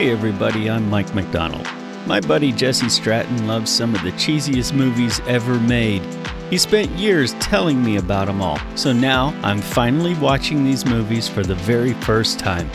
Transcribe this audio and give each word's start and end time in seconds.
Hey 0.00 0.12
everybody, 0.12 0.70
I'm 0.70 0.88
Mike 0.88 1.14
McDonald. 1.14 1.68
My 2.06 2.20
buddy 2.20 2.52
Jesse 2.52 2.88
Stratton 2.88 3.46
loves 3.46 3.70
some 3.70 3.94
of 3.94 4.02
the 4.02 4.12
cheesiest 4.12 4.72
movies 4.72 5.20
ever 5.26 5.60
made. 5.60 6.00
He 6.48 6.56
spent 6.56 6.90
years 6.92 7.34
telling 7.34 7.84
me 7.84 7.98
about 7.98 8.26
them 8.26 8.40
all, 8.40 8.58
so 8.76 8.94
now 8.94 9.38
I'm 9.42 9.60
finally 9.60 10.14
watching 10.14 10.64
these 10.64 10.86
movies 10.86 11.28
for 11.28 11.42
the 11.42 11.54
very 11.54 11.92
first 11.92 12.38
time. 12.38 12.70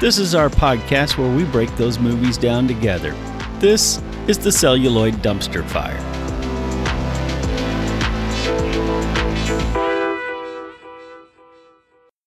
This 0.00 0.18
is 0.18 0.36
our 0.36 0.48
podcast 0.48 1.18
where 1.18 1.34
we 1.34 1.42
break 1.46 1.68
those 1.74 1.98
movies 1.98 2.38
down 2.38 2.68
together. 2.68 3.10
This 3.58 4.00
is 4.28 4.38
the 4.38 4.52
Celluloid 4.52 5.14
Dumpster 5.14 5.68
Fire. 5.68 5.98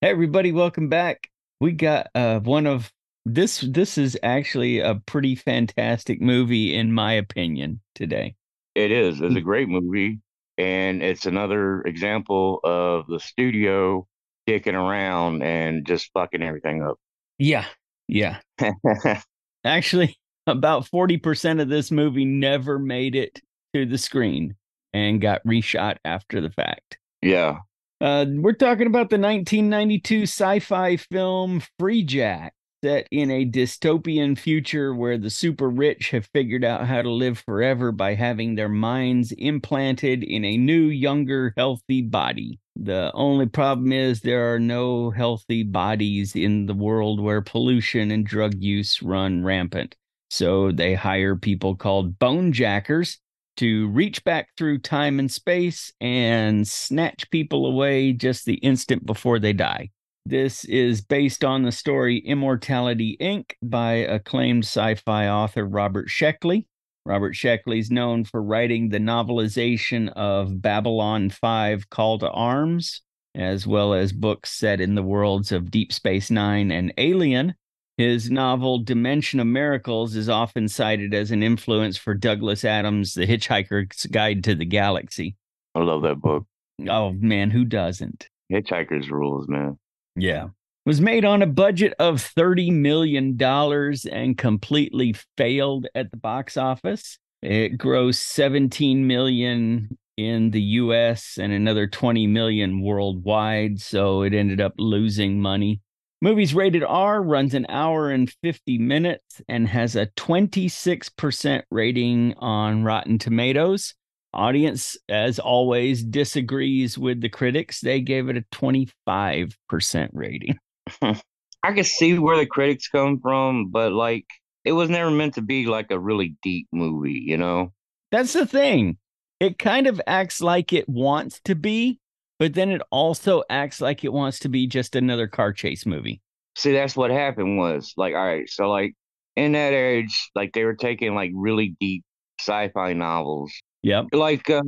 Hey 0.02 0.09
everybody, 0.09 0.52
welcome 0.52 0.89
back. 0.89 1.29
We 1.61 1.71
got 1.71 2.08
uh, 2.13 2.41
one 2.41 2.68
of 2.68 2.91
this 3.25 3.61
this 3.61 3.98
is 3.98 4.17
actually 4.23 4.80
a 4.80 4.95
pretty 5.05 5.35
fantastic 5.35 6.21
movie 6.21 6.75
in 6.75 6.91
my 6.93 7.13
opinion 7.13 7.81
today. 7.95 8.35
It 8.75 8.91
is. 8.91 9.21
It's 9.21 9.35
a 9.35 9.39
Mm. 9.39 9.43
great 9.43 9.67
movie, 9.70 10.20
and 10.57 11.03
it's 11.03 11.26
another 11.26 11.81
example 11.81 12.59
of 12.63 13.05
the 13.07 13.20
studio 13.20 14.07
dicking 14.48 14.73
around 14.73 15.43
and 15.43 15.85
just 15.85 16.09
fucking 16.13 16.41
everything 16.41 16.81
up. 16.81 16.98
Yeah. 17.38 17.65
Yeah. 18.07 18.39
Actually, 19.63 20.17
about 20.48 20.85
40% 20.90 21.62
of 21.62 21.70
this 21.70 21.91
movie 21.91 22.26
never 22.26 22.79
made 22.79 23.15
it 23.15 23.41
to 23.73 23.85
the 23.85 23.98
screen 23.98 24.55
and 24.93 25.21
got 25.21 25.45
reshot 25.45 25.98
after 26.03 26.41
the 26.41 26.49
fact. 26.49 26.98
yeah, 27.21 27.59
Uh, 28.01 28.26
we're 28.27 28.53
talking 28.53 28.88
about 28.88 29.09
the 29.12 29.17
1992 29.17 30.23
sci-fi 30.23 30.98
film 30.98 31.62
Freejack, 31.79 32.49
set 32.84 33.08
in 33.12 33.30
a 33.30 33.45
dystopian 33.45 34.37
future 34.37 34.96
where 34.96 35.18
the 35.18 35.29
super 35.29 35.70
rich 35.70 36.10
have 36.12 36.26
figured 36.34 36.63
out 36.63 36.87
how 36.87 37.01
to 37.01 37.12
live 37.12 37.37
forever 37.40 37.91
by 37.91 38.15
having 38.15 38.55
their 38.55 38.70
minds 38.70 39.32
implanted 39.34 40.24
in 40.24 40.43
a 40.43 40.57
new, 40.57 40.87
younger, 40.87 41.54
healthy 41.55 42.02
body. 42.02 42.59
The 42.76 43.12
only 43.13 43.46
problem 43.46 43.91
is 43.91 44.21
there 44.21 44.54
are 44.54 44.59
no 44.59 45.12
healthy 45.12 45.63
bodies 45.63 46.35
in 46.35 46.65
the 46.65 46.74
world 46.74 47.20
where 47.20 47.41
pollution 47.41 48.09
and 48.09 48.26
drug 48.26 48.55
use 48.55 49.02
run 49.02 49.43
rampant. 49.43 49.96
So 50.29 50.71
they 50.71 50.96
hire 50.96 51.35
people 51.35 51.76
called 51.76 52.18
bone 52.18 52.54
jackers 52.54 53.20
to 53.57 53.90
reach 53.90 54.24
back 54.24 54.48
through 54.57 54.79
time 54.79 55.20
and 55.20 55.29
space 55.29 55.91
and 56.02 56.68
snatch 56.68 57.29
people 57.29 57.68
away 57.68 58.13
just 58.13 58.46
the 58.46 58.55
instant 58.55 59.05
before 59.05 59.37
they 59.40 59.54
die. 59.54 59.91
This 60.26 60.66
is 60.66 61.02
based 61.02 61.44
on 61.44 61.64
the 61.64 61.72
story 61.72 62.20
Immortality 62.20 63.18
Inc. 63.20 63.54
by 63.64 63.94
acclaimed 63.94 64.64
sci 64.64 64.96
fi 64.96 65.28
author 65.28 65.66
Robert 65.66 66.09
Sheckley. 66.09 66.68
Robert 67.06 67.34
Sheckley 67.34 67.80
is 67.80 67.90
known 67.90 68.24
for 68.24 68.44
writing 68.44 68.90
the 68.90 69.00
novelization 69.00 70.09
of 70.09 70.62
Babylon 70.62 71.31
5 71.31 71.90
Call 71.90 72.19
to 72.19 72.30
Arms, 72.30 73.02
as 73.34 73.66
well 73.66 73.96
as 73.96 74.14
books 74.14 74.52
set 74.52 74.80
in 74.80 74.94
the 74.94 75.02
worlds 75.02 75.52
of 75.52 75.72
Deep 75.72 75.92
Space 75.92 76.30
Nine 76.30 76.72
and 76.72 76.94
Alien. 77.00 77.56
His 77.97 78.30
novel 78.30 78.80
Dimension 78.80 79.40
of 79.40 79.47
Miracles 79.47 80.16
is 80.16 80.30
often 80.30 80.68
cited 80.68 81.16
as 81.16 81.31
an 81.31 81.42
influence 81.42 81.97
for 81.97 82.14
Douglas 82.14 82.64
Adams' 82.64 83.16
The 83.16 83.25
Hitchhiker's 83.25 84.06
Guide 84.06 84.44
to 84.44 84.53
the 84.53 84.66
Galaxy. 84.66 85.36
I 85.74 85.80
love 85.80 86.03
that 86.03 86.22
book. 86.22 86.46
Oh 86.88 87.12
man, 87.14 87.50
who 87.50 87.66
doesn't? 87.66 88.30
Hitchhiker's 88.52 89.09
Rules, 89.09 89.47
man. 89.47 89.80
Yeah. 90.16 90.50
Was 90.85 91.00
made 91.00 91.25
on 91.25 91.41
a 91.41 91.47
budget 91.47 91.94
of 92.00 92.17
$30 92.17 92.72
million 92.72 93.38
and 93.41 94.38
completely 94.38 95.16
failed 95.38 95.88
at 95.94 96.09
the 96.12 96.18
box 96.18 96.57
office. 96.57 97.19
It 97.41 97.78
grossed 97.78 98.16
17 98.16 99.06
million 99.06 99.97
in 100.18 100.52
the 100.52 100.62
US 100.62 101.38
and 101.40 101.53
another 101.53 101.88
20 101.88 102.28
million 102.28 102.81
worldwide, 102.81 103.80
so 103.80 104.24
it 104.24 104.34
ended 104.34 104.62
up 104.62 104.74
losing 104.78 105.40
money. 105.40 105.81
Movie's 106.24 106.53
rated 106.53 106.84
R, 106.84 107.22
runs 107.22 107.56
an 107.56 107.66
hour 107.68 108.12
and 108.12 108.31
50 108.44 108.78
minutes, 108.78 109.41
and 109.50 109.68
has 109.68 109.96
a 109.96 110.06
26% 110.06 111.63
rating 111.72 112.36
on 112.38 112.84
Rotten 112.84 113.18
Tomatoes. 113.18 113.96
Audience, 114.34 114.97
as 115.09 115.40
always, 115.40 116.03
disagrees 116.03 116.97
with 116.97 117.22
the 117.22 117.30
critics. 117.30 117.81
They 117.81 118.02
gave 118.02 118.30
it 118.30 118.38
a 118.38 118.46
25% 118.53 120.09
rating. 120.14 120.58
I 121.02 121.74
can 121.74 121.84
see 121.84 122.18
where 122.18 122.38
the 122.38 122.46
critics 122.46 122.88
come 122.88 123.19
from, 123.19 123.69
but 123.69 123.92
like, 123.92 124.25
it 124.64 124.72
was 124.72 124.90
never 124.90 125.12
meant 125.12 125.36
to 125.36 125.42
be 125.42 125.66
like 125.66 125.92
a 125.92 126.00
really 126.00 126.36
deep 126.42 126.68
movie, 126.72 127.24
you 127.25 127.38
know? 127.38 127.74
That's 128.12 128.34
the 128.34 128.46
thing. 128.46 128.97
It 129.40 129.58
kind 129.58 129.88
of 129.88 130.02
acts 130.08 130.42
like 130.42 130.72
it 130.72 130.88
wants 130.88 131.40
to 131.46 131.56
be, 131.56 132.00
but 132.40 132.53
then 132.53 132.72
it 132.72 132.81
also 132.92 133.44
acts 133.50 133.81
like 133.81 134.03
it 134.03 134.13
wants 134.13 134.40
to 134.40 134.50
be 134.50 134.68
just 134.68 134.96
another 134.96 135.28
car 135.28 135.52
chase 135.53 135.86
movie. 135.86 136.22
See, 136.56 136.74
that's 136.74 136.96
what 136.96 137.12
happened 137.12 137.58
was 137.58 137.94
like, 137.98 138.13
all 138.13 138.25
right, 138.25 138.50
so 138.50 138.69
like 138.69 138.94
in 139.36 139.53
that 139.53 139.74
age, 139.74 140.30
like 140.36 140.53
they 140.53 140.63
were 140.63 140.75
taking 140.75 141.16
like 141.16 141.31
really 141.34 141.75
deep 141.80 142.03
sci-fi 142.40 142.94
novels, 142.94 143.52
Yep. 143.84 144.08
like 144.14 144.50
uh, 144.50 144.62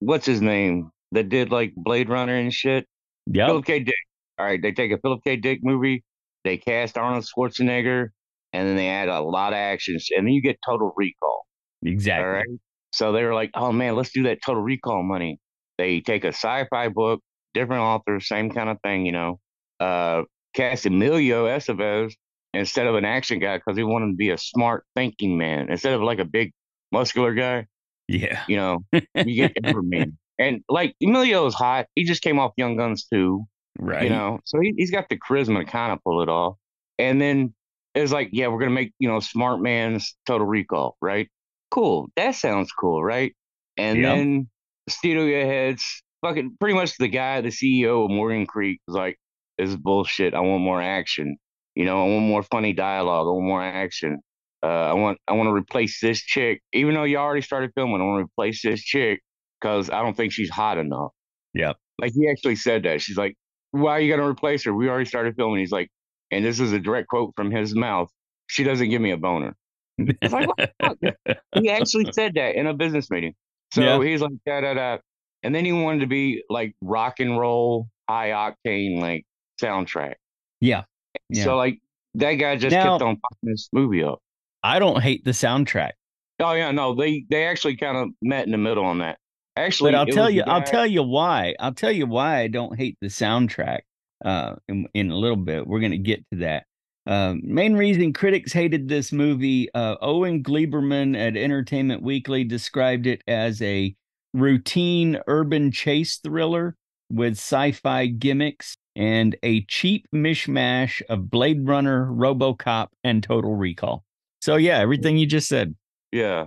what's 0.00 0.26
his 0.26 0.40
name 0.40 0.90
that 1.12 1.28
did 1.28 1.50
like 1.50 1.72
Blade 1.76 2.08
Runner 2.08 2.34
and 2.34 2.52
shit. 2.52 2.86
Yep. 3.32 3.48
Philip 3.48 3.64
K. 3.64 3.78
Dick. 3.80 3.94
All 4.38 4.46
right, 4.46 4.60
they 4.60 4.72
take 4.72 4.92
a 4.92 4.98
Philip 4.98 5.20
K. 5.24 5.36
Dick 5.36 5.60
movie, 5.62 6.04
they 6.44 6.58
cast 6.58 6.98
Arnold 6.98 7.24
Schwarzenegger, 7.24 8.08
and 8.52 8.68
then 8.68 8.76
they 8.76 8.88
add 8.88 9.08
a 9.08 9.20
lot 9.20 9.52
of 9.52 9.56
actions, 9.56 10.08
and 10.14 10.26
then 10.26 10.34
you 10.34 10.42
get 10.42 10.58
Total 10.64 10.92
Recall. 10.94 11.46
Exactly. 11.82 12.24
All 12.24 12.30
right. 12.30 12.46
So 12.92 13.12
they 13.12 13.24
were 13.24 13.34
like, 13.34 13.50
oh 13.54 13.72
man, 13.72 13.96
let's 13.96 14.10
do 14.12 14.24
that 14.24 14.38
Total 14.44 14.62
Recall 14.62 15.02
money. 15.02 15.38
They 15.78 16.00
take 16.00 16.24
a 16.24 16.28
sci-fi 16.28 16.88
book, 16.88 17.20
different 17.54 17.82
author, 17.82 18.20
same 18.20 18.50
kind 18.50 18.68
of 18.68 18.78
thing, 18.82 19.06
you 19.06 19.12
know. 19.12 19.40
Uh, 19.80 20.22
cast 20.54 20.86
Emilio 20.86 21.46
Estevez 21.46 22.12
instead 22.54 22.86
of 22.86 22.94
an 22.94 23.04
action 23.04 23.38
guy 23.38 23.58
because 23.58 23.76
he 23.76 23.84
wanted 23.84 24.12
to 24.12 24.16
be 24.16 24.30
a 24.30 24.38
smart 24.38 24.84
thinking 24.94 25.36
man 25.36 25.70
instead 25.70 25.92
of 25.92 26.00
like 26.00 26.18
a 26.18 26.24
big 26.24 26.52
muscular 26.92 27.34
guy. 27.34 27.66
Yeah. 28.08 28.42
You 28.48 28.56
know, 28.56 28.78
you 28.92 29.34
get 29.34 29.54
Everman. 29.62 30.12
And 30.38 30.62
like 30.68 30.94
Emilio 31.02 31.20
Emilio's 31.46 31.54
hot. 31.54 31.86
He 31.94 32.04
just 32.04 32.22
came 32.22 32.38
off 32.38 32.52
Young 32.56 32.76
Guns 32.76 33.06
too. 33.06 33.44
Right. 33.78 34.04
You 34.04 34.10
know, 34.10 34.40
so 34.44 34.60
he, 34.60 34.74
he's 34.76 34.90
got 34.90 35.08
the 35.08 35.18
charisma 35.18 35.64
to 35.64 35.70
kind 35.70 35.92
of 35.92 35.98
pull 36.04 36.22
it 36.22 36.28
off. 36.28 36.56
And 36.98 37.20
then 37.20 37.54
it's 37.94 38.12
like, 38.12 38.30
yeah, 38.32 38.48
we're 38.48 38.58
gonna 38.58 38.70
make 38.70 38.92
you 38.98 39.08
know 39.08 39.20
Smart 39.20 39.60
Man's 39.60 40.14
Total 40.26 40.46
Recall, 40.46 40.96
right? 41.00 41.28
Cool, 41.70 42.08
that 42.16 42.34
sounds 42.34 42.70
cool, 42.72 43.02
right? 43.02 43.34
And 43.76 43.98
Yeah. 44.00 44.14
then 44.14 44.48
studio 44.88 45.44
heads, 45.46 46.02
fucking 46.22 46.56
pretty 46.60 46.74
much 46.74 46.96
the 46.98 47.08
guy, 47.08 47.40
the 47.40 47.48
CEO 47.48 48.04
of 48.04 48.10
Morgan 48.10 48.46
Creek, 48.46 48.80
was 48.86 48.96
like, 48.96 49.18
"This 49.58 49.70
is 49.70 49.76
bullshit. 49.76 50.34
I 50.34 50.40
want 50.40 50.62
more 50.62 50.80
action. 50.80 51.36
You 51.74 51.84
know, 51.84 52.02
I 52.02 52.08
want 52.08 52.24
more 52.26 52.42
funny 52.42 52.72
dialogue. 52.72 53.26
I 53.26 53.30
want 53.30 53.44
more 53.46 53.62
action. 53.62 54.20
Uh, 54.66 54.90
I 54.90 54.94
want 54.94 55.18
I 55.28 55.32
want 55.34 55.46
to 55.48 55.52
replace 55.52 56.00
this 56.00 56.20
chick, 56.20 56.60
even 56.72 56.94
though 56.94 57.04
you 57.04 57.18
already 57.18 57.42
started 57.42 57.70
filming. 57.74 58.00
I 58.00 58.04
want 58.04 58.20
to 58.20 58.24
replace 58.24 58.62
this 58.62 58.82
chick 58.82 59.20
because 59.60 59.90
I 59.90 60.02
don't 60.02 60.16
think 60.16 60.32
she's 60.32 60.50
hot 60.50 60.78
enough." 60.78 61.12
Yeah, 61.54 61.72
Like 62.00 62.12
he 62.14 62.28
actually 62.28 62.56
said 62.56 62.82
that. 62.82 63.00
She's 63.00 63.16
like, 63.16 63.34
"Why 63.70 63.92
are 63.92 64.00
you 64.00 64.10
gonna 64.14 64.28
replace 64.28 64.64
her? 64.64 64.74
We 64.74 64.88
already 64.88 65.04
started 65.04 65.36
filming." 65.36 65.60
He's 65.60 65.70
like, 65.72 65.88
and 66.30 66.44
this 66.44 66.58
is 66.60 66.72
a 66.72 66.80
direct 66.80 67.08
quote 67.08 67.32
from 67.36 67.50
his 67.50 67.74
mouth. 67.74 68.10
She 68.48 68.64
doesn't 68.64 68.88
give 68.90 69.00
me 69.00 69.12
a 69.12 69.16
boner. 69.16 69.54
It's 69.98 70.32
like, 70.32 70.48
what 70.48 70.56
the 70.58 70.70
fuck? 70.82 71.38
He 71.62 71.70
actually 71.70 72.12
said 72.12 72.34
that 72.34 72.54
in 72.56 72.66
a 72.66 72.74
business 72.74 73.10
meeting. 73.10 73.34
So 73.72 73.80
Yeah. 73.82 74.02
he's 74.02 74.20
like, 74.20 74.32
da 74.46 74.60
da 74.60 74.74
da. 74.74 74.98
And 75.42 75.54
then 75.54 75.64
he 75.64 75.72
wanted 75.72 76.00
to 76.00 76.06
be 76.06 76.42
like 76.50 76.74
rock 76.82 77.20
and 77.20 77.38
roll, 77.38 77.88
high 78.08 78.30
octane, 78.30 79.00
like 79.00 79.24
soundtrack. 79.62 80.14
yeah. 80.60 80.84
Yeah. 81.30 81.44
So 81.44 81.56
like 81.56 81.78
that 82.16 82.34
guy 82.34 82.56
just 82.56 82.74
Now- 82.74 82.92
kept 82.98 83.02
on 83.02 83.16
fucking 83.16 83.50
this 83.50 83.68
movie 83.72 84.02
up. 84.04 84.20
I 84.66 84.80
don't 84.80 85.00
hate 85.00 85.24
the 85.24 85.30
soundtrack. 85.30 85.92
Oh 86.40 86.52
yeah, 86.52 86.72
no, 86.72 86.94
they 86.94 87.24
they 87.30 87.46
actually 87.46 87.76
kind 87.76 87.96
of 87.96 88.08
met 88.20 88.46
in 88.46 88.50
the 88.50 88.58
middle 88.58 88.84
on 88.84 88.98
that. 88.98 89.18
Actually, 89.56 89.92
But 89.92 89.98
I'll 89.98 90.06
tell 90.06 90.28
you, 90.28 90.42
I'll 90.42 90.62
tell 90.62 90.84
you 90.84 91.04
why. 91.04 91.54
I'll 91.60 91.72
tell 91.72 91.92
you 91.92 92.06
why 92.06 92.40
I 92.40 92.48
don't 92.48 92.76
hate 92.76 92.98
the 93.00 93.06
soundtrack. 93.06 93.80
Uh, 94.24 94.56
in, 94.68 94.88
in 94.92 95.10
a 95.12 95.16
little 95.16 95.36
bit, 95.36 95.66
we're 95.66 95.78
gonna 95.80 95.98
get 95.98 96.28
to 96.32 96.38
that. 96.38 96.64
Um, 97.06 97.42
main 97.44 97.74
reason 97.74 98.12
critics 98.12 98.52
hated 98.52 98.88
this 98.88 99.12
movie, 99.12 99.72
uh, 99.72 99.96
Owen 100.02 100.42
Gleiberman 100.42 101.16
at 101.16 101.36
Entertainment 101.36 102.02
Weekly 102.02 102.42
described 102.42 103.06
it 103.06 103.22
as 103.28 103.62
a 103.62 103.94
routine 104.34 105.20
urban 105.28 105.70
chase 105.70 106.16
thriller 106.16 106.74
with 107.08 107.34
sci-fi 107.34 108.06
gimmicks 108.06 108.76
and 108.96 109.36
a 109.44 109.64
cheap 109.66 110.08
mishmash 110.12 111.02
of 111.08 111.30
Blade 111.30 111.68
Runner, 111.68 112.06
RoboCop, 112.06 112.88
and 113.04 113.22
Total 113.22 113.54
Recall. 113.54 114.02
So 114.46 114.54
yeah, 114.54 114.78
mm. 114.78 114.82
everything 114.82 115.16
you 115.16 115.26
just 115.26 115.48
said. 115.48 115.74
Yeah. 116.12 116.42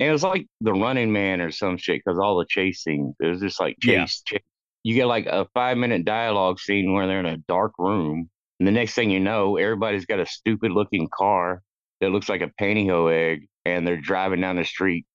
And 0.00 0.08
it 0.08 0.10
was 0.10 0.24
like 0.24 0.48
the 0.60 0.72
running 0.72 1.12
man 1.12 1.40
or 1.40 1.52
some 1.52 1.76
shit 1.76 2.02
because 2.04 2.18
all 2.18 2.36
the 2.36 2.46
chase 2.48 2.82
scenes. 2.82 3.14
It 3.20 3.28
was 3.28 3.40
just 3.40 3.60
like 3.60 3.76
chase, 3.80 4.22
Yeah. 4.26 4.38
chase. 4.38 4.46
You 4.82 4.96
get 4.96 5.06
like 5.06 5.26
a 5.26 5.46
five 5.54 5.76
minute 5.76 6.04
dialogue 6.04 6.58
scene 6.58 6.92
where 6.92 7.06
they're 7.06 7.20
in 7.20 7.26
a 7.26 7.36
dark 7.36 7.74
room. 7.78 8.28
And 8.58 8.66
the 8.66 8.72
next 8.72 8.94
thing 8.94 9.08
you 9.08 9.20
know, 9.20 9.56
everybody's 9.56 10.04
got 10.04 10.18
a 10.18 10.26
stupid 10.26 10.72
looking 10.72 11.08
car 11.16 11.62
that 12.00 12.10
looks 12.10 12.28
like 12.28 12.40
a 12.40 12.50
pantyhose 12.60 13.12
egg, 13.12 13.46
and 13.64 13.86
they're 13.86 14.00
driving 14.00 14.40
down 14.40 14.56
the 14.56 14.64
street. 14.64 15.06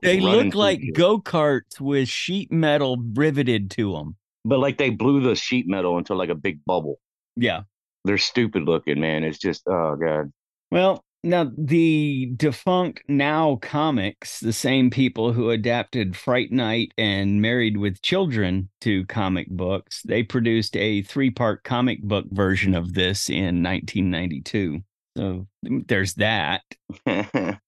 They 0.00 0.20
look 0.20 0.54
like 0.54 0.80
go 0.94 1.18
karts 1.18 1.80
with 1.80 2.08
sheet 2.08 2.52
metal 2.52 2.96
riveted 3.14 3.72
to 3.72 3.94
them. 3.94 4.16
but 4.44 4.60
like 4.60 4.78
they 4.78 4.90
blew 4.90 5.20
the 5.20 5.34
sheet 5.34 5.66
metal 5.66 5.98
into 5.98 6.14
like 6.14 6.28
a 6.28 6.36
big 6.36 6.64
bubble. 6.64 7.00
Yeah. 7.34 7.62
They're 8.04 8.18
stupid 8.18 8.62
looking, 8.62 9.00
man. 9.00 9.24
It's 9.24 9.38
just 9.38 9.62
oh 9.66 9.96
god. 9.96 10.32
Well, 10.70 11.02
now 11.24 11.50
the 11.56 12.32
defunct 12.36 13.02
Now 13.08 13.56
Comics, 13.56 14.40
the 14.40 14.52
same 14.52 14.90
people 14.90 15.32
who 15.32 15.50
adapted 15.50 16.16
Fright 16.16 16.52
Night 16.52 16.92
and 16.96 17.42
Married 17.42 17.76
with 17.76 18.02
Children 18.02 18.68
to 18.82 19.04
comic 19.06 19.48
books, 19.50 20.02
they 20.02 20.22
produced 20.22 20.76
a 20.76 21.02
three 21.02 21.30
part 21.30 21.64
comic 21.64 22.02
book 22.02 22.26
version 22.30 22.74
of 22.74 22.94
this 22.94 23.28
in 23.28 23.62
1992. 23.62 24.80
So 25.16 25.46
mm, 25.66 25.86
there's 25.88 26.14
that. 26.14 26.62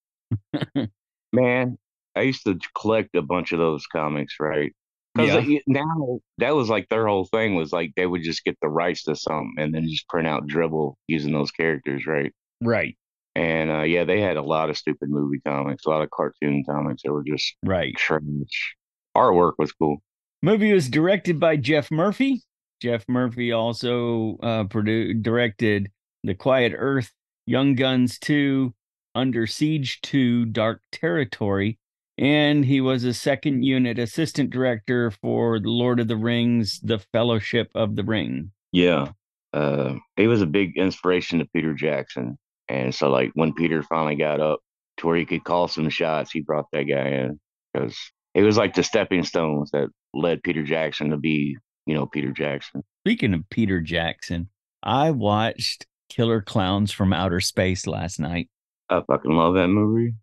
man, 1.32 1.79
I 2.17 2.23
used 2.23 2.44
to 2.44 2.58
collect 2.76 3.14
a 3.14 3.23
bunch 3.23 3.52
of 3.52 3.58
those 3.58 3.87
comics, 3.87 4.35
right? 4.41 4.73
Because 5.14 5.47
Yeah. 5.49 5.58
now 5.67 6.20
that 6.38 6.55
was 6.55 6.69
like 6.69 6.88
their 6.88 7.06
whole 7.06 7.25
thing 7.26 7.55
was 7.56 7.73
like 7.73 7.93
they 7.97 8.06
would 8.06 8.23
just 8.23 8.44
get 8.44 8.56
the 8.62 8.69
rights 8.69 9.02
to 9.05 9.17
something 9.17 9.55
and 9.58 9.75
then 9.75 9.88
just 9.88 10.08
print 10.08 10.29
out 10.29 10.47
dribble 10.47 10.97
using 11.08 11.32
those 11.32 11.50
characters, 11.50 12.06
right? 12.06 12.32
Right. 12.62 12.97
And 13.35 13.71
uh, 13.71 13.82
yeah, 13.82 14.05
they 14.05 14.21
had 14.21 14.37
a 14.37 14.43
lot 14.43 14.71
of 14.71 14.77
stupid 14.77 15.09
movie 15.09 15.41
comics, 15.47 15.87
a 15.87 15.91
lot 15.91 16.03
of 16.03 16.11
cartoon 16.11 16.65
comics 16.69 17.03
that 17.03 17.12
were 17.12 17.23
just 17.25 17.55
Right. 17.65 17.94
trash. 17.97 18.77
Artwork 19.17 19.55
was 19.59 19.73
cool. 19.73 20.03
Movie 20.43 20.73
was 20.73 20.88
directed 20.88 21.38
by 21.38 21.56
Geoff 21.56 21.91
Murphy. 21.91 22.43
Geoff 22.81 23.05
Murphy 23.09 23.53
also 23.53 24.38
uh, 24.43 24.65
produced, 24.65 25.23
directed 25.23 25.91
The 26.25 26.35
Quiet 26.35 26.73
Earth, 26.75 27.12
Young 27.47 27.75
Guns 27.75 28.19
2, 28.19 28.73
Under 29.15 29.47
Siege 29.47 30.00
2, 30.00 30.47
Dark 30.47 30.81
Territory, 30.91 31.79
and 32.17 32.65
he 32.65 32.81
was 32.81 33.05
a 33.05 33.12
second 33.12 33.62
unit 33.65 33.99
assistant 33.99 34.50
director 34.50 35.11
for 35.11 35.61
The 35.61 35.69
Lord 35.69 36.00
of 36.00 36.09
the 36.09 36.17
Rings, 36.17 36.81
The 36.81 36.99
Fellowship 37.12 37.71
of 37.75 37.97
the 37.97 38.05
Ring. 38.05 38.50
Yeah. 38.73 39.09
Uh, 39.53 39.97
he 40.17 40.26
was 40.26 40.41
a 40.43 40.47
big 40.47 40.76
inspiration 40.79 41.41
to 41.41 41.44
Peter 41.55 41.75
Jackson. 41.75 42.38
And 42.70 42.94
so, 42.94 43.11
like, 43.11 43.32
when 43.34 43.52
Peter 43.52 43.82
finally 43.82 44.14
got 44.14 44.40
up 44.40 44.61
to 44.99 45.08
where 45.08 45.17
he 45.17 45.26
could 45.26 45.43
call 45.43 45.67
some 45.67 45.88
shots, 45.88 46.31
he 46.31 46.40
brought 46.40 46.67
that 46.72 46.84
guy 46.84 47.08
in 47.08 47.40
because 47.72 47.96
it 48.32 48.44
was 48.44 48.56
like 48.56 48.75
the 48.75 48.84
stepping 48.84 49.25
stones 49.25 49.72
that 49.72 49.88
led 50.14 50.44
Peter 50.44 50.62
Jackson 50.62 51.11
to 51.11 51.17
be, 51.17 51.56
you 51.87 51.94
know, 51.94 52.06
Peter 52.06 52.31
Jackson. 52.31 52.84
Speaking 53.02 53.34
of 53.34 53.43
Peter 53.50 53.81
Jackson, 53.81 54.50
I 54.84 55.11
watched 55.11 55.87
Killer 56.08 56.40
Clowns 56.40 56.93
from 56.93 57.12
Outer 57.12 57.40
Space 57.40 57.88
last 57.88 58.20
night. 58.20 58.49
I 58.88 59.02
fucking 59.05 59.32
love 59.32 59.55
that 59.55 59.69
movie. 59.69 60.14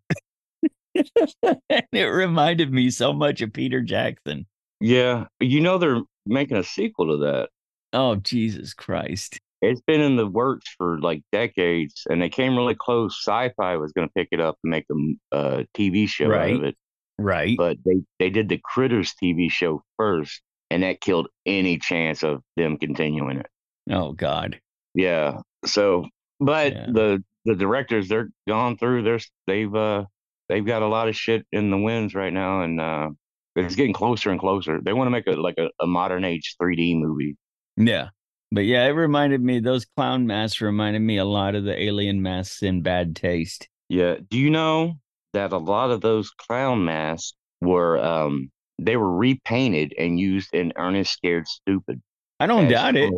and 0.94 1.86
it 1.92 2.04
reminded 2.04 2.72
me 2.72 2.88
so 2.88 3.12
much 3.12 3.42
of 3.42 3.52
Peter 3.52 3.82
Jackson. 3.82 4.46
Yeah. 4.80 5.26
You 5.38 5.60
know, 5.60 5.76
they're 5.76 6.00
making 6.24 6.56
a 6.56 6.64
sequel 6.64 7.08
to 7.08 7.16
that. 7.26 7.50
Oh, 7.92 8.16
Jesus 8.16 8.72
Christ. 8.72 9.38
It's 9.60 9.80
been 9.80 10.00
in 10.00 10.16
the 10.16 10.26
works 10.26 10.66
for 10.78 11.00
like 11.00 11.22
decades, 11.32 12.02
and 12.08 12.22
they 12.22 12.28
came 12.28 12.56
really 12.56 12.74
close. 12.76 13.18
Sci-Fi 13.24 13.76
was 13.76 13.92
going 13.92 14.06
to 14.08 14.12
pick 14.14 14.28
it 14.32 14.40
up 14.40 14.56
and 14.62 14.70
make 14.70 14.84
a 14.90 15.34
uh, 15.36 15.64
TV 15.76 16.08
show 16.08 16.26
out 16.32 16.50
of 16.50 16.64
it, 16.64 16.76
Right. 17.18 17.56
but 17.56 17.76
they 17.84 18.02
they 18.18 18.30
did 18.30 18.48
the 18.48 18.60
Critters 18.62 19.14
TV 19.20 19.50
show 19.50 19.82
first, 19.96 20.40
and 20.70 20.82
that 20.84 21.00
killed 21.00 21.28
any 21.44 21.78
chance 21.78 22.22
of 22.22 22.42
them 22.56 22.76
continuing 22.76 23.38
it. 23.38 23.46
oh, 23.90 24.12
God. 24.12 24.60
Yeah. 24.94 25.40
So, 25.66 26.06
but 26.38 26.72
Yeah. 26.72 26.86
the 26.92 27.24
the 27.44 27.54
directors 27.56 28.08
they're 28.08 28.28
gone 28.46 28.76
through. 28.76 29.02
There's 29.02 29.28
they've 29.46 29.74
uh 29.74 30.04
they've 30.48 30.64
got 30.66 30.82
a 30.82 30.86
lot 30.88 31.08
of 31.08 31.16
shit 31.16 31.46
in 31.50 31.70
the 31.70 31.78
winds 31.78 32.14
right 32.14 32.32
now, 32.32 32.62
and 32.62 32.80
uh 32.80 33.10
it's 33.56 33.74
getting 33.74 33.92
closer 33.92 34.30
and 34.30 34.38
closer. 34.38 34.80
They 34.80 34.92
want 34.92 35.06
to 35.06 35.10
make 35.10 35.26
a 35.26 35.32
like 35.32 35.58
a, 35.58 35.68
a 35.80 35.86
modern 35.86 36.24
age 36.24 36.54
3D 36.62 36.96
movie. 37.00 37.36
Yeah. 37.76 38.10
But 38.50 38.64
yeah, 38.64 38.84
it 38.86 38.90
reminded 38.90 39.42
me, 39.42 39.60
those 39.60 39.84
clown 39.84 40.26
masks 40.26 40.60
reminded 40.60 41.02
me 41.02 41.18
a 41.18 41.24
lot 41.24 41.54
of 41.54 41.64
the 41.64 41.80
alien 41.80 42.22
masks 42.22 42.62
in 42.62 42.82
bad 42.82 43.14
taste. 43.14 43.68
Yeah. 43.88 44.16
Do 44.30 44.38
you 44.38 44.50
know 44.50 44.94
that 45.34 45.52
a 45.52 45.58
lot 45.58 45.90
of 45.90 46.00
those 46.00 46.30
clown 46.30 46.84
masks 46.84 47.34
were 47.60 47.98
um 47.98 48.50
they 48.78 48.96
were 48.96 49.14
repainted 49.14 49.92
and 49.98 50.18
used 50.18 50.54
in 50.54 50.72
Ernest 50.76 51.12
Scared 51.12 51.48
Stupid? 51.48 52.00
I 52.40 52.46
don't 52.46 52.68
doubt 52.68 52.96
it. 52.96 53.12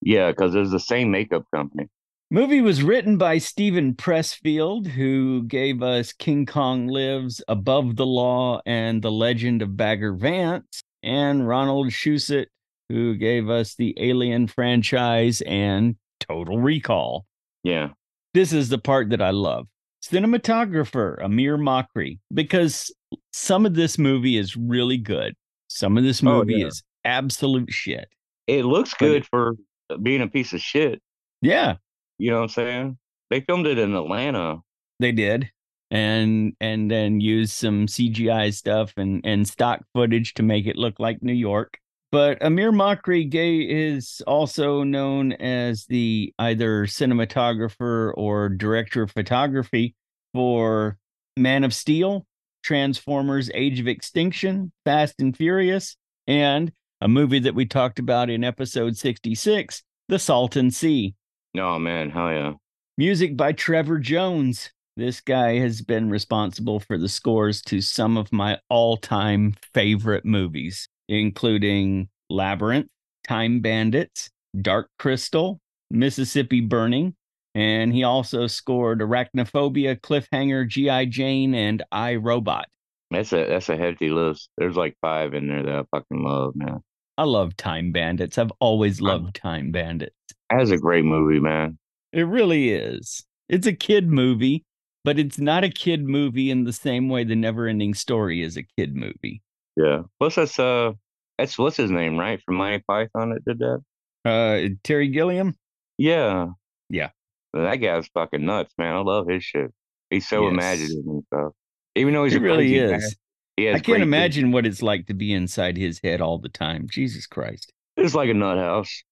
Yeah, 0.00 0.30
because 0.30 0.54
it's 0.54 0.70
the 0.70 0.80
same 0.80 1.10
makeup 1.10 1.44
company. 1.52 1.88
Movie 2.30 2.60
was 2.60 2.82
written 2.82 3.18
by 3.18 3.38
Steven 3.38 3.94
Pressfield, 3.94 4.86
who 4.86 5.42
gave 5.42 5.82
us 5.82 6.12
King 6.12 6.46
Kong 6.46 6.86
Lives, 6.86 7.42
Above 7.48 7.96
the 7.96 8.06
Law, 8.06 8.60
and 8.64 9.02
The 9.02 9.10
Legend 9.10 9.62
of 9.62 9.76
Bagger 9.76 10.14
Vance, 10.14 10.80
and 11.02 11.48
Ronald 11.48 11.88
Shusett, 11.88 12.46
who 12.90 13.14
gave 13.14 13.48
us 13.48 13.74
the 13.76 13.94
Alien 13.98 14.46
franchise 14.48 15.40
and 15.46 15.96
Total 16.18 16.58
Recall. 16.58 17.24
Yeah. 17.62 17.90
This 18.34 18.52
is 18.52 18.68
the 18.68 18.78
part 18.78 19.10
that 19.10 19.22
I 19.22 19.30
love. 19.30 19.66
Cinematographer, 20.02 21.22
Amir 21.24 21.56
Mokri, 21.58 22.18
because 22.32 22.94
some 23.32 23.66
of 23.66 23.74
this 23.74 23.98
movie 23.98 24.36
is 24.36 24.56
really 24.56 24.96
good. 24.96 25.34
Some 25.68 25.96
of 25.98 26.04
this 26.04 26.22
Oh, 26.22 26.26
movie 26.26 26.54
yeah. 26.60 26.66
is 26.66 26.82
absolute 27.04 27.72
shit. 27.72 28.08
It 28.46 28.64
looks 28.64 28.94
good 28.94 29.26
for 29.26 29.54
being 30.02 30.20
a 30.22 30.28
piece 30.28 30.52
of 30.52 30.60
shit. 30.60 31.00
Yeah, 31.42 31.76
You 32.18 32.30
know 32.30 32.36
what 32.38 32.42
I'm 32.44 32.48
saying? 32.50 32.98
They 33.30 33.40
filmed 33.40 33.66
it 33.66 33.78
in 33.78 33.94
Atlanta. 33.94 34.58
they 34.98 35.12
did. 35.12 35.50
And 35.92 36.52
and 36.60 36.88
then 36.90 37.20
used 37.20 37.52
some 37.52 37.86
CGI 37.86 38.54
stuff 38.54 38.92
and, 38.96 39.20
and 39.24 39.48
stock 39.48 39.80
footage 39.92 40.34
to 40.34 40.42
make 40.44 40.66
it 40.66 40.76
look 40.76 41.00
like 41.00 41.20
New 41.22 41.32
York. 41.32 41.78
But 42.12 42.42
Amir 42.42 42.72
Mokri 42.72 43.28
Gay 43.28 43.58
is 43.58 44.20
also 44.26 44.82
known 44.82 45.32
as 45.32 45.86
the 45.86 46.34
either 46.40 46.86
cinematographer 46.86 48.12
or 48.16 48.48
director 48.48 49.02
of 49.02 49.12
photography 49.12 49.94
for 50.34 50.98
Man 51.36 51.62
of 51.62 51.72
Steel, 51.72 52.26
Transformers 52.64 53.48
Age 53.54 53.78
of 53.78 53.86
Extinction, 53.86 54.72
Fast 54.84 55.20
and 55.20 55.36
Furious, 55.36 55.96
and 56.26 56.72
a 57.00 57.06
movie 57.08 57.38
that 57.38 57.54
we 57.54 57.64
talked 57.64 58.00
about 58.00 58.28
in 58.28 58.42
episode 58.42 58.96
66, 58.96 59.82
The 60.08 60.18
Salton 60.18 60.72
Sea. 60.72 61.14
Oh 61.56 61.78
man, 61.78 62.10
hell 62.10 62.30
yeah. 62.30 62.52
Music 62.98 63.36
by 63.36 63.52
Trevor 63.52 63.98
Jones. 63.98 64.70
This 64.96 65.20
guy 65.20 65.58
has 65.58 65.80
been 65.80 66.10
responsible 66.10 66.80
for 66.80 66.98
the 66.98 67.08
scores 67.08 67.62
to 67.62 67.80
some 67.80 68.16
of 68.16 68.32
my 68.32 68.58
all 68.68 68.96
time 68.96 69.54
favorite 69.72 70.24
movies, 70.24 70.88
including 71.10 72.08
Labyrinth, 72.30 72.88
Time 73.26 73.60
Bandits, 73.60 74.30
Dark 74.58 74.88
Crystal, 74.98 75.60
Mississippi 75.90 76.60
Burning, 76.60 77.14
and 77.54 77.92
he 77.92 78.04
also 78.04 78.46
scored 78.46 79.00
Arachnophobia, 79.00 80.00
Cliffhanger, 80.00 80.66
G.I. 80.68 81.06
Jane, 81.06 81.54
and 81.54 81.82
I 81.90 82.14
Robot. 82.14 82.66
That's 83.10 83.32
a 83.32 83.44
that's 83.44 83.68
a 83.68 83.76
hefty 83.76 84.08
list. 84.08 84.50
There's 84.56 84.76
like 84.76 84.96
five 85.00 85.34
in 85.34 85.48
there 85.48 85.64
that 85.64 85.74
I 85.74 85.82
fucking 85.90 86.22
love, 86.22 86.54
man. 86.54 86.80
I 87.18 87.24
love 87.24 87.56
Time 87.56 87.90
Bandits. 87.90 88.38
I've 88.38 88.52
always 88.60 89.00
loved 89.00 89.34
Time 89.34 89.72
Bandits. 89.72 90.14
That's 90.48 90.70
a 90.70 90.78
great 90.78 91.04
movie, 91.04 91.40
man. 91.40 91.76
It 92.12 92.22
really 92.22 92.70
is. 92.70 93.24
It's 93.48 93.66
a 93.66 93.72
kid 93.72 94.08
movie, 94.08 94.64
but 95.04 95.18
it's 95.18 95.38
not 95.38 95.64
a 95.64 95.70
kid 95.70 96.04
movie 96.04 96.52
in 96.52 96.64
the 96.64 96.72
same 96.72 97.08
way 97.08 97.24
the 97.24 97.34
never 97.34 97.66
ending 97.66 97.94
story 97.94 98.42
is 98.42 98.56
a 98.56 98.62
kid 98.62 98.94
movie. 98.94 99.42
Yeah. 99.82 100.02
Plus 100.18 100.34
that's 100.34 100.58
uh 100.58 100.92
that's 101.38 101.58
what's 101.58 101.76
his 101.76 101.90
name, 101.90 102.18
right? 102.18 102.40
From 102.44 102.56
Monty 102.56 102.82
Python 102.86 103.30
that 103.30 103.44
did 103.44 103.58
that? 103.60 103.82
Uh 104.24 104.74
Terry 104.84 105.08
Gilliam? 105.08 105.56
Yeah. 105.98 106.48
Yeah. 106.88 107.10
That 107.54 107.76
guy's 107.76 108.08
fucking 108.08 108.44
nuts, 108.44 108.74
man. 108.78 108.94
I 108.94 108.98
love 109.00 109.28
his 109.28 109.42
shit. 109.44 109.72
He's 110.10 110.28
so 110.28 110.44
Yes. 110.44 110.52
imaginative 110.52 111.04
and 111.06 111.24
stuff. 111.26 111.52
Even 111.96 112.14
though 112.14 112.24
he's 112.24 112.32
He 112.34 112.38
a 112.38 112.42
really 112.42 112.76
is. 112.76 112.90
guy, 113.02 113.08
he 113.56 113.64
has 113.64 113.76
I 113.76 113.80
can't 113.80 114.02
imagine 114.02 114.52
what 114.52 114.66
it's 114.66 114.82
like 114.82 115.06
to 115.06 115.14
be 115.14 115.32
inside 115.32 115.76
his 115.76 116.00
head 116.02 116.20
all 116.20 116.38
the 116.38 116.48
time. 116.48 116.86
Jesus 116.90 117.26
Christ. 117.26 117.72
It's 117.96 118.14
like 118.14 118.28
a 118.30 118.34
nut 118.34 118.58
house. 118.58 119.02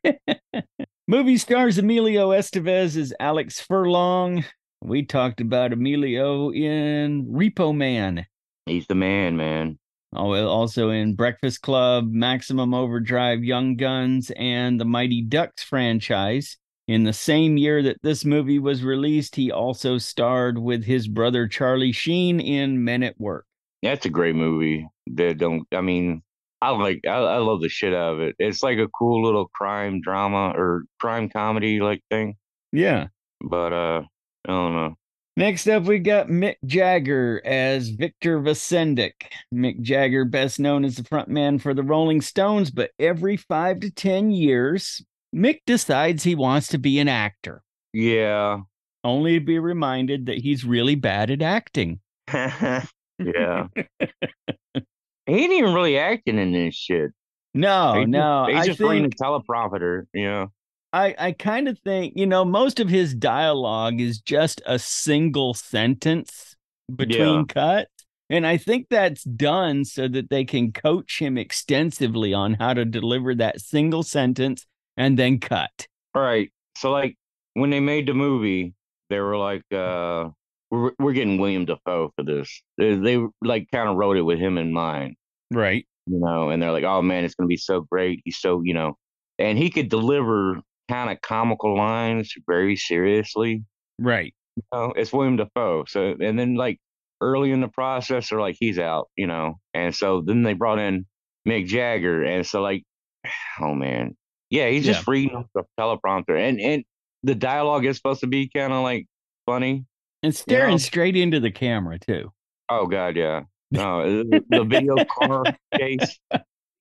Movie 1.08 1.36
stars 1.38 1.78
Emilio 1.78 2.30
Estevez 2.30 2.96
as 2.96 3.12
Alex 3.20 3.60
Furlong. 3.60 4.44
We 4.82 5.04
talked 5.04 5.40
about 5.40 5.72
Emilio 5.72 6.50
in 6.52 7.26
Repo 7.26 7.74
Man. 7.74 8.26
He's 8.66 8.86
the 8.86 8.94
man, 8.94 9.36
man. 9.36 9.78
Oh, 10.14 10.32
Also 10.46 10.90
in 10.90 11.14
Breakfast 11.14 11.62
Club, 11.62 12.10
Maximum 12.10 12.74
Overdrive, 12.74 13.42
Young 13.42 13.76
Guns, 13.76 14.30
and 14.36 14.78
the 14.80 14.84
Mighty 14.84 15.22
Ducks 15.22 15.62
franchise. 15.62 16.58
In 16.88 17.04
the 17.04 17.12
same 17.12 17.56
year 17.56 17.82
that 17.82 18.02
this 18.02 18.24
movie 18.24 18.58
was 18.58 18.82
released, 18.82 19.36
he 19.36 19.50
also 19.50 19.98
starred 19.98 20.58
with 20.58 20.84
his 20.84 21.08
brother 21.08 21.46
Charlie 21.48 21.92
Sheen 21.92 22.40
in 22.40 22.84
Men 22.84 23.02
at 23.02 23.18
Work. 23.18 23.46
That's 23.82 24.04
a 24.04 24.10
great 24.10 24.34
movie. 24.34 24.86
That 25.06 25.38
don't 25.38 25.66
I 25.72 25.80
mean 25.80 26.22
I 26.60 26.70
like 26.70 27.00
I, 27.06 27.16
I 27.16 27.36
love 27.38 27.60
the 27.60 27.68
shit 27.68 27.94
out 27.94 28.14
of 28.14 28.20
it. 28.20 28.36
It's 28.38 28.62
like 28.62 28.78
a 28.78 28.88
cool 28.88 29.24
little 29.24 29.48
crime 29.48 30.00
drama 30.00 30.52
or 30.56 30.84
crime 31.00 31.28
comedy 31.28 31.80
like 31.80 32.02
thing. 32.10 32.36
Yeah. 32.72 33.08
But 33.40 33.72
uh 33.72 34.02
I 34.46 34.48
don't 34.48 34.74
know. 34.74 34.94
Next 35.36 35.66
up, 35.66 35.84
we 35.84 35.98
got 35.98 36.28
Mick 36.28 36.56
Jagger 36.66 37.40
as 37.44 37.88
Victor 37.88 38.38
Vacendak. 38.40 39.12
Mick 39.54 39.80
Jagger, 39.80 40.26
best 40.26 40.60
known 40.60 40.84
as 40.84 40.96
the 40.96 41.02
frontman 41.04 41.60
for 41.60 41.72
the 41.72 41.82
Rolling 41.82 42.20
Stones, 42.20 42.70
but 42.70 42.90
every 42.98 43.38
five 43.38 43.80
to 43.80 43.90
10 43.90 44.30
years, 44.30 45.02
Mick 45.34 45.60
decides 45.66 46.22
he 46.22 46.34
wants 46.34 46.68
to 46.68 46.78
be 46.78 46.98
an 46.98 47.08
actor, 47.08 47.62
Yeah. 47.94 48.58
only 49.04 49.38
to 49.38 49.44
be 49.44 49.58
reminded 49.58 50.26
that 50.26 50.36
he's 50.36 50.66
really 50.66 50.96
bad 50.96 51.30
at 51.30 51.40
acting. 51.40 52.00
yeah. 52.32 52.82
he 53.18 54.82
ain't 55.26 55.52
even 55.52 55.72
really 55.72 55.96
acting 55.96 56.38
in 56.38 56.52
this 56.52 56.74
shit. 56.74 57.10
No, 57.54 57.94
He's 57.94 58.02
just- 58.04 58.10
no. 58.10 58.46
He's 58.48 58.56
I 58.58 58.66
just 58.66 58.78
think 58.78 59.06
a 59.06 59.16
teleprompter, 59.16 60.04
you 60.12 60.24
know. 60.24 60.52
I, 60.92 61.14
I 61.18 61.32
kind 61.32 61.68
of 61.68 61.78
think, 61.80 62.14
you 62.16 62.26
know, 62.26 62.44
most 62.44 62.78
of 62.80 62.88
his 62.88 63.14
dialogue 63.14 64.00
is 64.00 64.20
just 64.20 64.60
a 64.66 64.78
single 64.78 65.54
sentence 65.54 66.54
between 66.94 67.40
Yeah. 67.40 67.44
cuts. 67.48 67.90
And 68.28 68.46
I 68.46 68.56
think 68.56 68.86
that's 68.88 69.24
done 69.24 69.84
so 69.84 70.08
that 70.08 70.30
they 70.30 70.44
can 70.44 70.72
coach 70.72 71.18
him 71.18 71.36
extensively 71.36 72.32
on 72.34 72.54
how 72.54 72.74
to 72.74 72.84
deliver 72.84 73.34
that 73.36 73.60
single 73.60 74.02
sentence 74.02 74.66
and 74.96 75.18
then 75.18 75.38
cut. 75.38 75.86
All 76.14 76.22
right. 76.22 76.50
So 76.78 76.90
like 76.90 77.16
when 77.54 77.70
they 77.70 77.80
made 77.80 78.06
the 78.06 78.14
movie, 78.14 78.74
they 79.10 79.20
were 79.20 79.36
like, 79.36 79.62
uh, 79.72 80.28
we're 80.70 80.92
we're 80.98 81.12
getting 81.12 81.38
William 81.38 81.66
Dafoe 81.66 82.12
for 82.16 82.22
this. 82.24 82.62
They, 82.78 82.94
they 82.94 83.18
like 83.42 83.68
kind 83.70 83.88
of 83.88 83.96
wrote 83.96 84.16
it 84.16 84.22
with 84.22 84.38
him 84.38 84.56
in 84.56 84.72
mind, 84.72 85.16
Right. 85.50 85.86
you 86.06 86.18
know, 86.18 86.48
and 86.50 86.62
they're 86.62 86.72
like, 86.72 86.84
oh 86.84 87.02
man, 87.02 87.24
it's 87.24 87.34
gonna 87.34 87.48
be 87.48 87.58
so 87.58 87.82
great. 87.82 88.22
He's 88.24 88.38
so, 88.38 88.62
you 88.62 88.72
know, 88.72 88.96
and 89.38 89.58
he 89.58 89.68
could 89.68 89.90
deliver 89.90 90.60
kind 90.92 91.10
of 91.10 91.20
comical 91.20 91.76
lines 91.76 92.34
very 92.46 92.76
seriously. 92.76 93.64
Right. 93.98 94.34
You 94.56 94.62
know, 94.72 94.92
it's 94.96 95.12
William 95.12 95.36
Dafoe. 95.36 95.84
So 95.88 96.14
and 96.20 96.38
then 96.38 96.54
like 96.54 96.78
early 97.20 97.52
in 97.52 97.60
the 97.60 97.68
process, 97.68 98.28
they're 98.28 98.40
like, 98.40 98.56
he's 98.58 98.78
out, 98.78 99.08
you 99.16 99.26
know. 99.26 99.58
And 99.72 99.94
so 99.94 100.20
then 100.20 100.42
they 100.42 100.52
brought 100.52 100.78
in 100.78 101.06
Mick 101.48 101.66
Jagger, 101.66 102.22
and 102.22 102.46
so 102.46 102.60
like, 102.60 102.82
oh 103.60 103.74
man, 103.74 104.16
yeah, 104.50 104.68
he's 104.68 104.84
just 104.84 105.06
reading 105.08 105.36
off 105.36 105.46
the 105.54 105.62
teleprompter, 105.78 106.36
and 106.38 106.60
and 106.60 106.84
the 107.22 107.34
dialogue 107.34 107.86
is 107.86 107.96
supposed 107.96 108.20
to 108.20 108.26
be 108.26 108.50
kind 108.54 108.72
of 108.72 108.82
like 108.82 109.06
funny. 109.46 109.86
And 110.22 110.34
staring 110.34 110.72
know? 110.72 110.78
straight 110.78 111.16
into 111.16 111.40
the 111.40 111.50
camera, 111.50 111.98
too. 111.98 112.30
Oh 112.68 112.86
god, 112.86 113.16
yeah. 113.16 113.42
No, 113.70 114.24
the, 114.24 114.44
the 114.50 114.64
video 114.64 114.96
car 115.04 115.44
case. 115.74 116.18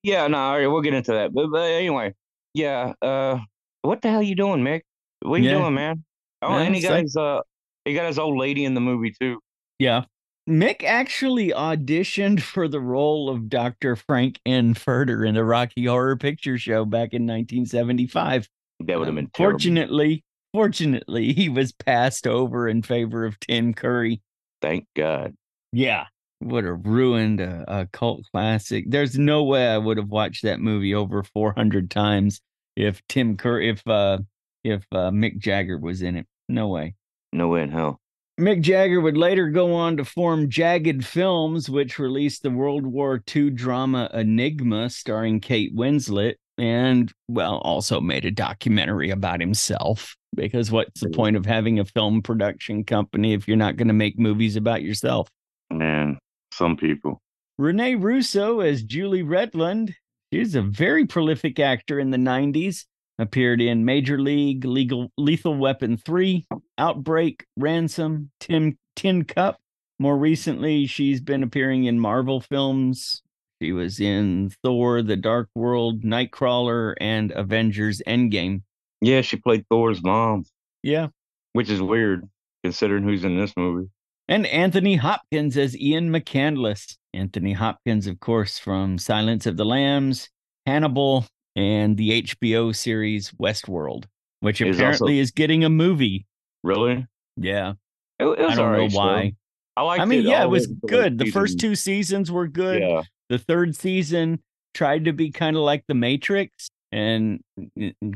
Yeah, 0.02 0.26
no, 0.26 0.38
all 0.38 0.58
right, 0.58 0.66
we'll 0.66 0.82
get 0.82 0.94
into 0.94 1.12
that. 1.12 1.32
But, 1.32 1.48
but 1.50 1.70
anyway, 1.70 2.14
yeah. 2.54 2.92
Uh, 3.00 3.38
what 3.82 4.02
the 4.02 4.10
hell 4.10 4.22
you 4.22 4.34
doing, 4.34 4.62
Mick? 4.62 4.82
What 5.20 5.40
you 5.40 5.50
Yeah. 5.50 5.58
doing, 5.58 5.74
man? 5.74 6.04
Oh, 6.40 6.50
Yeah, 6.56 6.62
and 6.62 6.74
he 6.74 6.80
got 6.80 7.00
his 7.00 7.16
uh, 7.16 7.40
he 7.84 7.94
got 7.94 8.06
his 8.06 8.18
old 8.18 8.36
lady 8.38 8.64
in 8.64 8.74
the 8.74 8.80
movie 8.80 9.12
too. 9.20 9.38
Yeah. 9.78 10.04
Mick 10.48 10.82
actually 10.82 11.50
auditioned 11.50 12.40
for 12.40 12.66
the 12.66 12.80
role 12.80 13.28
of 13.30 13.48
Dr. 13.48 13.94
Frank 13.94 14.40
N. 14.44 14.74
Furter 14.74 15.26
in 15.26 15.34
the 15.34 15.44
Rocky 15.44 15.84
Horror 15.84 16.16
Picture 16.16 16.58
Show 16.58 16.84
back 16.84 17.12
in 17.14 17.26
1975. 17.26 18.48
That 18.80 18.98
would 18.98 19.06
have 19.06 19.14
been 19.14 19.28
terrible. 19.32 19.52
Fortunately, 19.52 20.24
fortunately, 20.52 21.32
he 21.32 21.48
was 21.48 21.70
passed 21.70 22.26
over 22.26 22.68
in 22.68 22.82
favor 22.82 23.24
of 23.24 23.38
Tim 23.38 23.72
Curry. 23.72 24.20
Thank 24.60 24.86
God. 24.96 25.34
Yeah, 25.72 26.06
would 26.40 26.64
have 26.64 26.84
ruined 26.84 27.40
a, 27.40 27.64
a 27.68 27.86
cult 27.92 28.22
classic. 28.32 28.86
There's 28.88 29.16
no 29.16 29.44
way 29.44 29.68
I 29.68 29.78
would 29.78 29.96
have 29.96 30.08
watched 30.08 30.42
that 30.42 30.58
movie 30.58 30.92
over 30.94 31.22
400 31.22 31.88
times 31.88 32.40
if 32.76 33.02
Tim 33.08 33.36
Curry, 33.36 33.70
if 33.70 33.86
uh, 33.86 34.18
if 34.64 34.86
uh, 34.92 35.10
Mick 35.10 35.38
Jagger 35.38 35.78
was 35.78 36.02
in 36.02 36.16
it. 36.16 36.26
No 36.48 36.68
way. 36.68 36.94
No 37.32 37.48
way 37.48 37.62
in 37.62 37.70
hell. 37.70 38.00
Mick 38.40 38.62
Jagger 38.62 39.00
would 39.00 39.16
later 39.16 39.48
go 39.48 39.74
on 39.74 39.98
to 39.98 40.04
form 40.04 40.48
Jagged 40.48 41.04
Films, 41.04 41.68
which 41.68 41.98
released 41.98 42.42
the 42.42 42.50
World 42.50 42.86
War 42.86 43.22
II 43.34 43.50
drama 43.50 44.10
Enigma 44.12 44.88
starring 44.90 45.38
Kate 45.38 45.74
Winslet, 45.76 46.36
and, 46.58 47.12
well, 47.28 47.58
also 47.58 48.00
made 48.00 48.24
a 48.24 48.30
documentary 48.30 49.10
about 49.10 49.40
himself. 49.40 50.16
Because 50.34 50.70
what's 50.70 51.00
the 51.02 51.10
point 51.10 51.36
of 51.36 51.44
having 51.44 51.78
a 51.78 51.84
film 51.84 52.22
production 52.22 52.84
company 52.84 53.34
if 53.34 53.46
you're 53.46 53.56
not 53.56 53.76
going 53.76 53.88
to 53.88 53.94
make 53.94 54.18
movies 54.18 54.56
about 54.56 54.82
yourself? 54.82 55.28
Man, 55.70 56.18
some 56.52 56.76
people. 56.76 57.20
Rene 57.58 57.96
Russo 57.96 58.60
as 58.60 58.82
Julie 58.82 59.22
Redland. 59.22 59.94
She's 60.32 60.54
a 60.54 60.62
very 60.62 61.04
prolific 61.06 61.58
actor 61.60 61.98
in 61.98 62.10
the 62.10 62.16
90s. 62.18 62.86
Appeared 63.18 63.60
in 63.60 63.84
Major 63.84 64.18
League, 64.18 64.64
Legal, 64.64 65.12
Lethal 65.18 65.54
Weapon 65.56 65.98
3, 65.98 66.46
Outbreak, 66.78 67.44
Ransom, 67.58 68.30
Tim, 68.40 68.78
Tin 68.96 69.24
Cup. 69.24 69.60
More 69.98 70.16
recently, 70.16 70.86
she's 70.86 71.20
been 71.20 71.42
appearing 71.42 71.84
in 71.84 72.00
Marvel 72.00 72.40
films. 72.40 73.22
She 73.60 73.72
was 73.72 74.00
in 74.00 74.50
Thor, 74.64 75.02
The 75.02 75.16
Dark 75.16 75.50
World, 75.54 76.02
Nightcrawler, 76.02 76.94
and 77.00 77.30
Avengers 77.32 78.00
Endgame. 78.06 78.62
Yeah, 79.02 79.20
she 79.20 79.36
played 79.36 79.66
Thor's 79.70 80.02
mom, 80.02 80.44
Yeah. 80.82 81.08
which 81.52 81.68
is 81.68 81.82
weird 81.82 82.28
considering 82.64 83.04
who's 83.04 83.24
in 83.24 83.36
this 83.36 83.52
movie. 83.56 83.90
And 84.26 84.46
Anthony 84.46 84.96
Hopkins 84.96 85.56
as 85.58 85.76
Ian 85.78 86.10
McCandless. 86.10 86.96
Anthony 87.14 87.52
Hopkins, 87.52 88.06
of 88.06 88.20
course, 88.20 88.58
from 88.58 88.98
Silence 88.98 89.46
of 89.46 89.56
the 89.56 89.64
Lambs, 89.64 90.28
Hannibal, 90.66 91.26
and 91.56 91.96
the 91.96 92.22
HBO 92.22 92.74
series 92.74 93.30
Westworld, 93.32 94.04
which 94.40 94.60
apparently 94.60 94.86
also- 95.18 95.22
is 95.22 95.30
getting 95.30 95.64
a 95.64 95.68
movie. 95.68 96.26
Really? 96.62 97.06
Yeah. 97.36 97.74
It, 98.18 98.24
it 98.26 98.40
I 98.40 98.54
don't 98.54 98.72
know 98.72 98.88
so. 98.88 98.96
why. 98.98 99.32
I 99.76 99.82
like. 99.82 99.98
It. 99.98 100.02
I 100.02 100.04
mean, 100.04 100.22
yeah, 100.26 100.42
it 100.44 100.50
was 100.50 100.66
good. 100.86 101.18
The 101.18 101.30
first 101.30 101.58
two 101.58 101.74
seasons 101.74 102.30
were 102.30 102.46
good. 102.46 102.82
Yeah, 102.82 103.02
The 103.30 103.38
third 103.38 103.74
season 103.74 104.40
tried 104.74 105.06
to 105.06 105.12
be 105.12 105.30
kind 105.30 105.56
of 105.56 105.62
like 105.62 105.84
The 105.88 105.94
Matrix, 105.94 106.68
and 106.92 107.40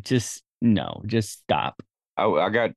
just 0.03 0.43
no, 0.61 1.03
just 1.07 1.31
stop. 1.33 1.83
I, 2.17 2.27
I 2.27 2.51
got 2.51 2.71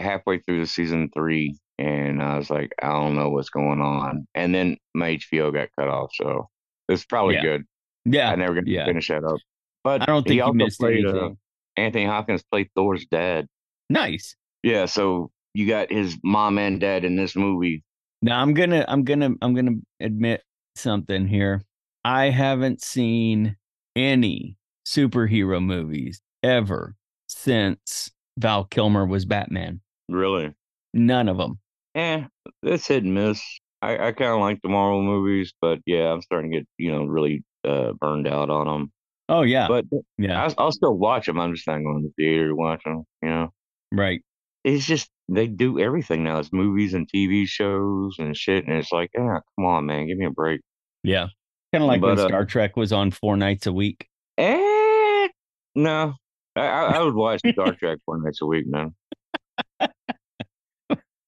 halfway 0.00 0.38
through 0.40 0.60
the 0.60 0.66
season 0.66 1.10
three, 1.14 1.56
and 1.78 2.22
I 2.22 2.36
was 2.38 2.50
like, 2.50 2.72
I 2.82 2.88
don't 2.88 3.16
know 3.16 3.30
what's 3.30 3.50
going 3.50 3.80
on. 3.80 4.26
And 4.34 4.54
then 4.54 4.76
my 4.94 5.16
HBO 5.16 5.52
got 5.52 5.68
cut 5.78 5.88
off, 5.88 6.10
so 6.14 6.48
it's 6.88 7.04
probably 7.04 7.34
Yeah. 7.36 7.42
good. 7.42 7.64
Yeah. 8.04 8.30
I 8.30 8.36
never 8.36 8.60
yeah. 8.64 8.80
to 8.84 8.90
finish 8.90 9.08
that 9.08 9.24
up. 9.24 9.38
But 9.82 10.02
I 10.02 10.06
don't 10.06 10.22
think 10.22 10.34
he 10.34 10.40
also 10.40 10.54
missed 10.54 10.80
played, 10.80 11.04
uh. 11.06 11.30
Anthony 11.76 12.04
Hopkins 12.06 12.42
played 12.50 12.68
Thor's 12.76 13.04
dad. 13.06 13.46
Nice. 13.90 14.36
Yeah, 14.62 14.86
so 14.86 15.30
you 15.54 15.66
got 15.66 15.90
his 15.90 16.16
mom 16.22 16.58
and 16.58 16.80
dad 16.80 17.04
in 17.04 17.16
this 17.16 17.36
movie. 17.36 17.82
Now 18.22 18.40
I'm 18.40 18.54
gonna 18.54 18.84
I'm 18.88 19.04
gonna 19.04 19.30
I'm 19.42 19.54
gonna 19.54 19.76
admit 20.00 20.42
something 20.76 21.26
here. 21.26 21.62
I 22.04 22.30
haven't 22.30 22.82
seen 22.82 23.56
any 23.96 24.56
superhero 24.86 25.62
movies 25.62 26.20
ever 26.42 26.94
since 27.28 28.10
Val 28.38 28.64
Kilmer 28.64 29.04
was 29.04 29.24
Batman. 29.24 29.80
Really? 30.08 30.52
None 30.94 31.28
of 31.28 31.36
them. 31.36 31.58
Eh, 31.94 32.24
it's 32.62 32.88
hit 32.88 33.04
and 33.04 33.14
miss. 33.14 33.42
I, 33.80 34.08
I 34.08 34.12
kind 34.12 34.30
of 34.30 34.40
like 34.40 34.60
the 34.62 34.68
Marvel 34.68 35.02
movies, 35.02 35.52
but 35.60 35.78
yeah, 35.86 36.12
I'm 36.12 36.22
starting 36.22 36.50
to 36.50 36.58
get 36.58 36.68
you 36.78 36.90
know 36.90 37.04
really 37.04 37.44
uh, 37.64 37.92
burned 37.92 38.26
out 38.26 38.50
on 38.50 38.66
them. 38.66 38.92
Oh 39.28 39.42
yeah, 39.42 39.68
But 39.68 39.84
yeah, 40.18 40.42
I, 40.42 40.54
I'll 40.58 40.72
still 40.72 40.96
watch 40.96 41.26
them. 41.26 41.38
I'm 41.38 41.54
just 41.54 41.66
not 41.66 41.78
going 41.78 42.02
to 42.02 42.08
the 42.08 42.22
theater 42.22 42.48
to 42.48 42.54
watch 42.56 42.82
them. 42.84 43.04
You 43.22 43.28
know, 43.28 43.52
right. 43.92 44.22
it's 44.64 44.86
just 44.86 45.08
they 45.28 45.46
do 45.46 45.78
everything 45.78 46.24
now. 46.24 46.38
It's 46.38 46.52
movies 46.52 46.94
and 46.94 47.08
TV 47.14 47.46
shows 47.46 48.16
and 48.18 48.36
shit, 48.36 48.66
and 48.66 48.76
it's 48.76 48.92
like, 48.92 49.10
yeah, 49.14 49.38
come 49.56 49.66
on, 49.66 49.86
man, 49.86 50.06
give 50.06 50.18
me 50.18 50.26
a 50.26 50.30
break. 50.30 50.60
Yeah, 51.02 51.28
kind 51.72 51.84
of 51.84 51.88
like 51.88 52.02
when 52.02 52.16
But, 52.16 52.24
uh, 52.24 52.28
Star 52.28 52.44
Trek 52.44 52.76
was 52.76 52.92
on 52.92 53.10
four 53.10 53.36
nights 53.36 53.66
a 53.66 53.72
week. 53.72 54.08
Eh, 54.36 55.28
no, 55.74 56.14
I, 56.56 56.66
I 56.66 57.02
would 57.02 57.14
watch 57.14 57.40
Star 57.52 57.74
Trek 57.74 57.98
four 58.04 58.20
nights 58.20 58.40
a 58.42 58.46
week, 58.46 58.66
man. 58.66 58.94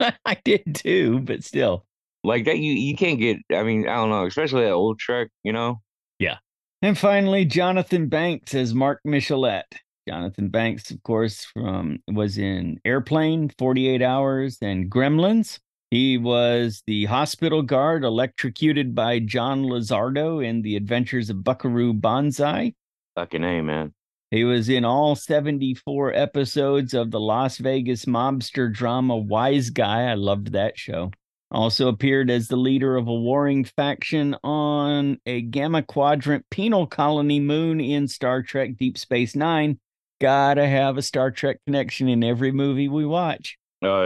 I 0.24 0.36
did 0.44 0.74
too, 0.74 1.20
but 1.20 1.44
still. 1.44 1.86
Like 2.24 2.44
that, 2.46 2.58
you 2.58 2.72
you 2.72 2.96
can't 2.96 3.20
get. 3.20 3.38
I 3.52 3.62
mean, 3.62 3.88
I 3.88 3.94
don't 3.94 4.10
know, 4.10 4.26
especially 4.26 4.64
that 4.64 4.72
old 4.72 4.98
truck, 4.98 5.28
You 5.44 5.52
know, 5.52 5.80
Yeah. 6.18 6.38
And 6.82 6.98
finally, 6.98 7.44
Jonathan 7.44 8.08
Banks 8.08 8.54
as 8.54 8.74
Mark 8.74 9.00
Michelet. 9.06 9.62
Jonathan 10.08 10.48
Banks, 10.50 10.90
of 10.90 11.02
course, 11.02 11.44
from 11.44 11.98
was 12.08 12.38
in 12.38 12.78
Airplane, 12.84 13.50
48 13.58 14.02
Hours, 14.02 14.58
and 14.62 14.90
Gremlins. 14.90 15.58
He 15.90 16.18
was 16.18 16.82
the 16.86 17.04
hospital 17.06 17.62
guard 17.62 18.04
electrocuted 18.04 18.94
by 18.94 19.20
John 19.20 19.64
Lazardo 19.64 20.40
in 20.40 20.62
The 20.62 20.76
Adventures 20.76 21.30
of 21.30 21.44
Buckaroo 21.44 21.92
Banzai. 21.92 22.74
fucking 23.14 23.44
a 23.44 23.62
man. 23.62 23.94
He 24.30 24.44
was 24.44 24.68
in 24.68 24.84
all 24.84 25.14
74 25.14 26.12
episodes 26.14 26.94
of 26.94 27.10
the 27.10 27.20
Las 27.20 27.58
Vegas 27.58 28.06
mobster 28.06 28.72
drama 28.72 29.14
Wiseguy. 29.14 30.10
I 30.10 30.14
loved 30.14 30.52
that 30.52 30.76
show. 30.78 31.12
Also 31.52 31.86
appeared 31.86 32.28
as 32.28 32.48
the 32.48 32.56
leader 32.56 32.96
of 32.96 33.06
a 33.06 33.14
warring 33.14 33.64
faction 33.64 34.34
on 34.42 35.20
a 35.26 35.42
Gamma 35.42 35.82
Quadrant 35.82 36.44
penal 36.50 36.88
colony 36.88 37.38
moon 37.38 37.80
in 37.80 38.08
Star 38.08 38.42
Trek 38.42 38.76
Deep 38.76 38.98
Space 38.98 39.36
Nine. 39.36 39.78
Gotta 40.20 40.66
have 40.66 40.96
a 40.96 41.02
Star 41.02 41.30
Trek 41.30 41.58
connection 41.64 42.08
in 42.08 42.24
every 42.24 42.50
movie 42.50 42.88
we 42.88 43.06
watch. 43.06 43.56
Oh 43.80 44.02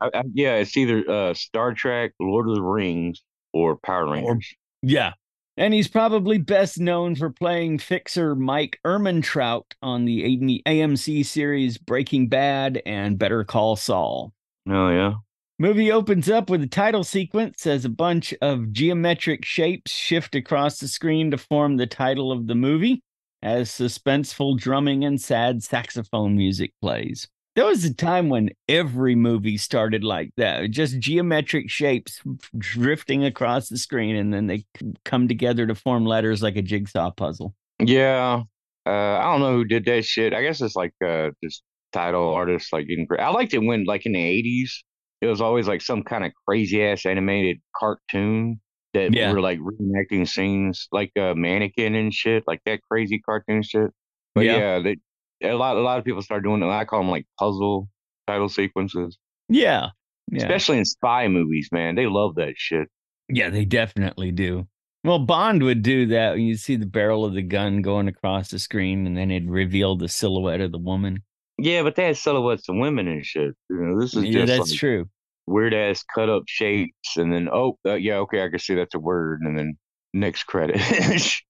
I, 0.00 0.10
I, 0.14 0.22
yeah, 0.32 0.54
it's 0.54 0.76
either 0.78 1.08
uh, 1.08 1.34
Star 1.34 1.74
Trek, 1.74 2.12
Lord 2.18 2.48
of 2.48 2.54
the 2.54 2.62
Rings, 2.62 3.22
or 3.52 3.76
Power 3.76 4.10
Rangers. 4.10 4.54
Or, 4.82 4.88
yeah. 4.88 5.12
And 5.56 5.72
he's 5.72 5.86
probably 5.86 6.38
best 6.38 6.80
known 6.80 7.14
for 7.14 7.30
playing 7.30 7.78
fixer 7.78 8.34
Mike 8.34 8.80
Ehrmantraut 8.84 9.64
on 9.82 10.04
the 10.04 10.62
AMC 10.66 11.24
series 11.24 11.78
Breaking 11.78 12.28
Bad 12.28 12.82
and 12.84 13.18
Better 13.18 13.44
Call 13.44 13.76
Saul. 13.76 14.32
Oh, 14.68 14.88
yeah. 14.88 15.14
Movie 15.60 15.92
opens 15.92 16.28
up 16.28 16.50
with 16.50 16.62
a 16.62 16.66
title 16.66 17.04
sequence 17.04 17.64
as 17.66 17.84
a 17.84 17.88
bunch 17.88 18.34
of 18.42 18.72
geometric 18.72 19.44
shapes 19.44 19.92
shift 19.92 20.34
across 20.34 20.80
the 20.80 20.88
screen 20.88 21.30
to 21.30 21.38
form 21.38 21.76
the 21.76 21.86
title 21.86 22.32
of 22.32 22.48
the 22.48 22.56
movie 22.56 23.04
as 23.40 23.70
suspenseful 23.70 24.58
drumming 24.58 25.04
and 25.04 25.20
sad 25.20 25.62
saxophone 25.62 26.36
music 26.36 26.72
plays. 26.80 27.28
There 27.56 27.66
was 27.66 27.84
a 27.84 27.94
time 27.94 28.28
when 28.30 28.50
every 28.68 29.14
movie 29.14 29.56
started 29.58 30.02
like 30.02 30.32
that, 30.36 30.70
just 30.70 30.98
geometric 30.98 31.70
shapes 31.70 32.20
drifting 32.58 33.24
across 33.24 33.68
the 33.68 33.78
screen, 33.78 34.16
and 34.16 34.34
then 34.34 34.48
they 34.48 34.64
come 35.04 35.28
together 35.28 35.66
to 35.66 35.74
form 35.74 36.04
letters 36.04 36.42
like 36.42 36.56
a 36.56 36.62
jigsaw 36.62 37.12
puzzle. 37.12 37.54
Yeah, 37.78 38.42
uh, 38.86 38.90
I 38.90 39.22
don't 39.22 39.40
know 39.40 39.52
who 39.52 39.64
did 39.64 39.84
that 39.84 40.04
shit. 40.04 40.34
I 40.34 40.42
guess 40.42 40.60
it's 40.60 40.74
like 40.74 40.94
uh, 41.04 41.30
just 41.42 41.62
title 41.92 42.34
artists 42.34 42.72
like 42.72 42.88
getting. 42.88 43.06
I 43.18 43.30
liked 43.30 43.54
it 43.54 43.58
when 43.58 43.84
like 43.84 44.04
in 44.04 44.12
the 44.12 44.24
eighties, 44.24 44.82
it 45.20 45.26
was 45.26 45.40
always 45.40 45.68
like 45.68 45.80
some 45.80 46.02
kind 46.02 46.24
of 46.24 46.32
crazy 46.46 46.84
ass 46.84 47.06
animated 47.06 47.58
cartoon 47.76 48.60
that 48.94 49.12
yeah. 49.12 49.32
were 49.32 49.40
like 49.40 49.58
reenacting 49.58 50.26
scenes, 50.26 50.88
like 50.92 51.10
a 51.16 51.30
uh, 51.30 51.34
mannequin 51.34 51.94
and 51.94 52.12
shit, 52.12 52.44
like 52.46 52.60
that 52.64 52.80
crazy 52.90 53.20
cartoon 53.20 53.62
shit. 53.62 53.90
But 54.34 54.44
yeah, 54.44 54.56
yeah 54.56 54.78
they, 54.80 54.96
a 55.44 55.56
lot 55.56 55.76
a 55.76 55.80
lot 55.80 55.98
of 55.98 56.04
people 56.04 56.22
start 56.22 56.42
doing 56.42 56.62
it. 56.62 56.66
I 56.66 56.84
call 56.84 57.00
them 57.00 57.10
like 57.10 57.26
puzzle 57.38 57.88
title 58.26 58.48
sequences. 58.48 59.18
Yeah. 59.48 59.88
yeah. 60.30 60.42
Especially 60.42 60.78
in 60.78 60.84
spy 60.84 61.28
movies, 61.28 61.68
man. 61.72 61.94
They 61.94 62.06
love 62.06 62.36
that 62.36 62.54
shit. 62.56 62.88
Yeah, 63.28 63.50
they 63.50 63.64
definitely 63.64 64.32
do. 64.32 64.66
Well, 65.02 65.18
Bond 65.18 65.62
would 65.62 65.82
do 65.82 66.06
that 66.06 66.32
when 66.32 66.42
you 66.42 66.56
see 66.56 66.76
the 66.76 66.86
barrel 66.86 67.24
of 67.24 67.34
the 67.34 67.42
gun 67.42 67.82
going 67.82 68.08
across 68.08 68.48
the 68.48 68.58
screen 68.58 69.06
and 69.06 69.16
then 69.16 69.30
it 69.30 69.44
revealed 69.46 70.00
the 70.00 70.08
silhouette 70.08 70.62
of 70.62 70.72
the 70.72 70.78
woman. 70.78 71.22
Yeah, 71.58 71.82
but 71.82 71.94
they 71.94 72.06
had 72.06 72.16
silhouettes 72.16 72.68
of 72.68 72.76
women 72.76 73.06
and 73.06 73.24
shit. 73.24 73.54
You 73.68 73.76
know, 73.76 74.00
this 74.00 74.14
is 74.14 74.24
yeah, 74.24 74.46
that's 74.46 74.70
like 74.70 74.78
true. 74.78 75.06
Weird 75.46 75.74
ass 75.74 76.02
cut 76.14 76.30
up 76.30 76.44
shapes, 76.46 77.16
and 77.16 77.32
then 77.32 77.48
oh 77.52 77.78
uh, 77.86 77.94
yeah, 77.94 78.16
okay, 78.20 78.42
I 78.42 78.48
can 78.48 78.58
see 78.58 78.74
that's 78.74 78.94
a 78.94 78.98
word, 78.98 79.42
and 79.42 79.56
then 79.56 79.76
next 80.14 80.44
credit. 80.44 80.80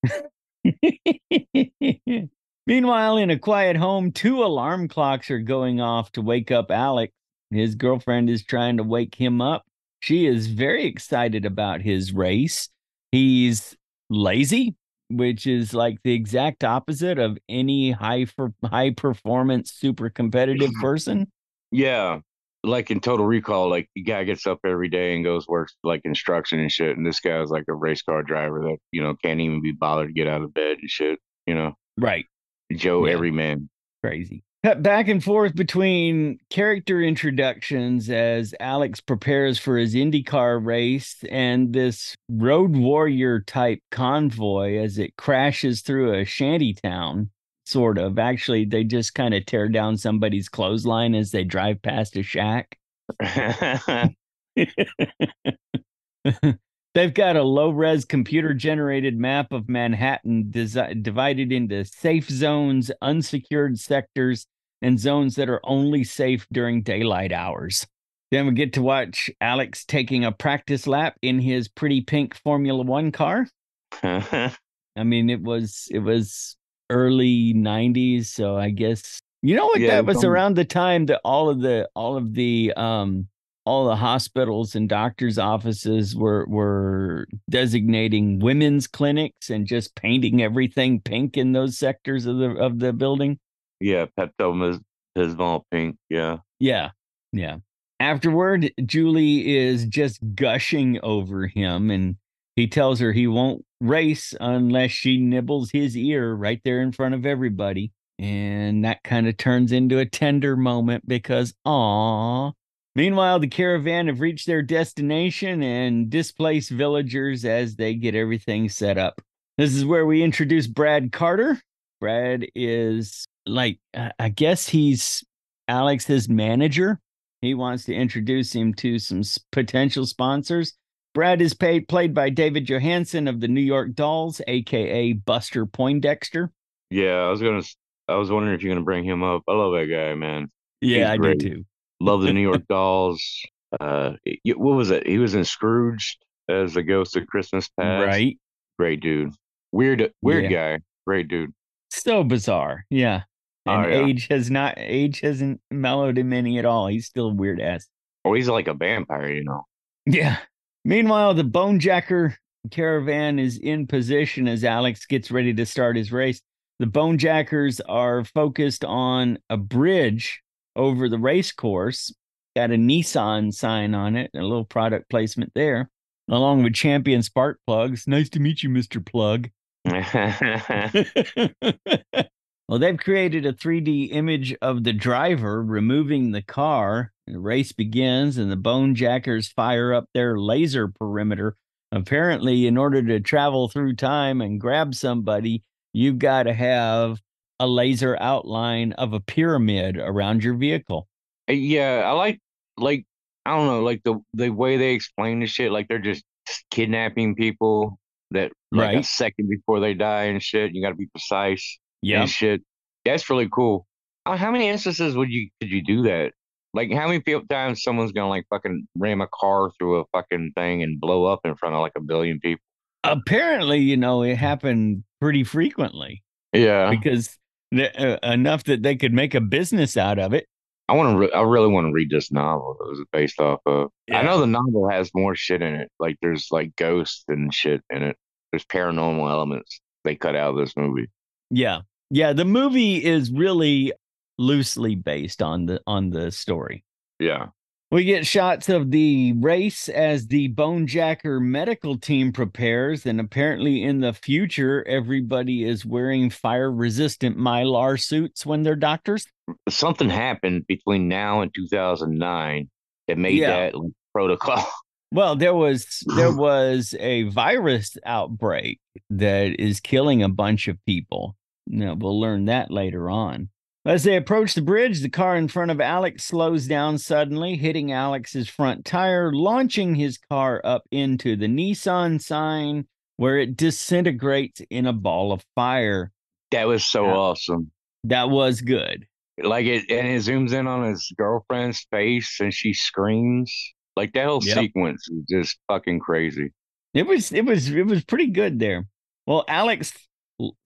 Meanwhile, 2.67 3.19
in 3.19 3.31
a 3.31 3.39
quiet 3.39 3.77
home, 3.77 4.11
two 4.11 4.43
alarm 4.43 4.89
clocks 4.89 5.31
are 5.31 5.39
going 5.39 5.81
off 5.81 6.11
to 6.13 6.23
wake 6.23 6.51
up 6.51 6.71
Alex. 6.71 7.13
His 7.51 7.75
girlfriend 7.75 8.31
is 8.31 8.43
trying 8.43 8.79
to 8.79 8.83
wake 8.83 9.15
him 9.15 9.43
up. 9.43 9.65
She 10.01 10.27
is 10.27 10.47
very 10.47 10.85
excited 10.85 11.45
about 11.45 11.83
his 11.83 12.13
race. 12.13 12.69
He's 13.13 13.77
lazy, 14.11 14.77
which 15.11 15.47
is 15.47 15.75
like 15.75 15.99
the 16.05 16.15
exact 16.15 16.65
opposite 16.65 17.19
of 17.19 17.39
any 17.49 17.91
high 17.91 18.25
for 18.25 18.53
high 18.65 18.91
performance, 18.91 19.73
super 19.73 20.11
competitive 20.11 20.73
person. 20.81 21.31
Yeah. 21.71 22.21
Like 22.63 22.91
in 22.91 23.01
Total 23.01 23.27
Recall, 23.27 23.69
like 23.69 23.91
the 23.95 24.03
guy 24.03 24.25
gets 24.25 24.47
up 24.47 24.61
every 24.65 24.89
day 24.89 25.15
and 25.15 25.23
goes 25.23 25.47
works 25.47 25.75
like 25.85 26.01
instruction 26.05 26.61
and 26.61 26.73
shit. 26.73 26.97
And 26.97 27.07
this 27.07 27.21
guy's 27.21 27.51
like 27.51 27.65
a 27.69 27.75
race 27.75 28.01
car 28.01 28.23
driver 28.23 28.61
that, 28.61 28.79
you 28.91 29.03
know, 29.03 29.15
can't 29.23 29.41
even 29.41 29.61
be 29.61 29.73
bothered 29.73 30.09
to 30.09 30.13
get 30.15 30.29
out 30.29 30.43
of 30.43 30.55
bed 30.55 30.79
and 30.81 30.89
shit, 30.89 31.19
you 31.47 31.55
know? 31.55 31.75
Right. 31.99 32.25
Joe 32.73 33.07
yeah. 33.07 33.13
Everyman. 33.13 33.69
Crazy. 34.03 34.43
Cut 34.65 34.83
back 34.83 35.09
and 35.09 35.23
forth 35.23 35.55
between 35.55 36.39
character 36.49 37.03
introductions 37.03 38.09
as 38.09 38.55
Alex 38.61 38.99
prepares 39.01 39.59
for 39.59 39.77
his 39.77 39.95
IndyCar 39.95 40.65
race 40.65 41.23
and 41.31 41.75
this 41.75 42.15
road 42.31 42.75
warrior 42.75 43.41
type 43.41 43.81
convoy 43.91 44.79
as 44.79 44.99
it 44.99 45.17
crashes 45.17 45.83
through 45.83 46.15
a 46.15 46.25
shanty 46.25 46.73
town. 46.73 47.31
Sort 47.67 47.99
of. 47.99 48.19
Actually, 48.19 48.65
they 48.65 48.85
just 48.85 49.15
kind 49.15 49.35
of 49.35 49.45
tear 49.45 49.69
down 49.69 49.99
somebody's 49.99 50.49
clothesline 50.49 51.15
as 51.15 51.31
they 51.31 51.45
drive 51.45 51.83
past 51.83 52.17
a 52.17 52.23
shack. 52.23 52.79
They've 56.95 57.13
got 57.13 57.35
a 57.35 57.43
low 57.43 57.71
res 57.71 58.05
computer 58.05 58.55
generated 58.55 59.19
map 59.19 59.53
of 59.53 59.69
Manhattan 59.69 60.45
desi- 60.51 61.03
divided 61.03 61.51
into 61.51 61.85
safe 61.85 62.29
zones, 62.29 62.93
unsecured 63.03 63.81
sectors, 63.81 64.47
and 64.81 64.99
zones 64.99 65.35
that 65.35 65.49
are 65.49 65.61
only 65.65 66.05
safe 66.05 66.47
during 66.53 66.83
daylight 66.83 67.33
hours. 67.33 67.85
Then 68.31 68.47
we 68.47 68.53
get 68.53 68.75
to 68.75 68.83
watch 68.83 69.29
Alex 69.41 69.85
taking 69.85 70.25
a 70.25 70.31
practice 70.31 70.87
lap 70.87 71.17
in 71.21 71.41
his 71.41 71.69
pretty 71.69 72.01
pink 72.01 72.35
Formula 72.35 72.83
One 72.83 73.11
car. 73.11 73.47
I 74.03 74.53
mean, 74.97 75.31
it 75.31 75.43
was 75.43 75.89
it 75.91 75.99
was 75.99 76.57
early 76.91 77.55
'90s, 77.55 78.27
so 78.27 78.57
I 78.57 78.71
guess 78.71 79.21
you 79.43 79.57
know 79.57 79.67
what 79.67 79.81
yeah, 79.81 79.97
that 79.97 80.07
was 80.07 80.23
around 80.23 80.55
the 80.57 80.65
time 80.65 81.07
that 81.07 81.21
all 81.25 81.49
of 81.49 81.61
the 81.61 81.89
all 81.95 82.17
of 82.17 82.35
the 82.35 82.73
um 82.77 83.27
all 83.67 83.87
the 83.87 83.97
hospitals 83.97 84.75
and 84.75 84.89
doctors' 84.89 85.39
offices 85.39 86.15
were 86.15 86.47
were 86.47 87.27
designating 87.49 88.39
women's 88.39 88.87
clinics 88.87 89.51
and 89.51 89.67
just 89.67 89.95
painting 89.95 90.43
everything 90.43 91.01
pink 91.01 91.37
in 91.37 91.53
those 91.53 91.79
sectors 91.79 92.27
of 92.27 92.39
the 92.39 92.51
of 92.51 92.79
the 92.79 92.93
building. 92.93 93.39
Yeah, 93.81 94.07
Pepto 94.19 94.81
Bismol 95.17 95.63
pink. 95.71 95.97
Yeah. 96.09 96.39
Yeah. 96.59 96.91
Yeah. 97.33 97.59
Afterward, 98.01 98.73
Julie 98.85 99.57
is 99.57 99.87
just 99.87 100.21
gushing 100.35 101.01
over 101.03 101.47
him 101.47 101.91
and 101.91 102.17
he 102.57 102.67
tells 102.67 103.01
her 103.01 103.13
he 103.13 103.27
won't 103.27 103.65
race 103.81 104.35
unless 104.41 104.91
she 104.91 105.19
nibbles 105.19 105.71
his 105.71 105.97
ear 105.97 106.35
right 106.35 106.61
there 106.65 106.81
in 106.81 106.93
front 106.93 107.15
of 107.15 107.27
everybody. 107.27 107.93
And 108.19 108.85
that 108.85 109.03
kind 109.03 109.27
of 109.27 109.37
turns 109.37 109.73
into 109.73 109.99
a 109.99 110.07
tender 110.07 110.57
moment 110.57 111.07
because, 111.07 111.55
aw, 111.65 112.53
Meanwhile, 112.97 113.41
the 113.41 113.49
caravan 113.49 114.07
have 114.07 114.21
reached 114.21 114.47
their 114.47 114.63
destination 114.63 115.63
and 115.63 116.09
displaced 116.11 116.71
villagers 116.71 117.45
as 117.45 117.75
they 117.77 117.95
get 117.95 118.15
everything 118.15 118.69
set 118.69 118.99
up. 118.99 119.21
This 119.59 119.75
is 119.75 119.85
where 119.85 120.07
we 120.07 120.23
introduce 120.23 120.67
Brad 120.67 121.11
Carter. 121.13 121.61
Brad 122.01 122.47
is 122.55 123.27
like, 123.47 123.79
I 124.19 124.29
guess 124.29 124.69
he's 124.69 125.25
Alex's 125.69 126.29
manager. 126.29 127.01
He 127.41 127.55
wants 127.55 127.85
to 127.85 127.95
introduce 127.95 128.53
him 128.55 128.75
to 128.75 128.99
some 128.99 129.23
potential 129.53 130.07
sponsors. 130.07 130.75
Brad 131.15 131.41
is 131.41 131.55
paid, 131.55 131.89
played 131.89 132.15
by 132.15 132.31
David 132.31 132.67
Johansen 132.67 133.29
of 133.29 133.41
the 133.41 133.49
New 133.49 133.61
York 133.61 133.95
Dolls, 133.95 134.41
aka 134.49 135.13
Buster 135.13 135.67
Poindexter. 135.67 136.51
Yeah, 136.91 137.15
I 137.15 137.29
was 137.31 137.41
gonna. 137.41 137.63
I 138.09 138.17
was 138.17 138.31
wondering 138.31 138.55
if 138.55 138.63
you're 138.63 138.75
gonna 138.75 138.85
bring 138.85 139.05
him 139.05 139.23
up. 139.23 139.43
I 139.49 139.53
love 139.53 139.73
that 139.75 139.87
guy, 139.87 140.15
man. 140.15 140.49
Yeah, 140.81 140.99
He's 140.99 141.07
I 141.07 141.17
great. 141.17 141.39
do 141.39 141.49
too. 141.51 141.65
Love 142.05 142.21
the 142.21 142.33
New 142.33 142.41
York 142.51 142.69
Dolls. 142.69 143.43
Uh, 143.81 144.13
what 144.57 144.77
was 144.77 144.91
it? 144.91 145.07
He 145.07 145.19
was 145.19 145.35
in 145.35 145.45
Scrooge 145.45 146.19
as 146.49 146.75
the 146.75 146.83
ghost 146.83 147.17
of 147.17 147.27
Christmas 147.27 147.69
past. 147.81 148.07
Right. 148.07 148.39
Great 148.79 149.01
dude. 149.01 149.33
Weird, 149.73 150.13
weird 150.21 150.45
yeah. 150.45 150.77
guy. 150.77 150.83
Great 151.07 151.29
dude. 151.29 151.53
So 151.91 152.23
bizarre. 152.23 152.85
Yeah. 152.91 153.23
Oh, 153.67 153.73
and 153.73 153.87
oh, 153.87 153.89
yeah. 153.89 154.07
age 154.07 154.29
has 154.29 154.51
not 154.51 154.75
age 154.77 155.21
hasn't 155.21 155.61
mellowed 155.71 156.19
him 156.19 156.33
any 156.33 156.59
at 156.59 156.67
all. 156.67 156.89
He's 156.89 157.07
still 157.07 157.33
weird 157.33 157.61
ass. 157.61 157.87
Oh, 158.25 158.35
he's 158.35 158.49
like 158.49 158.69
a 158.69 158.75
vampire, 158.75 159.33
you 159.33 159.45
know. 159.45 159.65
Yeah. 160.05 160.37
Meanwhile, 160.85 161.35
the 161.35 161.45
Bonejacker 161.45 162.35
caravan 162.71 163.39
is 163.39 163.59
in 163.59 163.87
position 163.87 164.47
as 164.47 164.65
Alex 164.65 165.07
gets 165.07 165.31
ready 165.31 165.55
to 165.55 165.65
start 165.65 165.97
his 165.97 166.13
race. 166.13 166.43
The 166.79 166.87
Bonejackers 166.87 167.81
are 167.81 168.25
focused 168.25 168.85
on 168.85 169.39
a 169.49 169.57
bridge 169.57 170.43
over 170.77 171.09
the 171.09 171.19
race 171.19 171.53
course. 171.53 172.13
Got 172.57 172.71
a 172.71 172.75
Nissan 172.75 173.53
sign 173.53 173.95
on 173.95 174.17
it, 174.17 174.31
a 174.35 174.43
little 174.43 174.65
product 174.65 175.11
placement 175.11 175.53
there, 175.55 175.91
along 176.29 176.63
with 176.63 176.75
Champion 176.75 177.23
Spark 177.23 177.59
Plugs. 177.67 178.07
Nice 178.07 178.29
to 178.31 178.41
meet 178.41 178.63
you, 178.63 178.69
Mr. 178.69 179.05
Plug. 179.05 179.51
well, 182.69 182.79
they've 182.79 182.97
created 182.97 183.45
a 183.45 183.53
3D 183.53 184.13
image 184.13 184.55
of 184.63 184.85
the 184.85 184.93
driver 184.93 185.63
removing 185.63 186.31
the 186.31 186.43
car. 186.43 187.13
The 187.27 187.41
race 187.41 187.73
begins, 187.73 188.39
and 188.39 188.53
the 188.53 188.57
Bone 188.57 188.95
Jackers 188.95 189.49
fire 189.49 189.93
up 189.93 190.09
their 190.15 190.39
laser 190.39 190.89
perimeter. 190.89 191.57
Apparently, 191.91 192.67
in 192.67 192.77
order 192.77 193.03
to 193.03 193.21
travel 193.21 193.69
through 193.69 193.97
time 193.97 194.41
and 194.41 194.61
grab 194.61 194.95
somebody, 194.95 195.65
you've 195.93 196.19
got 196.19 196.45
to 196.45 196.53
have 196.53 197.21
a 197.61 197.67
laser 197.67 198.17
outline 198.21 198.93
of 198.93 199.13
a 199.13 199.21
pyramid 199.21 199.97
around 199.97 200.43
your 200.43 200.55
vehicle. 200.55 201.09
Uh, 201.49 201.53
yeah, 201.53 202.03
I 202.05 202.13
like 202.13 202.41
like 202.77 203.05
I 203.47 203.57
don't 203.57 203.67
know, 203.67 203.83
like 203.83 204.03
the 204.05 204.21
the 204.33 204.51
way 204.51 204.77
they 204.77 204.93
explain 204.93 205.41
the 205.41 205.47
shit, 205.47 205.73
like 205.73 205.89
they're 205.89 205.99
just 205.99 206.25
kidnapping 206.71 207.35
people 207.35 207.99
that 208.31 208.53
like 208.73 208.95
right. 208.95 208.99
a 208.99 209.03
second 209.03 209.49
before 209.49 209.81
they 209.81 209.95
die 209.95 210.25
and 210.25 210.43
shit. 210.43 210.73
You 210.75 210.83
got 210.83 210.91
to 210.91 210.95
be 210.97 211.07
precise. 211.07 211.79
Yeah, 212.03 212.27
shit. 212.27 212.63
That's 213.05 213.29
really 213.31 213.49
cool. 213.53 213.87
Uh, 214.27 214.37
how 214.37 214.51
many 214.51 214.69
instances 214.69 215.17
would 215.17 215.31
you 215.31 215.49
could 215.61 215.71
you 215.71 215.83
do 215.83 216.03
that? 216.03 216.33
Like 216.73 216.93
how 216.93 217.07
many 217.07 217.21
people, 217.21 217.47
times 217.49 217.83
someone's 217.83 218.13
gonna 218.13 218.29
like 218.29 218.47
fucking 218.51 218.89
ram 218.97 219.21
a 219.21 219.29
car 219.33 219.71
through 219.79 220.01
a 220.01 220.05
fucking 220.13 220.53
thing 220.57 220.83
and 220.83 221.01
blow 221.01 221.25
up 221.25 221.41
in 221.45 221.55
front 221.55 221.75
of 221.75 221.81
like 221.81 221.93
a 221.97 222.01
billion 222.01 222.41
people? 222.41 222.63
Apparently, 223.05 223.79
you 223.81 223.97
know, 223.97 224.23
it 224.23 224.37
happened 224.37 225.05
pretty 225.21 225.45
frequently 225.45 226.23
Yeah, 226.55 226.91
because 226.91 227.37
Uh, 227.73 228.19
enough 228.23 228.65
that 228.65 228.83
they 228.83 228.95
could 228.95 229.13
make 229.13 229.35
a 229.35 229.41
business 229.41 229.97
out 229.97 230.19
of 230.19 230.33
it. 230.33 230.47
I 230.89 230.93
want 230.93 231.15
to. 231.15 231.19
Re- 231.19 231.33
I 231.33 231.43
really 231.43 231.69
want 231.69 231.87
to 231.87 231.93
read 231.93 232.11
this 232.11 232.31
novel 232.31 232.77
that 232.79 232.89
was 232.89 233.03
based 233.13 233.41
off 233.41 233.61
of. 233.67 233.91
I 234.13 234.23
know 234.23 234.39
the 234.39 234.47
novel 234.47 234.89
has 234.89 235.11
more 235.15 235.35
shit 235.35 235.63
in 235.63 235.75
it. 235.75 235.91
Like 235.99 236.17
there's 236.21 236.49
like 236.51 236.77
ghosts 236.77 237.25
and 237.29 237.53
shit 237.53 237.83
in 237.91 238.03
it. 238.03 238.17
There's 238.53 238.65
paranormal 238.67 239.29
elements 239.31 239.81
they 240.05 240.15
cut 240.15 240.37
out 240.37 240.51
of 240.51 240.57
this 240.57 240.77
movie. 240.77 241.11
Yeah. 241.51 241.81
Yeah, 242.11 242.33
the 242.33 242.45
movie 242.45 243.03
is 243.03 243.33
really 243.33 243.93
loosely 244.39 244.95
based 244.95 245.43
on 245.43 245.67
the 245.67 245.81
on 245.87 246.11
the 246.11 246.31
story. 246.31 246.85
Yeah. 247.19 247.47
We 247.91 248.05
get 248.05 248.27
shots 248.27 248.69
of 248.69 248.91
the 248.91 249.35
race 249.35 249.89
as 249.89 250.27
the 250.27 250.49
Bonejacker 250.53 251.41
medical 251.41 251.97
team 251.97 252.33
prepares, 252.33 253.07
and 253.07 253.21
apparently 253.21 253.85
in 253.85 254.01
the 254.01 254.13
future, 254.13 254.85
everybody 254.89 255.63
is 255.65 255.87
wearing 255.87 256.31
fire 256.31 256.73
resistant 256.73 257.37
mylar 257.39 258.01
suits 258.03 258.45
when 258.45 258.65
they're 258.65 258.75
doctors. 258.75 259.27
Something 259.69 260.11
happened 260.11 260.67
between 260.67 261.07
now 261.07 261.43
and 261.43 261.55
2009 261.55 262.69
that 263.07 263.19
made 263.19 263.35
Yeah. 263.39 263.71
that 263.71 263.93
protocol. 264.13 264.67
Well, 265.13 265.37
there 265.37 265.55
was 265.55 266.03
there 266.17 266.33
was 266.37 266.93
a 266.99 267.23
virus 267.29 267.97
outbreak 268.05 268.81
that 269.11 269.61
is 269.61 269.79
killing 269.79 270.25
a 270.25 270.29
bunch 270.29 270.67
of 270.67 270.77
people. 270.87 271.37
No, 271.69 271.95
we'll 271.95 272.19
learn 272.19 272.47
that 272.47 272.73
later 272.73 273.09
on. 273.09 273.49
As 273.87 274.05
they 274.05 274.17
approach 274.17 274.55
the 274.55 274.63
bridge, 274.63 275.01
the 275.01 275.11
car 275.11 275.37
in 275.37 275.47
front 275.49 275.71
of 275.71 275.79
Alex 275.81 276.25
slows 276.25 276.67
down 276.67 276.97
suddenly, 276.97 277.57
hitting 277.57 277.93
Alex's 277.93 278.49
front 278.49 278.85
tire, 278.87 279.31
launching 279.33 279.95
his 279.95 280.17
car 280.17 280.61
up 280.65 280.85
into 280.91 281.37
the 281.37 281.47
Nissan 281.49 282.19
sign, 282.21 282.87
where 283.19 283.37
it 283.39 283.57
disintegrates 283.59 284.63
in 284.71 284.87
a 284.87 284.93
ball 284.93 285.33
of 285.33 285.45
fire. 285.55 286.11
that 286.51 286.69
was 286.69 286.85
so 286.87 287.07
Yeah. 287.07 287.15
awesome. 287.15 287.71
That 288.05 288.31
was 288.31 288.61
good. 288.61 289.07
Like 289.43 289.67
it, 289.67 289.91
and 289.91 290.07
it 290.07 290.21
zooms 290.23 290.53
in 290.53 290.69
on 290.69 290.85
his 290.89 291.13
girlfriend's 291.19 291.85
face, 291.91 292.39
and 292.41 292.55
she 292.55 292.73
screams. 292.73 293.53
Like 293.97 294.13
that 294.13 294.27
whole 294.27 294.43
Yep. 294.45 294.57
sequence 294.59 295.09
is 295.11 295.25
just 295.29 295.59
fucking 295.69 295.99
crazy. 295.99 296.53
It 296.95 297.07
was 297.09 297.33
it 297.33 297.45
was 297.45 297.69
it 297.71 297.87
was 297.87 298.05
pretty 298.05 298.29
good 298.29 298.61
there. 298.61 298.87
Well, 299.27 299.45
Alex 299.49 299.93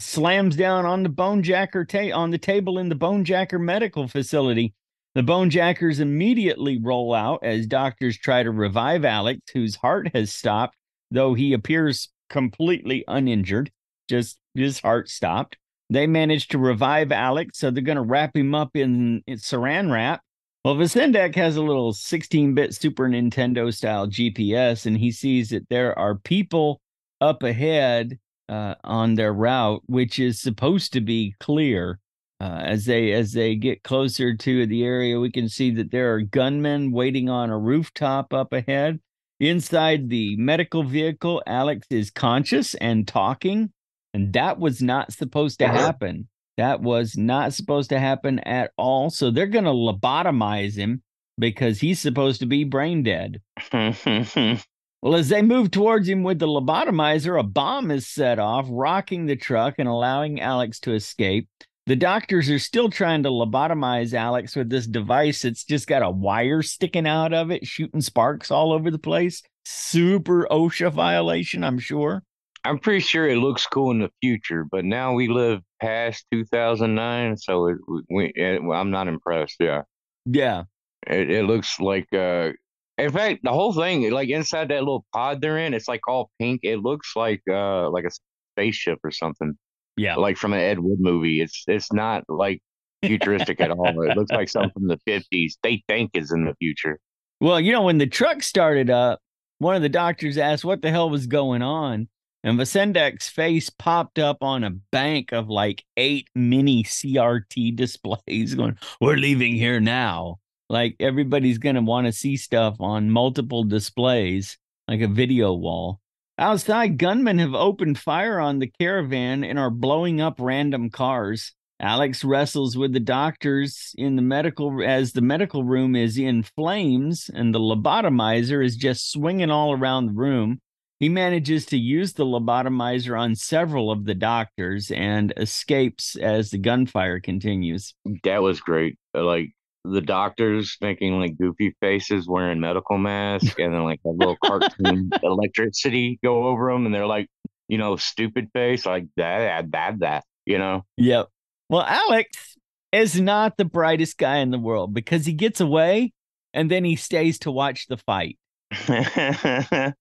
slams 0.00 0.56
down 0.56 0.86
on 0.86 1.02
the 1.02 1.08
bonejacker 1.08 1.86
ta- 1.88 2.16
on 2.16 2.30
the 2.30 2.38
table 2.38 2.78
in 2.78 2.88
the 2.88 2.96
bonejacker 2.96 3.60
medical 3.60 4.08
facility. 4.08 4.74
The 5.14 5.22
bonejackers 5.22 6.00
immediately 6.00 6.78
roll 6.80 7.12
out 7.14 7.40
as 7.42 7.66
doctors 7.66 8.16
try 8.16 8.42
to 8.42 8.50
revive 8.50 9.04
Alex, 9.04 9.40
whose 9.52 9.76
heart 9.76 10.10
has 10.14 10.32
stopped, 10.32 10.76
though 11.10 11.34
he 11.34 11.52
appears 11.52 12.10
completely 12.28 13.04
uninjured. 13.08 13.70
Just 14.08 14.38
his 14.54 14.80
heart 14.80 15.08
stopped. 15.08 15.56
They 15.90 16.06
manage 16.06 16.48
to 16.48 16.58
revive 16.58 17.12
Alex, 17.12 17.58
so 17.58 17.70
they're 17.70 17.82
going 17.82 17.96
to 17.96 18.02
wrap 18.02 18.36
him 18.36 18.54
up 18.54 18.76
in, 18.76 19.22
in 19.26 19.38
saran 19.38 19.90
wrap. 19.90 20.22
Well, 20.64 20.76
Vacendak 20.76 21.34
has 21.36 21.56
a 21.56 21.62
little 21.62 21.92
16 21.92 22.54
bit 22.54 22.74
Super 22.74 23.08
Nintendo 23.08 23.72
style 23.72 24.06
GPS, 24.06 24.84
and 24.84 24.98
he 24.98 25.10
sees 25.10 25.50
that 25.50 25.68
there 25.70 25.98
are 25.98 26.16
people 26.16 26.80
up 27.20 27.42
ahead 27.42 28.18
uh, 28.48 28.74
on 28.84 29.14
their 29.14 29.32
route, 29.32 29.82
which 29.86 30.18
is 30.18 30.40
supposed 30.40 30.92
to 30.92 31.00
be 31.00 31.34
clear. 31.40 32.00
Uh, 32.40 32.60
as 32.62 32.84
they 32.84 33.12
as 33.12 33.32
they 33.32 33.56
get 33.56 33.82
closer 33.82 34.36
to 34.36 34.64
the 34.66 34.84
area, 34.84 35.18
we 35.18 35.30
can 35.30 35.48
see 35.48 35.72
that 35.72 35.90
there 35.90 36.14
are 36.14 36.20
gunmen 36.20 36.92
waiting 36.92 37.28
on 37.28 37.50
a 37.50 37.58
rooftop 37.58 38.32
up 38.32 38.52
ahead. 38.52 39.00
Inside 39.40 40.08
the 40.08 40.36
medical 40.36 40.84
vehicle, 40.84 41.42
Alex 41.46 41.86
is 41.90 42.10
conscious 42.10 42.74
and 42.74 43.08
talking, 43.08 43.72
and 44.14 44.32
that 44.34 44.58
was 44.58 44.80
not 44.80 45.12
supposed 45.12 45.58
to 45.58 45.68
happen. 45.68 46.28
That 46.56 46.80
was 46.80 47.16
not 47.16 47.54
supposed 47.54 47.90
to 47.90 48.00
happen 48.00 48.40
at 48.40 48.72
all. 48.76 49.10
So 49.10 49.30
they're 49.30 49.46
going 49.46 49.64
to 49.64 49.70
lobotomize 49.70 50.76
him 50.76 51.02
because 51.38 51.78
he's 51.78 52.00
supposed 52.00 52.40
to 52.40 52.46
be 52.46 52.64
brain 52.64 53.04
dead. 53.04 53.40
Well, 55.02 55.14
as 55.14 55.28
they 55.28 55.42
move 55.42 55.70
towards 55.70 56.08
him 56.08 56.22
with 56.24 56.38
the 56.40 56.46
lobotomizer, 56.48 57.38
a 57.38 57.44
bomb 57.44 57.90
is 57.90 58.08
set 58.08 58.38
off, 58.38 58.66
rocking 58.68 59.26
the 59.26 59.36
truck 59.36 59.76
and 59.78 59.88
allowing 59.88 60.40
Alex 60.40 60.80
to 60.80 60.92
escape. 60.94 61.48
The 61.86 61.96
doctors 61.96 62.50
are 62.50 62.58
still 62.58 62.90
trying 62.90 63.22
to 63.22 63.28
lobotomize 63.30 64.12
Alex 64.12 64.56
with 64.56 64.68
this 64.68 64.86
device 64.86 65.42
that's 65.42 65.64
just 65.64 65.86
got 65.86 66.02
a 66.02 66.10
wire 66.10 66.62
sticking 66.62 67.06
out 67.06 67.32
of 67.32 67.50
it, 67.50 67.66
shooting 67.66 68.00
sparks 68.00 68.50
all 68.50 68.72
over 68.72 68.90
the 68.90 68.98
place. 68.98 69.42
Super 69.64 70.46
OSHA 70.50 70.92
violation, 70.92 71.62
I'm 71.64 71.78
sure. 71.78 72.22
I'm 72.64 72.78
pretty 72.78 73.00
sure 73.00 73.26
it 73.28 73.36
looks 73.38 73.66
cool 73.66 73.92
in 73.92 74.00
the 74.00 74.10
future, 74.20 74.66
but 74.70 74.84
now 74.84 75.14
we 75.14 75.28
live 75.28 75.60
past 75.80 76.26
2009, 76.32 77.36
so 77.36 77.68
it, 77.68 77.76
we, 78.10 78.32
it, 78.34 78.60
I'm 78.60 78.90
not 78.90 79.06
impressed. 79.08 79.56
Yeah, 79.60 79.82
Yeah. 80.26 80.64
it, 81.06 81.30
it 81.30 81.44
looks 81.44 81.78
like. 81.80 82.12
uh 82.12 82.50
In 82.98 83.10
fact, 83.12 83.40
the 83.44 83.52
whole 83.52 83.72
thing, 83.72 84.10
like 84.10 84.28
inside 84.28 84.68
that 84.68 84.80
little 84.80 85.04
pod 85.14 85.40
they're 85.40 85.58
in, 85.58 85.72
it's 85.74 85.88
like 85.88 86.00
all 86.08 86.30
pink. 86.40 86.60
It 86.64 86.78
looks 86.80 87.14
like 87.16 87.42
uh 87.50 87.88
like 87.90 88.04
a 88.04 88.10
spaceship 88.56 88.98
or 89.04 89.10
something, 89.12 89.56
Yeah. 89.96 90.16
like 90.16 90.36
from 90.36 90.52
an 90.52 90.60
Ed 90.60 90.80
Wood 90.80 90.98
movie. 91.00 91.40
It's 91.40 91.62
it's 91.68 91.92
not 91.92 92.24
like 92.28 92.60
futuristic 93.04 93.60
at 93.60 93.70
all. 93.70 94.02
It 94.02 94.16
looks 94.16 94.32
like 94.32 94.48
something 94.48 94.72
from 94.72 94.88
the 94.88 94.98
50s. 95.08 95.52
They 95.62 95.82
think 95.88 96.10
is 96.14 96.32
in 96.32 96.44
the 96.44 96.54
future. 96.60 96.98
Well, 97.40 97.60
you 97.60 97.70
know, 97.72 97.82
when 97.82 97.98
the 97.98 98.06
truck 98.08 98.42
started 98.42 98.90
up, 98.90 99.20
one 99.58 99.76
of 99.76 99.82
the 99.82 99.88
doctors 99.88 100.36
asked 100.36 100.64
what 100.64 100.82
the 100.82 100.90
hell 100.90 101.08
was 101.08 101.26
going 101.28 101.62
on. 101.62 102.08
And 102.44 102.58
Vacendak's 102.58 103.28
face 103.28 103.68
popped 103.68 104.18
up 104.18 104.38
on 104.42 104.62
a 104.64 104.70
bank 104.70 105.32
of 105.32 105.48
like 105.48 105.84
eight 105.96 106.28
mini 106.36 106.82
CRT 106.84 107.74
displays 107.76 108.54
going, 108.54 108.78
We're 109.00 109.16
leaving 109.16 109.54
here 109.54 109.80
now. 109.80 110.38
Like 110.68 110.96
everybody's 111.00 111.58
going 111.58 111.76
to 111.76 111.80
want 111.80 112.06
to 112.06 112.12
see 112.12 112.36
stuff 112.36 112.76
on 112.80 113.10
multiple 113.10 113.64
displays, 113.64 114.58
like 114.86 115.00
a 115.00 115.08
video 115.08 115.54
wall. 115.54 116.00
Outside, 116.38 116.98
gunmen 116.98 117.38
have 117.38 117.54
opened 117.54 117.98
fire 117.98 118.38
on 118.38 118.58
the 118.58 118.70
caravan 118.78 119.42
and 119.42 119.58
are 119.58 119.70
blowing 119.70 120.20
up 120.20 120.36
random 120.38 120.90
cars. 120.90 121.52
Alex 121.80 122.24
wrestles 122.24 122.76
with 122.76 122.92
the 122.92 123.00
doctors 123.00 123.94
in 123.96 124.16
the 124.16 124.22
medical 124.22 124.82
as 124.82 125.12
the 125.12 125.20
medical 125.20 125.64
room 125.64 125.94
is 125.94 126.18
in 126.18 126.42
flames 126.42 127.30
and 127.32 127.54
the 127.54 127.60
lobotomizer 127.60 128.64
is 128.64 128.76
just 128.76 129.12
swinging 129.12 129.50
all 129.50 129.72
around 129.72 130.06
the 130.06 130.12
room. 130.12 130.60
He 131.00 131.08
manages 131.08 131.64
to 131.66 131.78
use 131.78 132.12
the 132.12 132.24
lobotomizer 132.24 133.18
on 133.18 133.36
several 133.36 133.92
of 133.92 134.04
the 134.04 134.14
doctors 134.14 134.90
and 134.90 135.32
escapes 135.36 136.16
as 136.16 136.50
the 136.50 136.58
gunfire 136.58 137.20
continues. 137.20 137.94
That 138.24 138.42
was 138.42 138.60
great. 138.60 138.98
Uh, 139.14 139.24
Like 139.24 139.50
the 139.84 140.00
doctors 140.00 140.76
making 140.80 141.18
like 141.18 141.38
goofy 141.38 141.74
faces, 141.80 142.28
wearing 142.28 142.60
medical 142.60 142.98
masks, 142.98 143.54
and 143.58 143.72
then 143.72 143.84
like 143.84 144.00
a 144.04 144.10
little 144.10 144.36
cartoon 144.44 145.10
electricity 145.22 146.18
go 146.22 146.46
over 146.46 146.70
them, 146.72 146.86
and 146.86 146.94
they're 146.94 147.06
like, 147.06 147.28
you 147.68 147.78
know, 147.78 147.96
stupid 147.96 148.48
face, 148.52 148.86
like 148.86 149.06
that, 149.16 149.70
that, 149.72 149.98
that, 150.00 150.24
you 150.46 150.58
know. 150.58 150.84
Yep. 150.96 151.28
Well, 151.68 151.82
Alex 151.82 152.56
is 152.92 153.20
not 153.20 153.56
the 153.56 153.64
brightest 153.64 154.16
guy 154.16 154.38
in 154.38 154.50
the 154.50 154.58
world 154.58 154.94
because 154.94 155.26
he 155.26 155.34
gets 155.34 155.60
away 155.60 156.12
and 156.54 156.70
then 156.70 156.84
he 156.84 156.96
stays 156.96 157.38
to 157.40 157.50
watch 157.50 157.86
the 157.86 157.98
fight. 157.98 158.38
and 158.88 159.94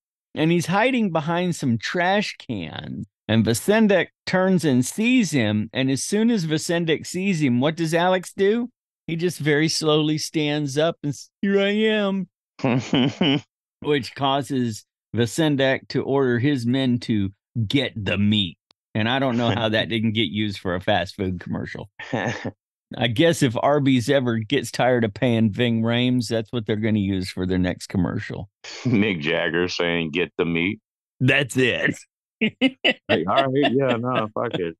he's 0.51 0.67
hiding 0.67 1.11
behind 1.11 1.55
some 1.55 1.77
trash 1.77 2.35
cans. 2.37 3.05
And 3.27 3.45
Vacendak 3.45 4.07
turns 4.25 4.63
and 4.63 4.85
sees 4.85 5.31
him. 5.31 5.69
And 5.73 5.91
as 5.91 6.01
soon 6.01 6.31
as 6.31 6.45
Vacendak 6.45 7.05
sees 7.05 7.41
him, 7.41 7.59
what 7.59 7.75
does 7.75 7.93
Alex 7.93 8.31
do? 8.31 8.69
He 9.07 9.15
just 9.15 9.39
very 9.39 9.69
slowly 9.69 10.17
stands 10.17 10.77
up 10.77 10.97
and 11.01 11.13
here 11.41 11.59
I 11.59 11.69
am, 11.69 12.27
which 13.79 14.13
causes 14.15 14.85
Vacendak 15.15 15.87
to 15.89 16.03
order 16.03 16.39
his 16.39 16.65
men 16.65 16.99
to 16.99 17.31
get 17.67 17.93
the 17.95 18.17
meat. 18.17 18.57
And 18.93 19.07
I 19.07 19.19
don't 19.19 19.37
know 19.37 19.49
how 19.49 19.69
that 19.69 19.89
didn't 19.89 20.13
get 20.13 20.27
used 20.27 20.59
for 20.59 20.75
a 20.75 20.81
fast 20.81 21.15
food 21.15 21.39
commercial. 21.39 21.89
I 22.97 23.07
guess 23.07 23.43
if 23.43 23.55
Arby's 23.61 24.09
ever 24.09 24.37
gets 24.37 24.71
tired 24.71 25.03
of 25.03 25.13
paying 25.13 25.51
Ving 25.51 25.81
Rhames, 25.81 26.27
that's 26.27 26.51
what 26.51 26.65
they're 26.65 26.77
going 26.77 26.95
to 26.95 27.01
use 27.01 27.29
for 27.29 27.45
their 27.45 27.57
next 27.57 27.87
commercial. 27.87 28.49
Mick 28.83 29.19
Jagger 29.19 29.67
saying, 29.67 30.11
"Get 30.11 30.31
the 30.37 30.45
meat." 30.45 30.79
That's 31.19 31.57
it. 31.57 31.97
Like, 32.39 33.27
all 33.27 33.47
right, 33.47 33.71
yeah, 33.71 33.97
no, 33.97 34.29
fuck 34.33 34.53
it. 34.53 34.77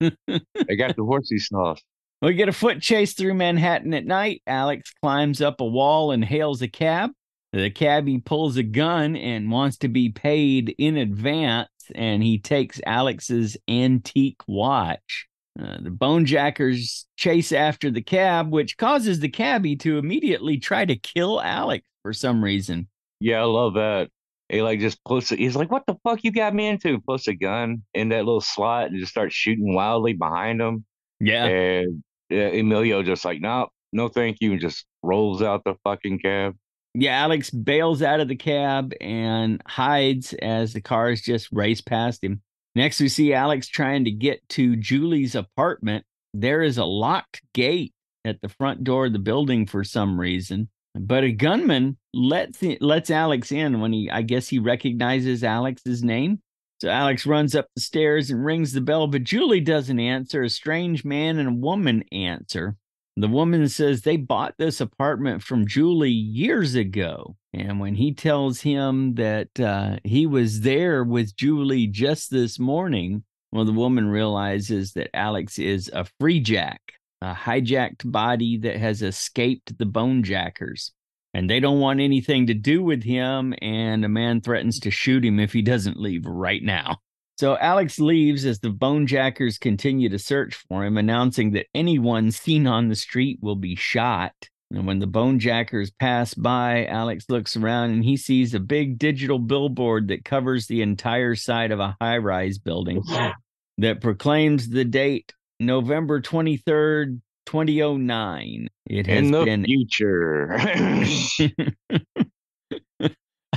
I 0.00 0.74
got 0.74 0.96
the 0.96 1.04
horsey 1.04 1.38
sauce. 1.38 1.82
We 2.22 2.34
get 2.34 2.48
a 2.48 2.52
foot 2.52 2.80
chase 2.80 3.14
through 3.14 3.34
Manhattan 3.34 3.92
at 3.94 4.06
night. 4.06 4.42
Alex 4.46 4.92
climbs 5.02 5.42
up 5.42 5.60
a 5.60 5.66
wall 5.66 6.12
and 6.12 6.24
hails 6.24 6.62
a 6.62 6.68
cab. 6.68 7.10
The 7.52 7.68
cabbie 7.68 8.20
pulls 8.20 8.56
a 8.56 8.62
gun 8.62 9.16
and 9.16 9.50
wants 9.50 9.76
to 9.78 9.88
be 9.88 10.08
paid 10.08 10.72
in 10.78 10.96
advance, 10.96 11.68
and 11.96 12.22
he 12.22 12.38
takes 12.38 12.80
Alex's 12.86 13.56
antique 13.68 14.40
watch. 14.46 15.26
Uh, 15.60 15.78
the 15.82 15.90
Bonejackers 15.90 17.06
chase 17.16 17.50
after 17.50 17.90
the 17.90 18.00
cab, 18.00 18.52
which 18.52 18.76
causes 18.76 19.18
the 19.18 19.28
cabbie 19.28 19.76
to 19.76 19.98
immediately 19.98 20.58
try 20.58 20.84
to 20.84 20.94
kill 20.94 21.42
Alex 21.42 21.84
for 22.02 22.12
some 22.12 22.42
reason. 22.42 22.86
Yeah, 23.18 23.40
I 23.40 23.44
love 23.44 23.74
that. 23.74 24.10
He 24.48 24.62
like 24.62 24.78
just 24.78 25.02
puts. 25.04 25.30
He's 25.30 25.56
like, 25.56 25.72
"What 25.72 25.86
the 25.86 25.96
fuck 26.04 26.22
you 26.22 26.30
got 26.30 26.54
me 26.54 26.68
into?" 26.68 27.00
Puts 27.00 27.26
a 27.26 27.34
gun 27.34 27.82
in 27.94 28.10
that 28.10 28.24
little 28.24 28.40
slot 28.40 28.90
and 28.90 28.98
just 28.98 29.10
starts 29.10 29.34
shooting 29.34 29.74
wildly 29.74 30.12
behind 30.12 30.60
him. 30.60 30.84
Yeah, 31.20 31.46
And 31.46 32.02
uh, 32.32 32.58
Emilio 32.58 33.02
just 33.02 33.24
like, 33.24 33.40
"No, 33.40 33.68
no, 33.92 34.08
thank 34.08 34.38
you," 34.40 34.52
and 34.52 34.60
just 34.60 34.86
rolls 35.02 35.42
out 35.42 35.62
the 35.64 35.74
fucking 35.84 36.18
cab. 36.20 36.56
yeah. 36.94 37.16
Alex 37.22 37.50
bails 37.50 38.02
out 38.02 38.20
of 38.20 38.28
the 38.28 38.36
cab 38.36 38.92
and 39.00 39.60
hides 39.66 40.32
as 40.34 40.72
the 40.72 40.80
cars 40.80 41.20
just 41.22 41.48
race 41.52 41.80
past 41.80 42.22
him. 42.24 42.42
Next, 42.74 43.00
we 43.00 43.08
see 43.08 43.34
Alex 43.34 43.68
trying 43.68 44.04
to 44.06 44.10
get 44.10 44.46
to 44.50 44.76
Julie's 44.76 45.34
apartment. 45.34 46.04
There 46.34 46.62
is 46.62 46.78
a 46.78 46.84
locked 46.84 47.42
gate 47.52 47.92
at 48.24 48.40
the 48.40 48.48
front 48.48 48.84
door 48.84 49.06
of 49.06 49.12
the 49.12 49.18
building 49.18 49.66
for 49.66 49.84
some 49.84 50.18
reason, 50.18 50.70
but 50.94 51.24
a 51.24 51.32
gunman 51.32 51.98
lets 52.14 52.62
lets 52.80 53.10
Alex 53.10 53.52
in 53.52 53.80
when 53.80 53.92
he, 53.92 54.10
I 54.10 54.22
guess, 54.22 54.48
he 54.48 54.58
recognizes 54.58 55.44
Alex's 55.44 56.02
name. 56.02 56.40
So 56.82 56.88
Alex 56.88 57.26
runs 57.26 57.54
up 57.54 57.68
the 57.76 57.80
stairs 57.80 58.28
and 58.28 58.44
rings 58.44 58.72
the 58.72 58.80
bell, 58.80 59.06
but 59.06 59.22
Julie 59.22 59.60
doesn't 59.60 60.00
answer. 60.00 60.42
A 60.42 60.50
strange 60.50 61.04
man 61.04 61.38
and 61.38 61.48
a 61.48 61.52
woman 61.52 62.02
answer. 62.10 62.74
The 63.16 63.28
woman 63.28 63.68
says 63.68 64.02
they 64.02 64.16
bought 64.16 64.56
this 64.58 64.80
apartment 64.80 65.44
from 65.44 65.68
Julie 65.68 66.10
years 66.10 66.74
ago. 66.74 67.36
And 67.54 67.78
when 67.78 67.94
he 67.94 68.12
tells 68.12 68.62
him 68.62 69.14
that 69.14 69.60
uh, 69.60 69.98
he 70.02 70.26
was 70.26 70.62
there 70.62 71.04
with 71.04 71.36
Julie 71.36 71.86
just 71.86 72.32
this 72.32 72.58
morning, 72.58 73.22
well, 73.52 73.64
the 73.64 73.70
woman 73.70 74.08
realizes 74.08 74.94
that 74.94 75.14
Alex 75.14 75.60
is 75.60 75.88
a 75.94 76.08
free 76.18 76.40
jack, 76.40 76.80
a 77.20 77.32
hijacked 77.32 78.10
body 78.10 78.56
that 78.56 78.78
has 78.78 79.02
escaped 79.02 79.78
the 79.78 79.86
bonejackers. 79.86 80.90
And 81.34 81.48
they 81.48 81.60
don't 81.60 81.80
want 81.80 82.00
anything 82.00 82.46
to 82.48 82.54
do 82.54 82.82
with 82.82 83.02
him. 83.02 83.54
And 83.62 84.04
a 84.04 84.08
man 84.08 84.40
threatens 84.40 84.78
to 84.80 84.90
shoot 84.90 85.24
him 85.24 85.40
if 85.40 85.52
he 85.52 85.62
doesn't 85.62 85.96
leave 85.96 86.26
right 86.26 86.62
now. 86.62 86.98
So 87.38 87.56
Alex 87.56 87.98
leaves 87.98 88.44
as 88.44 88.60
the 88.60 88.70
Bonejackers 88.70 89.58
continue 89.58 90.08
to 90.10 90.18
search 90.18 90.54
for 90.68 90.84
him, 90.84 90.98
announcing 90.98 91.52
that 91.52 91.66
anyone 91.74 92.30
seen 92.30 92.66
on 92.66 92.88
the 92.88 92.94
street 92.94 93.38
will 93.40 93.56
be 93.56 93.74
shot. 93.74 94.32
And 94.70 94.86
when 94.86 95.00
the 95.00 95.06
Bonejackers 95.06 95.90
pass 95.90 96.34
by, 96.34 96.86
Alex 96.86 97.26
looks 97.28 97.56
around 97.56 97.90
and 97.90 98.04
he 98.04 98.16
sees 98.16 98.54
a 98.54 98.60
big 98.60 98.98
digital 98.98 99.38
billboard 99.38 100.08
that 100.08 100.24
covers 100.24 100.66
the 100.66 100.82
entire 100.82 101.34
side 101.34 101.72
of 101.72 101.80
a 101.80 101.96
high 102.00 102.18
rise 102.18 102.58
building 102.58 103.02
that 103.78 104.00
proclaims 104.00 104.68
the 104.68 104.84
date 104.84 105.32
November 105.58 106.20
23rd, 106.20 107.20
2009. 107.46 108.68
It 108.86 109.06
has 109.06 109.18
In 109.18 109.30
the 109.30 109.44
been 109.44 109.64
future. 109.64 110.52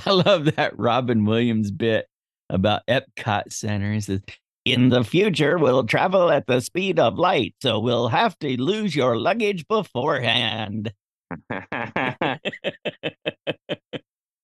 I 0.06 0.12
love 0.12 0.56
that 0.56 0.78
Robin 0.78 1.26
Williams 1.26 1.72
bit 1.72 2.08
about 2.50 2.82
Epcot 2.88 3.52
Center. 3.52 3.94
He 3.94 4.02
says, 4.02 4.22
In 4.66 4.90
the 4.90 5.04
future, 5.04 5.58
we'll 5.58 5.86
travel 5.86 6.30
at 6.30 6.48
the 6.48 6.60
speed 6.60 7.00
of 7.00 7.18
light, 7.18 7.56
so 7.62 7.80
we'll 7.80 8.10
have 8.10 8.38
to 8.40 8.62
lose 8.62 8.96
your 8.96 9.18
luggage 9.18 9.68
beforehand. 9.68 10.94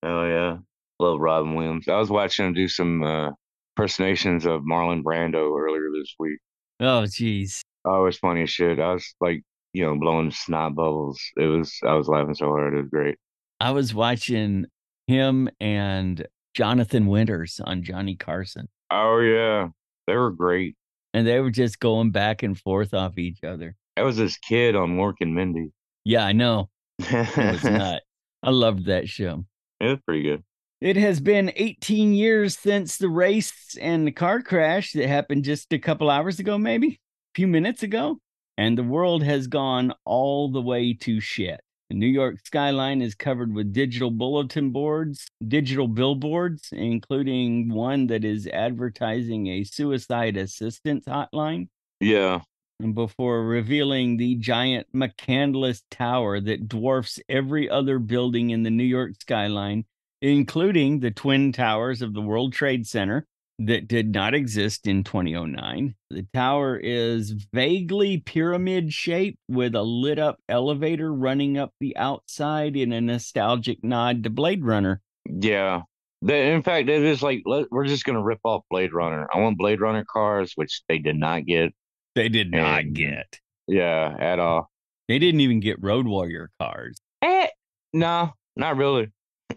Oh 0.04 0.26
yeah, 0.26 0.58
love 0.98 1.20
Robin 1.20 1.54
Williams. 1.54 1.86
I 1.86 1.96
was 1.96 2.10
watching 2.10 2.46
him 2.46 2.54
do 2.54 2.66
some 2.66 3.04
uh, 3.04 3.30
impersonations 3.76 4.46
of 4.46 4.62
Marlon 4.62 5.02
Brando 5.02 5.56
earlier 5.56 5.90
this 5.92 6.14
week. 6.18 6.38
Oh, 6.80 7.06
geez. 7.06 7.62
Oh, 7.84 8.02
it 8.02 8.04
was 8.04 8.18
funny 8.18 8.42
as 8.42 8.50
shit. 8.50 8.78
I 8.78 8.92
was 8.94 9.14
like, 9.20 9.42
you 9.72 9.84
know, 9.84 9.98
blowing 9.98 10.30
snot 10.30 10.74
bubbles. 10.74 11.20
It 11.36 11.46
was. 11.46 11.76
I 11.82 11.94
was 11.94 12.08
laughing 12.08 12.34
so 12.34 12.46
hard. 12.46 12.74
It 12.74 12.82
was 12.82 12.90
great. 12.90 13.18
I 13.60 13.70
was 13.72 13.94
watching 13.94 14.66
him 15.06 15.48
and 15.60 16.26
Jonathan 16.54 17.06
Winters 17.06 17.60
on 17.64 17.82
Johnny 17.82 18.14
Carson, 18.16 18.68
Oh 18.90 19.18
yeah, 19.20 19.68
they 20.06 20.14
were 20.16 20.30
great. 20.30 20.76
and 21.14 21.26
they 21.26 21.40
were 21.40 21.50
just 21.50 21.78
going 21.80 22.10
back 22.10 22.42
and 22.42 22.58
forth 22.58 22.92
off 22.94 23.18
each 23.18 23.42
other. 23.44 23.74
That 23.96 24.02
was 24.04 24.16
this 24.16 24.36
kid 24.38 24.76
on 24.76 24.96
Mork 24.96 25.14
and 25.20 25.34
Mindy. 25.34 25.70
Yeah, 26.04 26.24
I 26.26 26.32
know. 26.32 26.68
It 26.98 27.36
was 27.36 27.64
nuts. 27.64 28.04
I 28.42 28.50
loved 28.50 28.86
that 28.86 29.08
show. 29.08 29.44
It 29.80 29.86
was 29.86 29.98
pretty 30.06 30.22
good. 30.22 30.42
It 30.80 30.96
has 30.96 31.20
been 31.20 31.52
18 31.54 32.12
years 32.12 32.58
since 32.58 32.96
the 32.98 33.08
race 33.08 33.76
and 33.80 34.06
the 34.06 34.12
car 34.12 34.42
crash 34.42 34.92
that 34.92 35.06
happened 35.08 35.44
just 35.44 35.72
a 35.72 35.78
couple 35.78 36.10
hours 36.10 36.38
ago, 36.40 36.58
maybe 36.58 37.00
few 37.34 37.46
minutes 37.46 37.82
ago. 37.82 38.18
And 38.58 38.76
the 38.76 38.82
world 38.84 39.22
has 39.22 39.46
gone 39.46 39.94
all 40.04 40.50
the 40.50 40.60
way 40.60 40.92
to 40.94 41.20
shit. 41.20 41.60
The 41.88 41.96
New 41.96 42.06
York 42.06 42.36
skyline 42.44 43.02
is 43.02 43.14
covered 43.14 43.52
with 43.54 43.72
digital 43.72 44.10
bulletin 44.10 44.70
boards, 44.70 45.26
digital 45.46 45.88
billboards, 45.88 46.68
including 46.72 47.68
one 47.68 48.06
that 48.06 48.24
is 48.24 48.46
advertising 48.46 49.46
a 49.48 49.64
suicide 49.64 50.36
assistance 50.36 51.04
hotline. 51.06 51.68
Yeah, 52.00 52.40
And 52.80 52.94
before 52.94 53.44
revealing 53.44 54.16
the 54.16 54.36
giant 54.36 54.86
McCandless 54.94 55.82
Tower 55.90 56.40
that 56.40 56.68
dwarfs 56.68 57.20
every 57.28 57.68
other 57.68 57.98
building 57.98 58.50
in 58.50 58.62
the 58.62 58.70
New 58.70 58.84
York 58.84 59.12
skyline, 59.20 59.84
including 60.20 61.00
the 61.00 61.10
twin 61.10 61.52
towers 61.52 62.02
of 62.02 62.14
the 62.14 62.22
World 62.22 62.52
Trade 62.52 62.86
Center 62.86 63.26
that 63.66 63.88
did 63.88 64.12
not 64.12 64.34
exist 64.34 64.86
in 64.86 65.04
2009. 65.04 65.94
The 66.10 66.26
tower 66.34 66.76
is 66.76 67.30
vaguely 67.52 68.18
pyramid 68.18 68.92
shaped 68.92 69.38
with 69.48 69.74
a 69.74 69.82
lit 69.82 70.18
up 70.18 70.38
elevator 70.48 71.12
running 71.12 71.58
up 71.58 71.72
the 71.80 71.96
outside 71.96 72.76
in 72.76 72.92
a 72.92 73.00
nostalgic 73.00 73.82
nod 73.82 74.24
to 74.24 74.30
Blade 74.30 74.64
Runner. 74.64 75.00
yeah. 75.26 75.82
They, 76.24 76.52
in 76.52 76.62
fact, 76.62 76.88
it 76.88 77.02
is 77.02 77.20
like 77.20 77.42
let, 77.46 77.66
we're 77.72 77.84
just 77.86 78.04
gonna 78.04 78.22
rip 78.22 78.38
off 78.44 78.62
Blade 78.70 78.92
Runner. 78.92 79.26
I 79.34 79.38
want 79.40 79.58
Blade 79.58 79.80
Runner 79.80 80.04
cars, 80.08 80.52
which 80.54 80.82
they 80.88 80.98
did 80.98 81.16
not 81.16 81.46
get. 81.46 81.72
They 82.14 82.28
did 82.28 82.52
not 82.52 82.82
And- 82.82 82.94
get. 82.94 83.40
Yeah, 83.66 84.14
at 84.20 84.38
all. 84.38 84.70
They 85.08 85.18
didn't 85.18 85.40
even 85.40 85.58
get 85.58 85.82
Road 85.82 86.06
Warrior 86.06 86.50
cars. 86.60 86.96
Eh, 87.22 87.48
no, 87.92 88.34
not 88.54 88.76
really. 88.76 89.08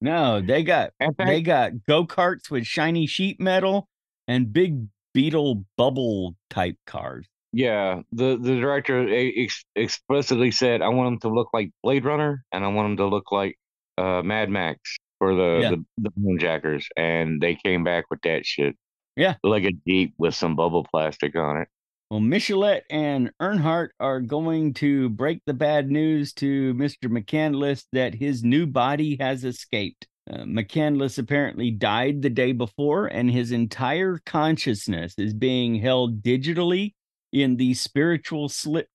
No, 0.00 0.40
they 0.40 0.62
got 0.62 0.92
fact, 1.00 1.16
they 1.18 1.42
got 1.42 1.72
go 1.86 2.06
karts 2.06 2.50
with 2.50 2.66
shiny 2.66 3.06
sheet 3.06 3.40
metal 3.40 3.88
and 4.28 4.52
big 4.52 4.86
beetle 5.12 5.64
bubble 5.76 6.36
type 6.50 6.76
cars. 6.86 7.26
Yeah, 7.52 8.02
the 8.12 8.36
the 8.40 8.56
director 8.60 9.08
ex- 9.10 9.64
explicitly 9.74 10.50
said, 10.50 10.82
"I 10.82 10.88
want 10.88 11.20
them 11.20 11.30
to 11.30 11.34
look 11.34 11.48
like 11.52 11.70
Blade 11.82 12.04
Runner, 12.04 12.44
and 12.52 12.64
I 12.64 12.68
want 12.68 12.90
them 12.90 12.96
to 12.98 13.06
look 13.06 13.32
like 13.32 13.58
uh, 13.96 14.22
Mad 14.22 14.50
Max 14.50 14.78
for 15.18 15.34
the 15.34 15.58
Yeah. 15.62 15.70
the, 15.70 15.84
the 15.98 16.10
Moonjackers." 16.20 16.84
And 16.96 17.40
they 17.40 17.56
came 17.56 17.82
back 17.84 18.04
with 18.10 18.20
that 18.22 18.44
shit. 18.46 18.76
Yeah. 19.16 19.34
like 19.42 19.64
a 19.64 19.72
Jeep 19.88 20.14
with 20.16 20.36
some 20.36 20.54
bubble 20.54 20.86
plastic 20.88 21.34
on 21.34 21.62
it. 21.62 21.68
Well, 22.10 22.20
Michelet 22.20 22.82
and 22.88 23.30
Earnhardt 23.38 23.90
are 24.00 24.20
going 24.20 24.72
to 24.74 25.10
break 25.10 25.42
the 25.44 25.52
bad 25.52 25.90
news 25.90 26.32
to 26.34 26.72
Mr. 26.72 27.04
McCandless 27.04 27.84
that 27.92 28.14
his 28.14 28.42
new 28.42 28.66
body 28.66 29.18
has 29.20 29.44
escaped. 29.44 30.06
Uh, 30.30 30.44
McCandless 30.44 31.18
apparently 31.18 31.70
died 31.70 32.22
the 32.22 32.30
day 32.30 32.52
before, 32.52 33.08
and 33.08 33.30
his 33.30 33.52
entire 33.52 34.20
consciousness 34.24 35.14
is 35.18 35.34
being 35.34 35.74
held 35.74 36.22
digitally 36.22 36.94
in 37.34 37.56
the 37.56 37.74
spiritual 37.74 38.50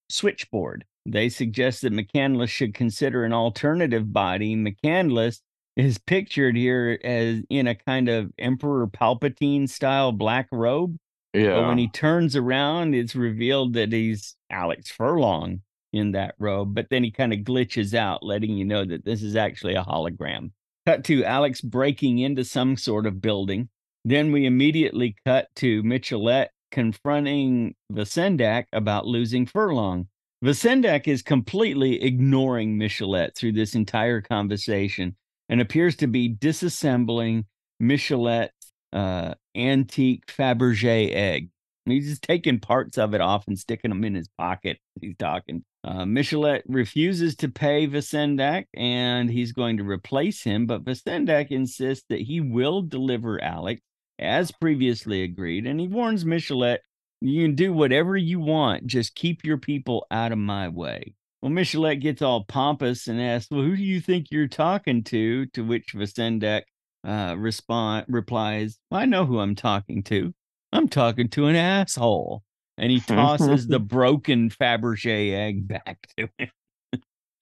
switchboard. 0.10 0.84
They 1.06 1.30
suggest 1.30 1.84
that 1.84 1.93
McCandless 1.93 2.49
should 2.49 2.73
consider 2.73 3.26
an 3.26 3.34
alternative 3.34 4.12
body. 4.12 4.56
McCandless 4.56 5.39
is 5.76 5.99
pictured 5.99 6.56
here 6.56 6.99
as 7.04 7.43
in 7.49 7.67
a 7.67 7.76
kind 7.76 8.10
of 8.10 8.32
Emperor 8.39 8.88
Palpatine 8.88 9.69
style 9.69 10.12
black 10.12 10.47
robe. 10.52 10.97
Yeah, 11.34 11.56
But 11.56 11.67
when 11.67 11.78
he 11.78 11.88
turns 11.88 12.36
around, 12.36 12.93
it's 12.93 13.15
revealed 13.15 13.74
that 13.74 13.91
he's 13.91 14.36
Alex 14.52 14.91
Furlong 14.91 15.62
in 15.91 16.12
that 16.12 16.36
robe. 16.38 16.76
But 16.76 16.88
then 16.89 17.04
he 17.04 17.12
kind 17.12 17.34
of 17.34 17.39
glitches 17.39 17.93
out, 17.93 18.24
letting 18.24 18.56
you 18.58 18.65
know 18.65 18.86
that 18.86 19.06
this 19.06 19.24
is 19.24 19.36
actually 19.36 19.76
a 19.76 19.84
hologram. 19.84 20.52
Cut 20.86 21.04
to 21.06 21.24
Alex 21.24 21.62
breaking 21.62 22.19
into 22.19 22.43
some 22.43 22.78
sort 22.78 23.06
of 23.06 23.22
building. 23.22 23.69
Then 24.06 24.32
we 24.32 24.46
immediately 24.46 25.15
cut 25.26 25.48
to 25.58 25.82
Michelet 25.84 26.48
confronting 26.72 27.76
Vacendak 27.91 28.65
about 28.74 29.08
losing 29.08 29.46
Furlong. 29.46 30.08
Vacendak 30.43 31.08
is 31.08 31.22
completely 31.22 32.04
ignoring 32.04 32.78
Michelet 32.78 33.36
through 33.36 33.54
this 33.54 33.76
entire 33.76 34.22
conversation 34.22 35.15
and 35.48 35.62
appears 35.62 35.96
to 35.98 36.08
be 36.08 36.36
disassembling 36.36 37.46
Michelet's 37.82 38.62
uh, 38.93 39.34
antique 39.56 40.27
Fabergé 40.27 41.13
egg. 41.13 41.49
He's 41.86 42.08
just 42.08 42.23
taking 42.23 42.60
parts 42.60 42.97
of 42.97 43.13
it 43.13 43.19
off 43.19 43.45
and 43.47 43.60
sticking 43.60 43.89
them 43.89 44.06
in 44.06 44.15
his 44.15 44.29
pocket. 44.38 44.77
He's 45.01 45.17
talking. 45.17 45.65
Uh, 45.84 46.06
Michelet 46.06 46.62
refuses 46.67 47.36
to 47.38 47.49
pay 47.49 47.88
Vacendak 47.88 48.67
and 48.73 49.29
he's 49.29 49.51
going 49.51 49.77
to 49.77 49.84
replace 49.84 50.43
him, 50.43 50.65
but 50.65 50.86
Vacendak 50.86 51.51
insists 51.51 52.06
that 52.08 52.21
he 52.21 52.39
will 52.39 52.82
deliver 52.84 53.43
Alex 53.43 53.82
as 54.17 54.51
previously 54.51 55.23
agreed. 55.23 55.67
And 55.67 55.79
he 55.79 55.88
warns 55.88 56.23
Michelet 56.23 56.77
You 57.19 57.43
can 57.43 57.56
do 57.56 57.73
whatever 57.73 58.15
you 58.15 58.39
want. 58.39 58.86
Just 58.86 59.15
keep 59.15 59.43
your 59.43 59.58
people 59.58 60.08
out 60.10 60.32
of 60.32 60.38
my 60.38 60.69
way. 60.69 61.15
Well, 61.41 61.51
Michelet 61.51 61.99
gets 61.99 62.21
all 62.21 62.45
pompous 62.45 63.08
and 63.08 63.21
asks, 63.21 63.51
Well, 63.51 63.63
who 63.63 63.75
do 63.75 63.84
you 63.84 63.99
think 63.99 64.27
you're 64.32 64.47
talking 64.47 65.03
to? 65.06 65.47
To 65.47 65.65
which 65.65 65.93
Vacendak 65.93 66.63
uh, 67.04 67.36
respond, 67.38 68.06
replies, 68.10 68.80
I 68.92 69.06
know 69.06 69.26
who 69.26 69.39
I'm 69.39 69.56
talking 69.56 70.04
to. 70.04 70.34
I'm 70.72 70.88
talking 70.88 71.30
to 71.30 71.48
an 71.48 71.56
asshole. 71.56 72.44
And 72.78 72.92
he 72.92 73.00
tosses 73.00 73.68
the 73.68 73.80
broken 73.80 74.50
Fabergé 74.50 75.34
egg 75.34 75.68
back 75.68 76.08
to 76.18 76.28
him. 76.38 76.50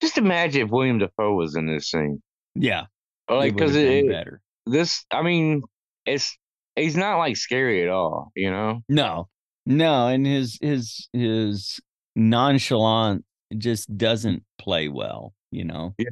Just 0.02 0.18
imagine 0.18 0.64
if 0.64 0.70
William 0.70 1.00
Dafoe 1.00 1.36
was 1.36 1.56
in 1.56 1.68
this 1.68 1.90
scene. 1.90 2.22
Yeah. 2.56 2.86
Like, 3.30 3.54
because 3.54 3.76
it, 3.76 4.10
better. 4.10 4.42
this, 4.66 5.06
I 5.12 5.22
mean, 5.22 5.62
it's, 6.06 6.38
he's 6.76 6.98
not 6.98 7.18
like 7.18 7.38
scary 7.38 7.84
at 7.84 7.90
all, 7.90 8.32
you 8.36 8.52
know? 8.52 8.82
No, 8.90 9.30
no, 9.66 10.08
and 10.08 10.26
his 10.26 10.58
his 10.62 11.08
his 11.14 11.80
nonchalant 12.16 13.26
just 13.58 13.96
doesn't 13.96 14.44
play 14.58 14.88
well. 14.88 15.34
You 15.52 15.66
know 15.66 15.94
Yeah. 15.98 16.08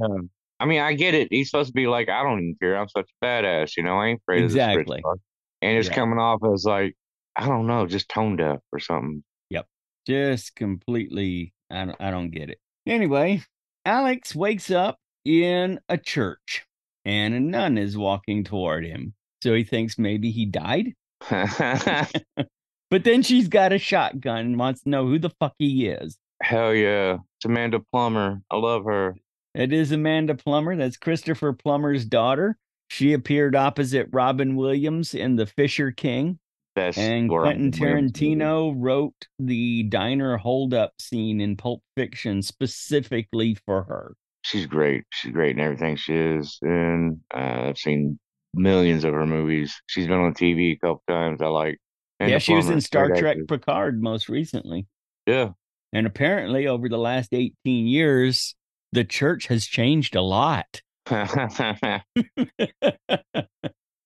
I 0.59 0.65
mean, 0.65 0.81
I 0.81 0.93
get 0.93 1.13
it. 1.13 1.29
He's 1.31 1.49
supposed 1.49 1.67
to 1.69 1.73
be 1.73 1.87
like, 1.87 2.09
I 2.09 2.21
don't 2.23 2.39
even 2.39 2.55
care. 2.61 2.77
I'm 2.77 2.89
such 2.89 3.09
a 3.21 3.25
badass, 3.25 3.77
you 3.77 3.83
know? 3.83 3.97
I 3.97 4.07
ain't 4.07 4.21
afraid 4.21 4.43
Exactly. 4.43 4.81
of 4.81 4.87
this 4.87 4.95
rich. 5.05 5.19
And 5.61 5.77
it's 5.77 5.87
Yeah. 5.89 5.95
coming 5.95 6.19
off 6.19 6.41
as 6.53 6.65
like, 6.65 6.95
I 7.35 7.47
don't 7.47 7.67
know, 7.67 7.85
just 7.87 8.09
tone 8.09 8.35
deaf 8.35 8.59
or 8.73 8.79
something. 8.79 9.23
Yep, 9.49 9.65
just 10.07 10.55
completely. 10.55 11.53
I 11.71 11.85
don't. 11.85 11.97
I 12.01 12.11
don't 12.11 12.31
get 12.31 12.49
it. 12.49 12.59
Anyway, 12.85 13.41
Alex 13.85 14.35
wakes 14.35 14.71
up 14.71 14.97
in 15.23 15.79
a 15.87 15.97
church, 15.97 16.65
and 17.05 17.33
a 17.33 17.39
nun 17.39 17.77
is 17.77 17.97
walking 17.97 18.43
toward 18.43 18.85
him. 18.85 19.13
So 19.43 19.53
he 19.53 19.63
thinks 19.63 19.97
maybe 19.97 20.31
he 20.31 20.45
died. 20.45 20.93
But 22.91 23.03
then 23.03 23.21
she's 23.21 23.47
got 23.47 23.71
a 23.71 23.77
shotgun 23.77 24.37
and 24.39 24.57
wants 24.59 24.81
to 24.81 24.89
know 24.89 25.05
who 25.05 25.19
the 25.19 25.29
fuck 25.39 25.53
he 25.59 25.87
is. 25.87 26.17
Hell 26.41 26.73
yeah. 26.73 27.17
It's 27.37 27.45
Amanda 27.45 27.81
Plummer. 27.91 28.41
I 28.49 28.55
love 28.55 28.85
her. 28.85 29.15
It 29.59 29.73
is 29.73 29.91
Amanda 29.91 30.35
Plummer. 30.35 30.77
That's 30.77 30.95
Christopher 30.95 31.51
Plummer's 31.51 32.05
daughter. 32.05 32.57
She 32.87 33.11
appeared 33.11 33.57
opposite 33.57 34.07
Robin 34.13 34.55
Williams 34.55 35.13
in 35.13 35.35
The 35.35 35.47
Fisher 35.47 35.91
King. 35.91 36.39
Best 36.75 36.97
And 36.97 37.29
Quentin 37.29 37.69
Tarantino 37.69 38.73
wrote 38.73 39.27
the 39.37 39.83
diner 39.83 40.37
holdup 40.37 40.93
scene 40.97 41.41
in 41.41 41.57
Pulp 41.57 41.83
Fiction 41.97 42.41
specifically 42.41 43.57
for 43.65 43.83
her. 43.83 44.15
She's 44.43 44.65
great. 44.65 45.03
She's 45.11 45.33
great 45.33 45.57
in 45.57 45.59
everything 45.59 45.97
she 45.97 46.15
is. 46.15 46.57
And 46.61 47.19
uh, 47.33 47.63
I've 47.67 47.77
seen 47.77 48.17
millions 48.53 49.03
of 49.03 49.13
her 49.13 49.25
movies. 49.25 49.75
She's 49.87 50.07
been 50.07 50.19
on 50.19 50.35
TV 50.35 50.71
a 50.71 50.79
couple 50.79 51.03
times. 51.09 51.41
I 51.41 51.47
like. 51.47 51.79
Amanda 52.21 52.35
yeah, 52.35 52.39
she 52.39 52.53
was 52.53 52.69
in 52.69 52.79
Star 52.79 53.09
Trek 53.09 53.39
actress. 53.39 53.45
Picard 53.49 54.01
most 54.01 54.29
recently. 54.29 54.87
Yeah. 55.25 55.49
And 55.91 56.07
apparently, 56.07 56.65
over 56.67 56.87
the 56.87 56.97
last 56.97 57.33
18 57.33 57.87
years, 57.87 58.55
the 58.91 59.03
church 59.03 59.47
has 59.47 59.65
changed 59.65 60.15
a 60.15 60.21
lot. 60.21 60.81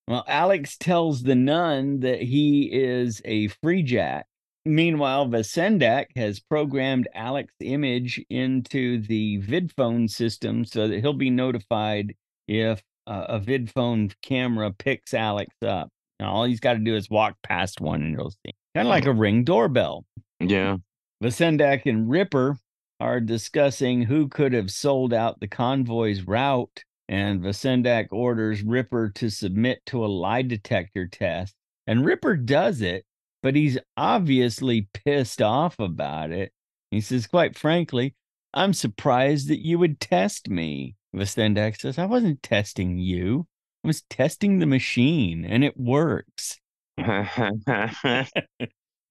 well, 0.07 0.23
Alex 0.27 0.77
tells 0.77 1.23
the 1.23 1.35
nun 1.35 1.99
that 2.01 2.21
he 2.21 2.69
is 2.71 3.21
a 3.25 3.49
Freejack. 3.49 4.23
Meanwhile, 4.65 5.27
Vacendak 5.27 6.05
has 6.15 6.39
programmed 6.39 7.09
Alex's 7.13 7.55
image 7.59 8.23
into 8.29 9.01
the 9.01 9.41
VidPhone 9.41 10.09
system 10.09 10.63
so 10.63 10.87
that 10.87 11.01
he'll 11.01 11.11
be 11.11 11.29
notified 11.29 12.15
if 12.47 12.81
uh, 13.05 13.25
a 13.27 13.39
VidPhone 13.41 14.13
camera 14.21 14.71
picks 14.71 15.13
Alex 15.13 15.53
up. 15.65 15.89
Now, 16.19 16.31
all 16.31 16.45
he's 16.45 16.61
got 16.61 16.73
to 16.73 16.79
do 16.79 16.95
is 16.95 17.09
walk 17.09 17.35
past 17.43 17.81
one 17.81 18.01
and 18.01 18.13
it'll 18.13 18.31
see. 18.31 18.53
Kind 18.73 18.87
of 18.87 18.89
like 18.89 19.05
a 19.05 19.11
ring 19.11 19.43
doorbell. 19.43 20.05
yeah. 20.39 20.77
Vacendak 21.21 21.85
and 21.85 22.09
Ripper 22.09 22.57
are 23.03 23.19
discussing 23.19 24.01
who 24.03 24.29
could 24.29 24.53
have 24.53 24.71
sold 24.71 25.13
out 25.13 25.41
the 25.41 25.47
convoy's 25.47 26.25
route, 26.25 26.85
and 27.09 27.41
Vacendak 27.41 28.07
orders 28.11 28.63
Ripper 28.63 29.09
to 29.15 29.29
submit 29.29 29.85
to 29.87 30.05
a 30.05 30.07
lie 30.07 30.41
detector 30.41 31.05
test. 31.07 31.53
And 31.85 32.05
Ripper 32.05 32.37
does 32.37 32.81
it, 32.81 33.03
but 33.41 33.57
he's 33.57 33.77
obviously 33.97 34.87
pissed 34.93 35.41
off 35.41 35.77
about 35.79 36.31
it. 36.31 36.53
He 36.91 37.01
says, 37.01 37.27
quite 37.27 37.57
frankly, 37.57 38.15
I'm 38.53 38.73
surprised 38.73 39.49
that 39.49 39.65
you 39.65 39.79
would 39.79 39.99
test 39.99 40.49
me. 40.49 40.95
Vacendak 41.13 41.77
says, 41.77 41.97
I 41.97 42.05
wasn't 42.05 42.41
testing 42.41 42.99
you. 42.99 43.47
I 43.83 43.87
was 43.87 44.03
testing 44.03 44.59
the 44.59 44.65
machine, 44.65 45.43
and 45.43 45.61
it 45.65 45.77
works. 45.77 46.57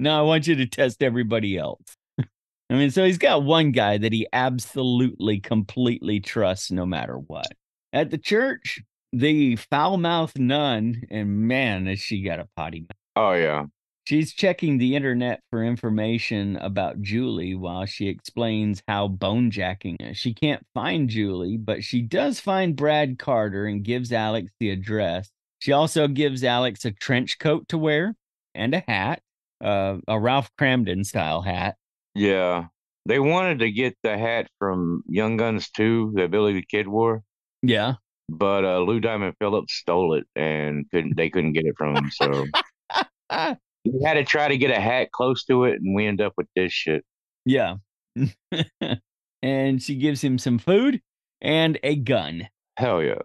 Now 0.03 0.19
I 0.19 0.23
want 0.23 0.49
you 0.49 0.57
to 0.57 0.67
test 0.67 1.01
everybody 1.01 1.57
else. 1.57 1.97
I 2.73 2.77
mean, 2.77 2.91
so 2.91 3.05
he's 3.05 3.19
got 3.19 3.43
one 3.43 3.71
guy 3.71 3.99
that 3.99 4.15
he 4.15 4.27
absolutely, 4.33 5.41
completely 5.41 6.21
trusts 6.21 6.71
no 6.71 6.87
matter 6.87 7.19
what. 7.19 7.53
At 7.93 8.11
the 8.11 8.17
church, 8.17 8.81
the 9.13 9.57
foul 9.57 9.99
mouthed 9.99 10.39
nun, 10.39 11.03
and 11.11 11.29
man, 11.41 11.85
has 11.85 11.99
she 11.99 12.23
got 12.23 12.41
a 12.41 12.49
potty 12.57 12.81
mouth. 12.81 12.89
oh 13.17 13.33
yeah. 13.33 13.67
She's 14.05 14.33
checking 14.33 14.79
the 14.79 14.97
internet 14.97 15.43
for 15.51 15.63
information 15.63 16.57
about 16.57 17.03
Julie 17.03 17.55
while 17.55 17.85
she 17.85 18.09
explains 18.09 18.83
how 18.89 19.07
bonejacking 19.07 19.97
is. 20.01 20.17
She 20.17 20.33
can't 20.33 20.67
find 20.73 21.11
Julie, 21.11 21.59
but 21.59 21.85
she 21.85 22.01
does 22.01 22.41
find 22.41 22.75
Brad 22.75 23.19
Carter 23.19 23.67
and 23.67 23.85
gives 23.85 24.13
Alex 24.13 24.51
the 24.59 24.71
address. 24.71 25.31
She 25.59 25.73
also 25.73 26.09
gives 26.09 26.43
Alex 26.43 26.87
a 26.87 26.91
trench 26.91 27.39
coat 27.39 27.69
to 27.69 27.77
wear 27.77 28.17
and 28.55 28.75
a 28.75 28.83
hat, 28.89 29.21
uh, 29.63 29.99
a 30.09 30.19
Ralph 30.19 30.51
Kramden 30.59 31.05
style 31.05 31.43
hat. 31.43 31.77
Yeah. 32.15 32.67
They 33.07 33.19
wanted 33.19 33.59
to 33.61 33.71
get 33.71 33.97
the 34.03 34.17
hat 34.17 34.49
from 34.59 35.03
Young 35.09 35.37
Guns 35.37 35.71
2 35.71 36.13
that 36.17 36.31
Billy 36.31 36.53
the 36.53 36.63
Kid 36.63 36.87
wore, 36.87 37.23
Yeah. 37.63 37.95
but 38.29 38.65
uh, 38.65 38.79
Lou 38.79 39.01
Diamond 39.01 39.35
Phillips 39.41 39.75
stole 39.75 40.15
it 40.15 40.25
and 40.37 40.85
couldn't 40.91 41.17
they 41.17 41.29
couldn't 41.31 41.53
get 41.55 41.65
it 41.67 41.75
from 41.77 41.97
him. 41.97 42.11
So 42.13 42.47
we 43.85 44.03
had 44.05 44.15
to 44.15 44.25
try 44.25 44.47
to 44.49 44.57
get 44.57 44.71
a 44.71 44.81
hat 44.81 45.11
close 45.11 45.45
to 45.47 45.65
it 45.65 45.81
and 45.81 45.95
we 45.97 46.07
end 46.07 46.21
up 46.21 46.35
with 46.37 46.47
this 46.55 46.73
shit. 46.73 47.05
yeah. 47.45 47.77
and 49.43 49.83
she 49.83 49.97
gives 49.97 50.23
him 50.23 50.39
some 50.39 50.59
food 50.59 51.01
and 51.41 51.79
a 51.83 51.97
gun. 51.97 52.49
Hell 52.77 53.03
yeah. 53.03 53.19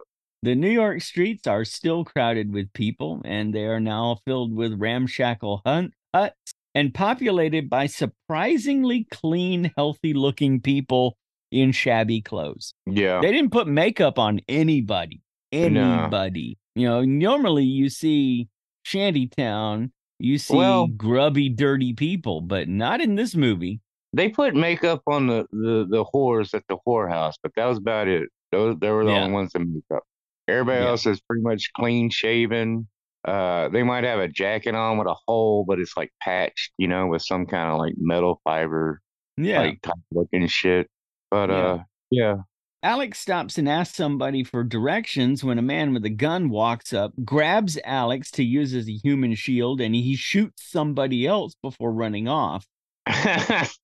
The 0.44 0.56
New 0.56 0.70
York 0.70 1.02
streets 1.02 1.48
are 1.48 1.66
still 1.66 2.06
crowded 2.06 2.54
with 2.54 2.72
people, 2.74 3.22
and 3.26 3.54
they 3.54 3.66
are 3.66 3.80
now 3.80 4.20
filled 4.26 4.54
with 4.56 4.80
ramshackle 4.80 5.62
hun- 5.66 5.94
huts 6.14 6.54
and 6.78 6.94
populated 6.94 7.72
by 7.72 7.88
surprisingly 7.88 9.08
clean, 9.12 9.72
healthy 9.76 10.14
looking 10.14 10.62
people 10.62 11.18
in 11.52 11.72
shabby 11.72 12.22
clothes. 12.22 12.76
Yeah. 12.86 13.20
They 13.20 13.32
didn't 13.32 13.52
put 13.52 13.68
makeup 13.68 14.20
on 14.20 14.42
anybody. 14.48 15.22
No. 15.52 15.60
Anybody. 15.64 16.58
You 16.76 16.88
know, 16.88 17.02
normally 17.04 17.64
you 17.64 17.90
see 17.90 18.48
shantytown, 18.84 19.92
you 20.20 20.38
see 20.38 20.56
Well- 20.56 20.86
grubby, 20.86 21.50
dirty 21.50 21.94
people, 21.94 22.42
but 22.42 22.68
not 22.68 23.02
in 23.02 23.16
this 23.16 23.34
movie. 23.36 23.80
They 24.14 24.30
put 24.30 24.56
makeup 24.56 25.02
on 25.08 25.26
the, 25.26 25.46
the, 25.52 25.88
the 25.90 26.06
whores 26.14 26.54
at 26.54 26.64
the 26.70 26.78
whorehouse, 26.88 27.34
but 27.42 27.54
that 27.56 27.66
was 27.66 27.80
about 27.80 28.08
it. 28.08 28.30
Those 28.52 28.78
they 28.80 28.92
were 28.92 29.04
the 29.04 29.12
Yeah. 29.12 29.22
only 29.24 29.34
ones 29.34 29.52
that 29.54 29.60
makeup. 29.60 30.04
Everybody 30.48 30.82
Yeah. 30.82 30.90
else 30.90 31.08
is 31.08 31.20
pretty 31.22 31.42
much 31.42 31.72
clean 31.76 32.12
shaven. 32.12 32.88
Uh, 33.28 33.68
they 33.70 33.84
might 33.84 34.06
have 34.06 34.20
a 34.20 34.28
jacket 34.28 34.74
on 34.74 34.98
with 34.98 35.08
a 35.08 35.16
hole, 35.28 35.66
but 35.68 35.80
it's 35.80 35.98
like 35.98 36.12
patched, 36.22 36.72
you 36.78 36.88
know, 36.88 37.08
with 37.08 37.22
some 37.22 37.46
kind 37.46 37.70
of 37.72 37.78
like 37.78 37.94
metal 37.98 38.40
fiber, 38.44 39.02
Yeah. 39.38 39.60
like 39.60 39.82
type 39.82 39.96
looking 40.12 40.48
shit. 40.48 40.90
But 41.30 41.50
Yeah. 41.50 41.56
uh, 41.56 41.84
yeah, 42.10 42.36
Alex 42.84 43.20
stops 43.20 43.58
and 43.58 43.68
asks 43.68 43.98
somebody 43.98 44.44
for 44.46 44.64
directions 44.64 45.44
when 45.44 45.58
a 45.60 45.62
man 45.64 45.94
with 45.94 46.06
a 46.06 46.10
gun 46.10 46.48
walks 46.50 46.94
up, 46.94 47.12
grabs 47.26 47.78
Alex 47.84 48.32
to 48.32 48.44
use 48.44 48.74
as 48.74 48.88
a 48.88 48.94
human 49.04 49.36
shield, 49.36 49.82
and 49.82 49.94
he 49.94 50.16
shoots 50.16 50.72
somebody 50.72 51.28
else 51.28 51.54
before 51.62 51.92
running 51.92 52.28
off. 52.30 52.66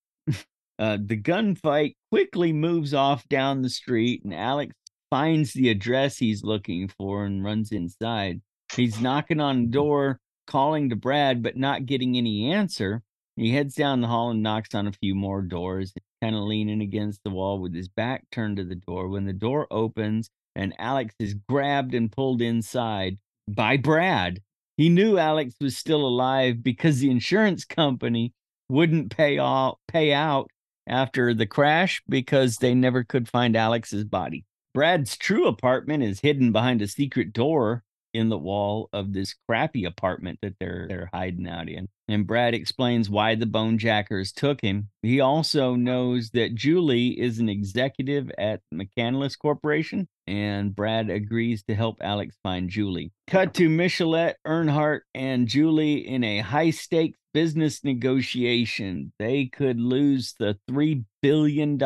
Uh, 0.79 0.97
the 0.99 1.15
gunfight 1.15 1.93
quickly 2.11 2.51
moves 2.51 2.95
off 2.95 3.29
down 3.29 3.61
the 3.61 3.69
street, 3.69 4.23
and 4.23 4.33
Alex 4.33 4.73
finds 5.11 5.53
the 5.53 5.69
address 5.69 6.17
he's 6.17 6.43
looking 6.43 6.87
for 6.97 7.25
and 7.25 7.43
runs 7.43 7.71
inside. 7.71 8.41
He's 8.75 8.99
knocking 8.99 9.39
on 9.39 9.63
the 9.63 9.71
door, 9.71 10.19
calling 10.47 10.89
to 10.89 10.95
Brad, 10.95 11.43
but 11.43 11.57
not 11.57 11.85
getting 11.85 12.17
any 12.17 12.51
answer. 12.51 13.03
He 13.35 13.51
heads 13.51 13.75
down 13.75 14.01
the 14.01 14.07
hall 14.07 14.29
and 14.29 14.43
knocks 14.43 14.75
on 14.75 14.87
a 14.87 14.93
few 14.93 15.15
more 15.15 15.41
doors, 15.41 15.93
kind 16.21 16.35
of 16.35 16.43
leaning 16.43 16.81
against 16.81 17.23
the 17.23 17.31
wall 17.31 17.59
with 17.59 17.73
his 17.73 17.87
back 17.87 18.25
turned 18.31 18.57
to 18.57 18.63
the 18.63 18.75
door. 18.75 19.07
When 19.09 19.25
the 19.25 19.33
door 19.33 19.67
opens 19.71 20.29
and 20.55 20.75
Alex 20.77 21.15
is 21.19 21.33
grabbed 21.33 21.93
and 21.93 22.11
pulled 22.11 22.41
inside 22.41 23.17
by 23.47 23.77
Brad, 23.77 24.39
he 24.77 24.89
knew 24.89 25.17
Alex 25.17 25.55
was 25.59 25.77
still 25.77 26.05
alive 26.05 26.63
because 26.63 26.99
the 26.99 27.09
insurance 27.09 27.65
company 27.65 28.33
wouldn't 28.69 29.15
pay 29.15 29.37
off, 29.37 29.77
pay 29.87 30.13
out 30.13 30.49
after 30.87 31.33
the 31.33 31.45
crash 31.45 32.01
because 32.07 32.57
they 32.57 32.73
never 32.73 33.03
could 33.03 33.27
find 33.27 33.55
Alex's 33.55 34.03
body. 34.03 34.45
Brad's 34.73 35.17
true 35.17 35.47
apartment 35.47 36.03
is 36.03 36.19
hidden 36.19 36.51
behind 36.51 36.81
a 36.81 36.87
secret 36.87 37.33
door 37.33 37.83
in 38.13 38.29
the 38.29 38.37
wall 38.37 38.89
of 38.93 39.13
this 39.13 39.35
crappy 39.47 39.85
apartment 39.85 40.39
that 40.41 40.55
they're 40.59 40.85
they're 40.87 41.09
hiding 41.13 41.47
out 41.47 41.69
in. 41.69 41.87
And 42.07 42.27
Brad 42.27 42.53
explains 42.53 43.09
why 43.09 43.35
the 43.35 43.45
bone 43.45 43.77
jackers 43.77 44.31
took 44.31 44.61
him. 44.61 44.89
He 45.01 45.19
also 45.21 45.75
knows 45.75 46.29
that 46.31 46.53
Julie 46.53 47.19
is 47.19 47.39
an 47.39 47.49
executive 47.49 48.29
at 48.37 48.61
McCandless 48.73 49.37
Corporation, 49.37 50.07
and 50.27 50.75
Brad 50.75 51.09
agrees 51.09 51.63
to 51.63 51.75
help 51.75 51.97
Alex 52.01 52.35
find 52.43 52.69
Julie. 52.69 53.11
Cut 53.27 53.53
to 53.55 53.69
Michelet, 53.69 54.35
Earnhardt, 54.45 55.01
and 55.15 55.47
Julie 55.47 56.07
in 56.07 56.23
a 56.23 56.39
high 56.39 56.71
stakes 56.71 57.17
business 57.33 57.83
negotiation. 57.83 59.11
They 59.17 59.45
could 59.47 59.79
lose 59.79 60.35
the 60.37 60.57
$3 60.69 61.03
billion 61.21 61.77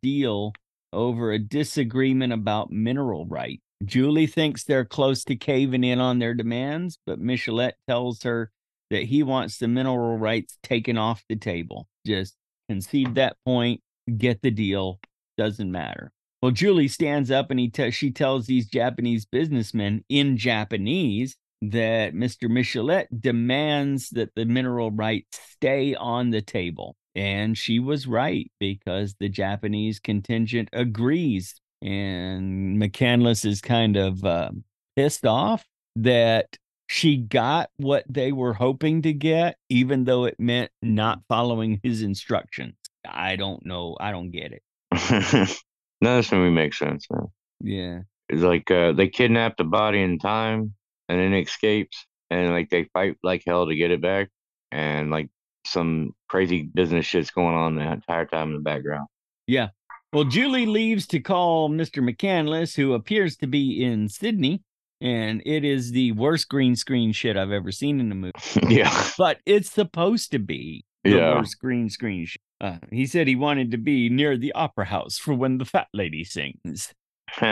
deal 0.00 0.52
over 0.92 1.32
a 1.32 1.38
disagreement 1.38 2.32
about 2.32 2.70
mineral 2.70 3.26
rights. 3.26 3.62
Julie 3.84 4.26
thinks 4.26 4.64
they're 4.64 4.84
close 4.84 5.24
to 5.24 5.36
caving 5.36 5.84
in 5.84 6.00
on 6.00 6.18
their 6.18 6.34
demands, 6.34 6.98
but 7.06 7.20
Michelet 7.20 7.72
tells 7.88 8.22
her 8.22 8.50
that 8.90 9.04
he 9.04 9.22
wants 9.22 9.58
the 9.58 9.68
mineral 9.68 10.18
rights 10.18 10.58
taken 10.62 10.98
off 10.98 11.24
the 11.28 11.36
table. 11.36 11.88
Just 12.06 12.36
concede 12.68 13.14
that 13.14 13.36
point, 13.44 13.80
get 14.16 14.42
the 14.42 14.50
deal, 14.50 15.00
doesn't 15.36 15.70
matter. 15.70 16.12
Well, 16.42 16.52
Julie 16.52 16.88
stands 16.88 17.30
up 17.30 17.50
and 17.50 17.58
he 17.58 17.68
te- 17.68 17.92
she 17.92 18.10
tells 18.10 18.46
these 18.46 18.68
Japanese 18.68 19.24
businessmen 19.24 20.04
in 20.08 20.36
Japanese 20.36 21.36
that 21.62 22.14
Mr. 22.14 22.50
Michelet 22.50 23.06
demands 23.20 24.10
that 24.10 24.34
the 24.34 24.44
mineral 24.44 24.90
rights 24.90 25.38
stay 25.52 25.94
on 25.94 26.30
the 26.30 26.42
table. 26.42 26.96
And 27.14 27.56
she 27.56 27.78
was 27.78 28.06
right 28.06 28.50
because 28.58 29.14
the 29.20 29.28
Japanese 29.28 30.00
contingent 30.00 30.68
agrees 30.72 31.60
and 31.82 32.80
McCandless 32.80 33.44
is 33.44 33.60
kind 33.60 33.96
of 33.96 34.24
uh, 34.24 34.50
pissed 34.96 35.26
off 35.26 35.64
that 35.96 36.56
she 36.88 37.16
got 37.16 37.70
what 37.76 38.04
they 38.08 38.32
were 38.32 38.52
hoping 38.52 39.02
to 39.02 39.12
get, 39.12 39.56
even 39.68 40.04
though 40.04 40.24
it 40.24 40.38
meant 40.38 40.70
not 40.82 41.20
following 41.28 41.80
his 41.82 42.02
instructions. 42.02 42.74
I 43.08 43.36
don't 43.36 43.64
know. 43.66 43.96
I 43.98 44.12
don't 44.12 44.30
get 44.30 44.52
it. 44.52 44.62
Of 46.04 46.16
this 46.16 46.32
movie 46.32 46.50
makes 46.50 46.80
sense, 46.80 47.06
man. 47.12 47.28
Yeah. 47.60 48.00
It's 48.28 48.42
like 48.42 48.68
uh, 48.72 48.90
they 48.90 49.06
kidnap 49.06 49.56
the 49.56 49.62
body 49.62 50.02
in 50.02 50.18
time 50.18 50.74
and 51.08 51.20
then 51.20 51.32
it 51.32 51.46
escapes 51.46 52.06
and 52.28 52.50
like 52.50 52.70
they 52.70 52.88
fight 52.92 53.18
like 53.22 53.44
hell 53.46 53.68
to 53.68 53.76
get 53.76 53.92
it 53.92 54.02
back 54.02 54.28
and 54.72 55.12
like 55.12 55.28
some 55.64 56.12
crazy 56.28 56.62
business 56.62 57.06
shit's 57.06 57.30
going 57.30 57.54
on 57.54 57.76
the 57.76 57.82
entire 57.82 58.26
time 58.26 58.48
in 58.48 58.54
the 58.54 58.60
background. 58.60 59.06
Yeah. 59.46 59.68
Well, 60.12 60.24
Julie 60.24 60.66
leaves 60.66 61.06
to 61.08 61.20
call 61.20 61.70
Mr. 61.70 62.02
McCandless, 62.06 62.76
who 62.76 62.92
appears 62.92 63.36
to 63.38 63.46
be 63.46 63.82
in 63.82 64.08
Sydney, 64.10 64.62
and 65.00 65.42
it 65.46 65.64
is 65.64 65.92
the 65.92 66.12
worst 66.12 66.48
green 66.50 66.76
screen 66.76 67.12
shit 67.12 67.36
I've 67.36 67.50
ever 67.50 67.72
seen 67.72 67.98
in 67.98 68.12
a 68.12 68.14
movie. 68.14 68.32
yeah. 68.68 69.08
But 69.16 69.38
it's 69.46 69.70
supposed 69.70 70.30
to 70.32 70.38
be 70.38 70.84
the 71.02 71.10
Yeah. 71.12 71.34
worst 71.36 71.58
green 71.58 71.88
screen 71.88 72.26
shit. 72.26 72.42
Uh, 72.60 72.76
he 72.90 73.06
said 73.06 73.26
he 73.26 73.36
wanted 73.36 73.70
to 73.70 73.78
be 73.78 74.08
near 74.10 74.36
the 74.36 74.52
opera 74.52 74.84
house 74.84 75.16
for 75.18 75.32
when 75.34 75.56
the 75.58 75.64
fat 75.64 75.88
lady 75.94 76.24
sings. 76.24 76.92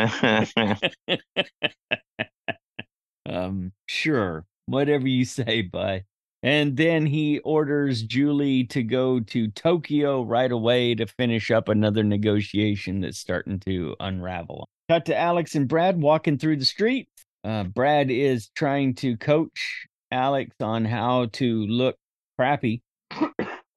Um, 3.27 3.73
sure, 3.87 4.45
whatever 4.67 5.07
you 5.07 5.25
say, 5.25 5.63
bud. 5.63 6.05
And 6.43 6.77
then 6.77 7.05
he 7.05 7.39
orders 7.41 8.03
Julie 8.03 8.65
to 8.69 8.83
go 8.83 9.21
to 9.21 9.49
Tokyo 9.49 10.23
right 10.23 10.51
away 10.51 10.95
to 10.95 11.07
finish 11.07 11.51
up 11.51 11.69
another 11.69 12.03
negotiation 12.03 13.01
that's 13.01 13.19
starting 13.19 13.61
to 13.61 13.95
unravel. 14.01 14.67
Cut 14.89 15.05
to 15.07 15.17
Alex 15.17 15.55
and 15.55 15.69
Brad 15.69 16.01
walking 16.01 16.39
through 16.39 16.57
the 16.57 16.65
street. 16.65 17.09
Uh, 17.45 17.65
Brad 17.65 18.11
is 18.11 18.49
trying 18.55 18.95
to 18.97 19.17
coach 19.17 19.87
Alex 20.11 20.57
on 20.61 20.85
how 20.85 21.27
to 21.33 21.67
look 21.67 21.97
crappy. 22.39 22.83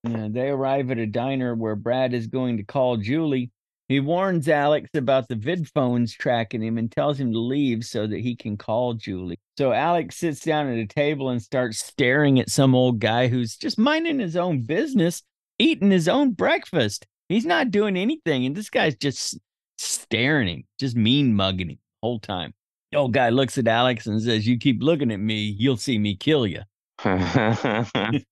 And 0.06 0.34
they 0.34 0.50
arrive 0.50 0.92
at 0.92 0.98
a 0.98 1.06
diner 1.06 1.56
where 1.56 1.78
Brad 1.78 2.14
is 2.14 2.28
going 2.28 2.58
to 2.58 2.64
call 2.64 2.98
Julie. 2.98 3.52
He 3.94 4.00
warns 4.00 4.50
Alex 4.50 4.90
about 4.96 5.28
the 5.28 5.36
vid 5.36 5.70
phones 5.70 6.16
tracking 6.16 6.64
him 6.64 6.80
and 6.80 6.92
tells 6.92 7.20
him 7.20 7.32
to 7.32 7.38
leave 7.38 7.86
so 7.86 8.08
that 8.08 8.22
he 8.22 8.36
can 8.36 8.58
call 8.58 8.96
Julie. 8.96 9.38
So 9.56 9.72
Alex 9.72 10.18
sits 10.18 10.40
down 10.40 10.68
at 10.68 10.80
a 10.80 10.88
table 10.88 11.30
and 11.30 11.40
starts 11.40 11.78
staring 11.78 12.40
at 12.40 12.50
some 12.50 12.74
old 12.74 13.00
guy 13.00 13.28
who's 13.28 13.56
just 13.56 13.78
minding 13.78 14.18
his 14.18 14.36
own 14.36 14.64
business, 14.64 15.22
eating 15.60 15.92
his 15.92 16.08
own 16.08 16.32
breakfast. 16.32 17.06
He's 17.30 17.46
not 17.46 17.70
doing 17.70 17.96
anything, 17.96 18.48
and 18.48 18.56
this 18.56 18.72
guy's 18.72 18.96
just 18.96 19.38
staring 19.78 20.50
at 20.50 20.56
him, 20.56 20.64
just 20.80 20.96
mean 20.96 21.36
mugging 21.36 21.70
him 21.70 21.78
the 21.78 22.08
whole 22.08 22.20
time. 22.20 22.56
The 22.92 22.98
old 22.98 23.14
guy 23.14 23.30
looks 23.30 23.60
at 23.60 23.68
Alex 23.68 24.08
and 24.08 24.20
says, 24.20 24.48
You 24.48 24.58
keep 24.58 24.82
looking 24.82 25.12
at 25.12 25.20
me, 25.20 25.56
you'll 25.60 25.78
see 25.78 26.00
me 26.00 26.16
kill 26.16 26.48
you. 26.48 26.62
and 27.06 28.26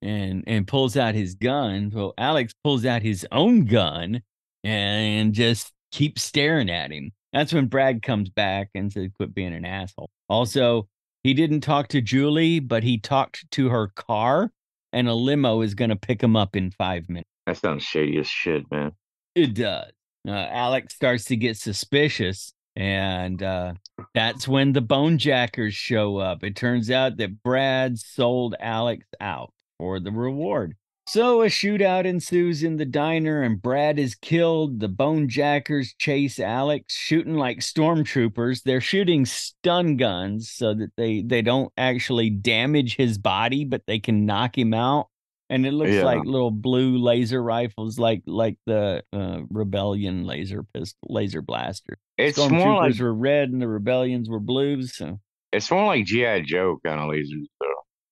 and 0.00 0.66
pulls 0.66 0.96
out 0.96 1.14
his 1.14 1.34
gun. 1.34 1.92
Well, 1.94 2.14
Alex 2.16 2.54
pulls 2.64 2.86
out 2.86 3.02
his 3.02 3.26
own 3.30 3.66
gun 3.66 4.22
and 4.64 5.32
just 5.32 5.72
keep 5.92 6.18
staring 6.18 6.70
at 6.70 6.90
him. 6.90 7.12
That's 7.32 7.52
when 7.52 7.66
Brad 7.66 8.02
comes 8.02 8.30
back 8.30 8.70
and 8.74 8.92
says, 8.92 9.10
"Quit 9.14 9.34
being 9.34 9.54
an 9.54 9.64
asshole." 9.64 10.10
Also, 10.28 10.88
he 11.22 11.34
didn't 11.34 11.60
talk 11.60 11.88
to 11.88 12.00
Julie, 12.00 12.60
but 12.60 12.82
he 12.82 12.98
talked 12.98 13.50
to 13.52 13.68
her 13.68 13.88
car, 13.88 14.50
and 14.92 15.08
a 15.08 15.14
limo 15.14 15.60
is 15.60 15.74
going 15.74 15.90
to 15.90 15.96
pick 15.96 16.22
him 16.22 16.36
up 16.36 16.56
in 16.56 16.70
five 16.70 17.08
minutes. 17.08 17.28
that 17.46 17.58
sounds 17.58 17.82
shady 17.82 18.18
as 18.18 18.26
shit, 18.26 18.64
man. 18.70 18.92
It 19.34 19.54
does. 19.54 19.92
Uh, 20.26 20.30
Alex 20.32 20.94
starts 20.94 21.24
to 21.26 21.36
get 21.36 21.56
suspicious, 21.56 22.54
and 22.76 23.42
uh, 23.42 23.74
that's 24.14 24.48
when 24.48 24.72
the 24.72 24.80
bone 24.80 25.18
jackers 25.18 25.74
show 25.74 26.16
up. 26.16 26.42
It 26.42 26.56
turns 26.56 26.90
out 26.90 27.18
that 27.18 27.42
Brad 27.42 27.98
sold 27.98 28.54
Alex 28.58 29.06
out 29.20 29.52
for 29.78 30.00
the 30.00 30.12
reward. 30.12 30.76
So 31.06 31.42
a 31.42 31.46
shootout 31.46 32.06
ensues 32.06 32.62
in 32.62 32.76
the 32.76 32.86
diner, 32.86 33.42
and 33.42 33.60
Brad 33.60 33.98
is 33.98 34.14
killed. 34.14 34.80
The 34.80 34.88
Bonejackers 34.88 35.94
chase 35.98 36.38
Alex, 36.40 36.94
shooting 36.94 37.34
like 37.34 37.58
stormtroopers. 37.58 38.62
They're 38.62 38.80
shooting 38.80 39.26
stun 39.26 39.96
guns 39.98 40.50
so 40.50 40.72
that 40.74 40.92
they 40.96 41.20
they 41.22 41.42
don't 41.42 41.70
actually 41.76 42.30
damage 42.30 42.96
his 42.96 43.18
body, 43.18 43.64
but 43.64 43.82
they 43.86 43.98
can 43.98 44.24
knock 44.24 44.56
him 44.56 44.72
out 44.72 45.08
and 45.50 45.66
it 45.66 45.72
looks 45.72 45.90
Yeah. 45.92 46.04
like 46.04 46.24
little 46.24 46.50
blue 46.50 46.96
laser 46.96 47.42
rifles 47.42 47.98
like 47.98 48.22
like 48.26 48.56
the 48.64 49.04
uh, 49.12 49.40
rebellion 49.50 50.24
laser 50.24 50.62
pistol 50.72 51.06
laser 51.10 51.42
blaster 51.42 51.98
It's 52.16 52.38
more 52.38 52.48
like 52.76 52.92
stormtroopers 52.94 53.00
were 53.00 53.14
red 53.14 53.50
and 53.50 53.60
the 53.60 53.68
rebellions 53.68 54.30
were 54.30 54.40
blues 54.40 54.96
so 54.96 55.20
it's 55.52 55.70
more 55.70 55.84
like 55.84 56.06
GI 56.06 56.42
Joe 56.46 56.78
kind 56.84 56.98
of 56.98 57.10
lasers 57.10 57.44
though. 57.60 57.66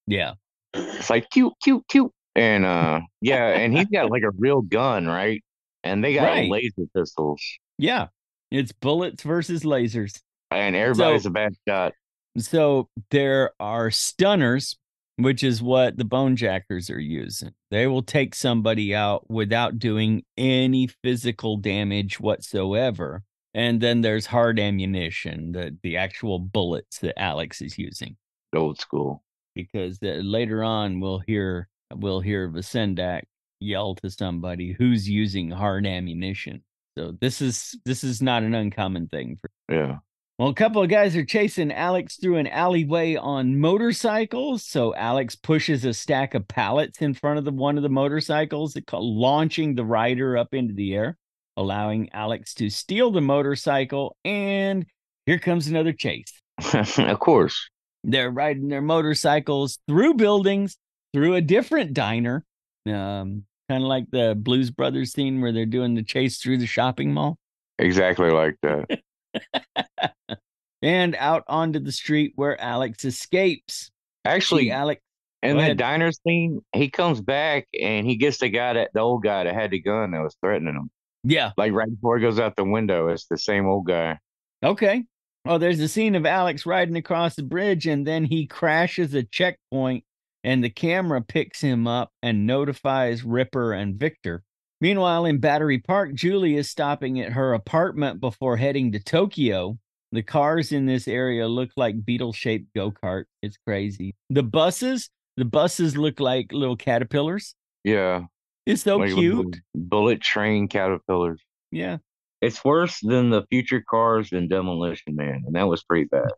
yeah 0.07 0.35
It's 0.75 1.09
like 1.09 1.31
cute, 1.31 1.55
cute, 1.65 1.83
cute, 1.89 2.13
and 2.35 2.65
uh, 2.65 3.01
yeah, 3.21 3.49
and 3.49 3.77
he's 3.77 3.87
got 3.87 4.11
like 4.11 4.23
a 4.23 4.31
real 4.39 4.63
gun, 4.63 5.07
right? 5.07 5.43
And 5.85 6.03
they 6.05 6.15
got 6.15 6.25
Right. 6.25 6.51
laser 6.51 6.87
pistols, 6.95 7.43
yeah 7.79 8.07
it's 8.53 8.71
bullets 8.71 9.23
versus 9.23 9.63
lasers 9.65 10.21
and 10.51 10.77
everybody's 10.77 11.23
So- 11.23 11.31
a 11.31 11.33
bad 11.33 11.55
shot. 11.67 11.95
so 12.39 12.89
there 13.11 13.51
are 13.59 13.91
stunners 13.91 14.77
which 15.17 15.43
is 15.43 15.63
what 15.63 15.97
the 15.97 16.05
bone 16.05 16.37
jackers 16.37 16.91
are 16.91 17.01
using 17.01 17.53
they 17.71 17.87
will 17.87 18.03
take 18.03 18.35
somebody 18.35 18.95
out 18.95 19.29
without 19.31 19.79
doing 19.79 20.23
any 20.37 20.87
physical 21.03 21.57
damage 21.57 22.21
whatsoever 22.21 23.23
and 23.55 23.81
then 23.81 24.03
there's 24.03 24.27
hard 24.27 24.61
ammunition 24.61 25.53
the 25.53 25.77
the 25.83 25.97
actual 25.97 26.39
bullets 26.39 26.99
that 26.99 27.19
alex 27.19 27.61
is 27.63 27.79
using 27.79 28.17
Old 28.55 28.79
school. 28.79 29.23
because 29.55 29.99
uh, 30.03 30.21
later 30.23 30.63
on 30.63 31.01
we'll 31.01 31.21
hear 31.27 31.69
we'll 31.97 32.21
hear 32.21 32.49
Vacendak 32.49 33.23
yell 33.61 33.95
to 33.97 34.11
somebody 34.11 34.73
who's 34.73 35.09
using 35.09 35.51
hard 35.51 35.87
ammunition. 35.87 36.63
So 36.99 37.13
this 37.21 37.41
is 37.41 37.79
this 37.85 38.05
is 38.05 38.21
not 38.21 38.43
an 38.43 38.55
uncommon 38.55 39.09
thing 39.09 39.39
for 39.41 39.51
Yeah. 39.73 39.99
well, 40.39 40.49
a 40.49 40.55
couple 40.55 40.83
of 40.83 40.91
guys 40.91 41.17
are 41.17 41.25
chasing 41.25 41.73
Alex 41.73 42.17
through 42.17 42.37
an 42.37 42.49
alleyway 42.49 43.15
on 43.17 43.59
motorcycles. 43.59 44.65
So 44.67 44.95
Alex 44.95 45.35
pushes 45.37 45.85
a 45.85 45.95
stack 45.95 46.35
of 46.35 46.47
pallets 46.49 47.01
in 47.01 47.15
front 47.15 47.39
of 47.39 47.45
the 47.45 47.53
one 47.53 47.77
of 47.77 47.83
the 47.83 47.89
motorcycles, 47.89 48.77
launching 48.93 49.75
the 49.75 49.85
rider 49.85 50.37
up 50.37 50.53
into 50.53 50.75
the 50.75 50.95
air, 50.95 51.17
allowing 51.57 52.11
Alex 52.13 52.55
to 52.55 52.69
steal 52.69 53.11
the 53.11 53.21
motorcycle. 53.21 54.17
And 54.25 54.85
here 55.27 55.39
comes 55.39 55.69
another 55.69 55.93
chase. 55.93 56.33
of 56.99 57.19
course. 57.21 57.71
They're 58.05 58.31
riding 58.31 58.69
their 58.69 58.83
motorcycles 58.83 59.79
through 59.87 60.15
buildings, 60.15 60.77
through 61.13 61.35
a 61.35 61.41
different 61.41 61.95
diner, 61.95 62.45
um, 62.87 63.45
kind 63.69 63.83
of 63.83 63.89
like 63.89 64.11
the 64.11 64.35
Blues 64.35 64.71
Brothers 64.71 65.13
scene 65.13 65.41
where 65.41 65.53
they're 65.53 65.67
doing 65.67 65.95
the 65.95 66.03
chase 66.03 66.39
through 66.39 66.59
the 66.59 66.67
shopping 66.67 67.13
mall, 67.13 67.39
Exactly 67.79 68.31
like 68.31 68.57
that. 68.63 69.01
and 70.83 71.15
out 71.17 71.45
onto 71.49 71.79
the 71.79 71.93
street 71.93 72.33
where 72.37 72.61
Alex 72.61 73.05
escapes. 73.05 73.91
Actually, 74.25 74.65
See, 74.65 74.71
Alex, 74.71 75.01
in 75.43 75.53
go 75.53 75.57
that 75.59 75.63
ahead. 75.63 75.77
diner 75.79 76.13
scene, 76.13 76.61
he 76.75 76.89
comes 76.91 77.21
back 77.21 77.67
and 77.81 78.07
he 78.07 78.17
gets 78.17 78.39
the 78.39 78.49
guy 78.49 78.75
that 78.75 78.91
the 78.95 79.01
old 79.01 79.23
guy 79.23 79.45
that 79.45 79.55
had 79.55 79.71
the 79.71 79.81
gun 79.81 80.13
that 80.13 80.23
was 80.23 80.37
threatening 80.43 80.75
him. 80.75 80.91
yeah, 81.25 81.51
Like 81.57 81.73
right 81.73 81.91
before 81.91 82.19
he 82.19 82.23
goes 82.23 82.39
out 82.39 82.57
the 82.57 82.65
window, 82.65 83.09
it's 83.09 83.27
the 83.27 83.39
same 83.39 83.67
old 83.67 83.87
guy. 83.87 84.19
okay, 84.63 85.05
Oh, 85.45 85.59
there's 85.59 85.81
a 85.81 85.89
scene 85.89 86.15
of 86.15 86.25
Alex 86.25 86.67
riding 86.67 86.95
across 86.97 87.35
the 87.35 87.43
bridge, 87.43 87.89
and 87.89 88.07
then 88.07 88.25
he 88.25 88.47
crashes 88.47 89.13
a 89.15 89.25
checkpoint, 89.25 90.05
and 90.45 90.63
the 90.63 90.71
camera 90.71 91.21
picks 91.21 91.61
him 91.61 91.87
up 91.87 92.11
and 92.23 92.47
notifies 92.47 93.25
Ripper 93.25 93.73
and 93.73 93.99
Victor. 93.99 94.43
Meanwhile, 94.81 95.27
in 95.27 95.39
Battery 95.39 95.79
Park, 95.79 96.15
Julie 96.15 96.57
is 96.57 96.69
stopping 96.69 97.21
at 97.21 97.33
her 97.33 97.55
apartment 97.55 98.21
before 98.21 98.57
heading 98.57 98.91
to 98.93 98.99
Tokyo. 98.99 99.79
The 100.11 100.23
cars 100.23 100.73
in 100.73 100.87
this 100.87 101.07
area 101.07 101.47
look 101.47 101.71
like 101.77 102.05
beetle 102.05 102.33
shaped 102.33 102.75
go 102.75 102.91
kart. 102.91 103.25
It's 103.43 103.57
crazy. 103.65 104.17
The 104.29 104.43
buses, 104.43 105.09
the 105.37 105.45
buses 105.45 105.97
look 105.97 106.19
like 106.19 106.53
little 106.53 106.77
caterpillars. 106.77 107.55
Yeah. 107.85 108.25
It's 108.67 108.83
so 108.83 108.99
like 108.99 109.15
cute. 109.15 109.57
Bullet 109.75 110.21
train 110.21 110.69
caterpillars. 110.69 111.41
Yeah. 111.71 111.99
It's 112.41 112.65
worse 112.65 112.99
than 113.01 113.31
the 113.31 113.47
future 113.51 113.85
cars 113.89 114.33
in 114.33 114.49
Demolition 114.49 115.15
Man, 115.15 115.45
and 115.47 115.55
that 115.55 115.69
was 115.69 115.85
pretty 115.85 116.09
bad. 116.11 116.33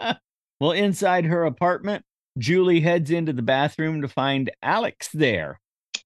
well, 0.60 0.72
inside 0.72 1.26
her 1.26 1.44
apartment, 1.44 2.04
Julie 2.38 2.80
heads 2.80 3.10
into 3.10 3.32
the 3.32 3.42
bathroom 3.42 4.02
to 4.02 4.08
find 4.08 4.50
Alex 4.62 5.08
there. 5.12 5.60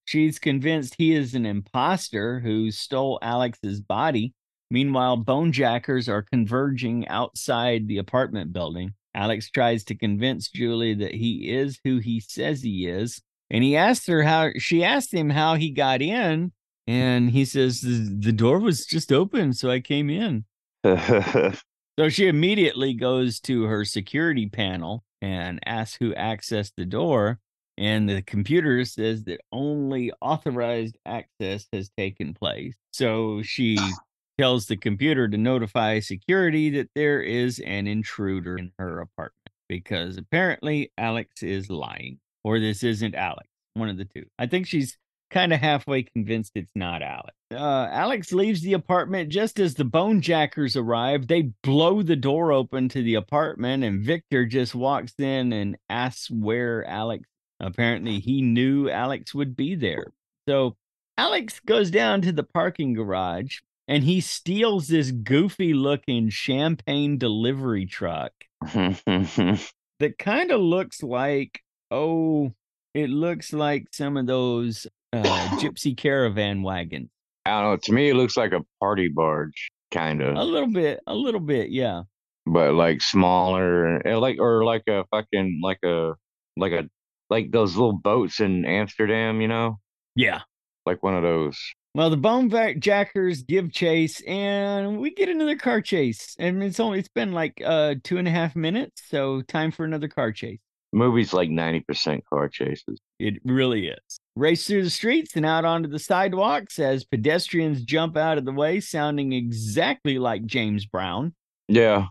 She's 0.05 0.39
convinced 0.39 0.95
he 0.97 1.15
is 1.15 1.35
an 1.35 1.45
imposter 1.45 2.41
who 2.41 2.71
stole 2.71 3.19
Alex's 3.23 3.81
body. 3.81 4.35
Meanwhile, 4.71 5.19
bonejackers 5.19 6.09
are 6.09 6.23
converging 6.23 7.07
outside 7.09 7.89
the 7.89 7.99
apartment 7.99 8.53
building. 8.53 8.95
Alex 9.15 9.51
tries 9.51 9.83
to 9.85 9.97
convince 9.97 10.49
Julie 10.49 10.95
that 10.95 11.15
he 11.15 11.51
is 11.51 11.81
who 11.85 11.99
he 11.99 12.21
says 12.21 12.63
he 12.63 12.87
is. 12.87 13.21
And 13.51 13.65
he 13.65 13.77
asked 13.77 14.07
her 14.07 14.23
how 14.23 14.51
she 14.59 14.85
asked 14.85 15.13
him 15.13 15.31
how 15.31 15.57
he 15.57 15.71
got 15.71 16.01
in. 16.01 16.53
And 16.87 17.31
he 17.31 17.45
says, 17.45 17.81
The, 17.81 18.17
the 18.21 18.33
door 18.33 18.61
was 18.61 18.87
just 18.87 19.13
open, 19.13 19.53
so 19.53 19.71
I 19.71 19.81
came 19.81 20.09
in. 20.09 20.45
so 20.85 22.09
she 22.09 22.29
immediately 22.29 22.95
goes 22.95 23.41
to 23.41 23.65
her 23.65 23.85
security 23.85 24.49
panel 24.49 25.05
and 25.21 25.61
asks 25.67 25.97
who 26.01 26.15
accessed 26.15 26.73
the 26.77 26.85
door. 26.85 27.39
And 27.79 28.09
the 28.09 28.23
computer 28.23 28.85
says 28.85 29.25
that 29.25 29.41
only 29.53 30.13
authorized 30.21 30.99
access 31.07 31.67
has 31.73 31.91
taken 31.97 32.35
place. 32.35 32.75
So 32.93 33.43
she 33.43 33.77
ah. 33.79 33.91
tells 34.39 34.67
the 34.67 34.77
computer 34.77 35.29
to 35.29 35.39
notify 35.39 36.01
security 36.01 36.71
that 36.71 36.91
there 36.95 37.23
is 37.23 37.59
an 37.61 37.87
intruder 37.87 38.57
in 38.57 38.73
her 38.79 39.01
apartment 39.01 39.35
because 39.69 40.19
apparently 40.19 40.93
Alex 40.99 41.43
is 41.43 41.71
lying 41.71 42.19
or 42.45 42.59
this 42.59 42.83
isn't 42.83 43.15
Alex. 43.15 43.49
One 43.75 43.89
of 43.89 43.97
the 43.97 44.05
two. 44.05 44.27
I 44.39 44.47
think 44.47 44.67
she's 44.67 44.99
kind 45.31 45.53
of 45.53 45.61
halfway 45.61 46.03
convinced 46.03 46.53
it's 46.55 46.73
not 46.75 47.03
Alex. 47.03 47.35
Uh, 47.53 47.89
Alex 47.91 48.33
leaves 48.33 48.63
the 48.63 48.75
apartment 48.75 49.29
just 49.29 49.59
as 49.59 49.75
the 49.75 49.85
bone 49.85 50.21
jackers 50.21 50.77
arrive. 50.77 51.27
They 51.27 51.51
blow 51.63 52.03
the 52.03 52.17
door 52.17 52.53
open 52.53 52.89
to 52.91 53.03
the 53.03 53.15
apartment, 53.15 53.85
and 53.85 54.03
Victor 54.03 54.47
just 54.47 54.75
walks 54.75 55.15
in 55.19 55.53
and 55.53 55.77
asks 55.89 56.31
where 56.31 56.85
Alex. 56.87 57.25
Apparently, 57.59 58.21
he 58.21 58.41
knew 58.41 58.89
Alex 58.89 59.35
would 59.35 59.55
be 59.55 59.75
there. 59.75 60.13
So 60.49 60.77
Alex 61.19 61.61
goes 61.61 61.91
down 61.91 62.23
to 62.23 62.33
the 62.33 62.43
parking 62.43 62.95
garage 62.95 63.59
and 63.87 64.05
he 64.05 64.21
steals 64.21 64.89
this 64.89 65.11
goofy 65.11 65.75
looking 65.75 66.31
champagne 66.31 67.19
delivery 67.19 67.85
truck 67.85 68.33
that 68.63 70.17
kind 70.19 70.51
of 70.51 70.61
looks 70.61 71.03
like 71.03 71.61
oh 71.91 72.53
it 72.95 73.11
looks 73.11 73.53
like 73.53 73.89
some 73.93 74.17
of 74.17 74.27
those 74.27 74.87
uh, 75.13 75.23
gypsy 75.61 75.97
caravan 75.97 76.63
wagon. 76.63 77.11
i 77.47 77.51
don't 77.51 77.71
know 77.71 77.77
to 77.77 77.93
me 77.93 78.11
it 78.11 78.15
looks 78.15 78.37
like 78.37 78.53
a 78.53 78.65
party 78.81 79.09
barge 79.09 79.71
kind 79.91 80.23
of 80.23 80.37
a 80.37 80.45
little 80.45 80.71
bit 80.71 81.01
a 81.07 81.15
little 81.15 81.41
bit 81.41 81.71
yeah 81.71 82.03
but 82.47 82.75
like 82.75 83.03
smaller 83.03 84.01
like 84.05 84.39
or 84.39 84.65
like 84.65 84.83
a 84.89 85.05
fucking 85.11 85.61
like 85.63 85.83
a 85.85 86.15
like 86.57 86.73
a 86.73 86.89
like 87.29 87.51
those 87.51 87.77
little 87.77 87.93
boats 87.93 88.41
in 88.41 88.65
amsterdam 88.65 89.41
you 89.41 89.49
know 89.49 89.79
yeah 90.15 90.41
like 90.87 91.03
one 91.03 91.15
of 91.15 91.23
those 91.23 91.59
well, 91.93 92.09
the 92.09 92.17
bone 92.17 92.53
jackers 92.79 93.43
give 93.43 93.73
chase, 93.73 94.21
and 94.21 94.99
we 94.99 95.13
get 95.13 95.29
another 95.29 95.57
car 95.57 95.81
chase. 95.81 96.37
And 96.39 96.63
it's 96.63 96.79
only 96.79 97.01
it's 97.01 97.09
been 97.09 97.33
like 97.33 97.61
uh 97.65 97.97
two 98.05 98.17
and 98.17 98.29
a 98.29 98.31
half 98.31 98.55
minutes, 98.55 99.03
so 99.09 99.43
time 99.43 99.73
for 99.73 99.85
another 99.85 100.07
car 100.07 100.31
chase. 100.31 100.61
Movie's 100.93 101.33
like 101.33 101.51
ninety 101.51 101.81
percent 101.81 102.25
car 102.27 102.49
chases. 102.49 103.01
It 103.19 103.41
really 103.45 103.89
is. 103.89 104.21
Race 104.41 104.67
through 104.67 104.85
the 104.85 104.91
streets 104.91 105.37
and 105.37 105.45
out 105.45 105.67
onto 105.67 105.89
the 105.89 105.99
sidewalks 105.99 106.79
as 106.79 107.05
pedestrians 107.05 107.83
jump 107.83 108.17
out 108.17 108.39
of 108.39 108.47
the 108.47 108.53
way, 108.53 108.81
sounding 108.81 109.35
exactly 109.35 110.19
like 110.19 110.47
James 110.47 110.87
Brown. 110.87 111.35
Yeah. 111.69 112.07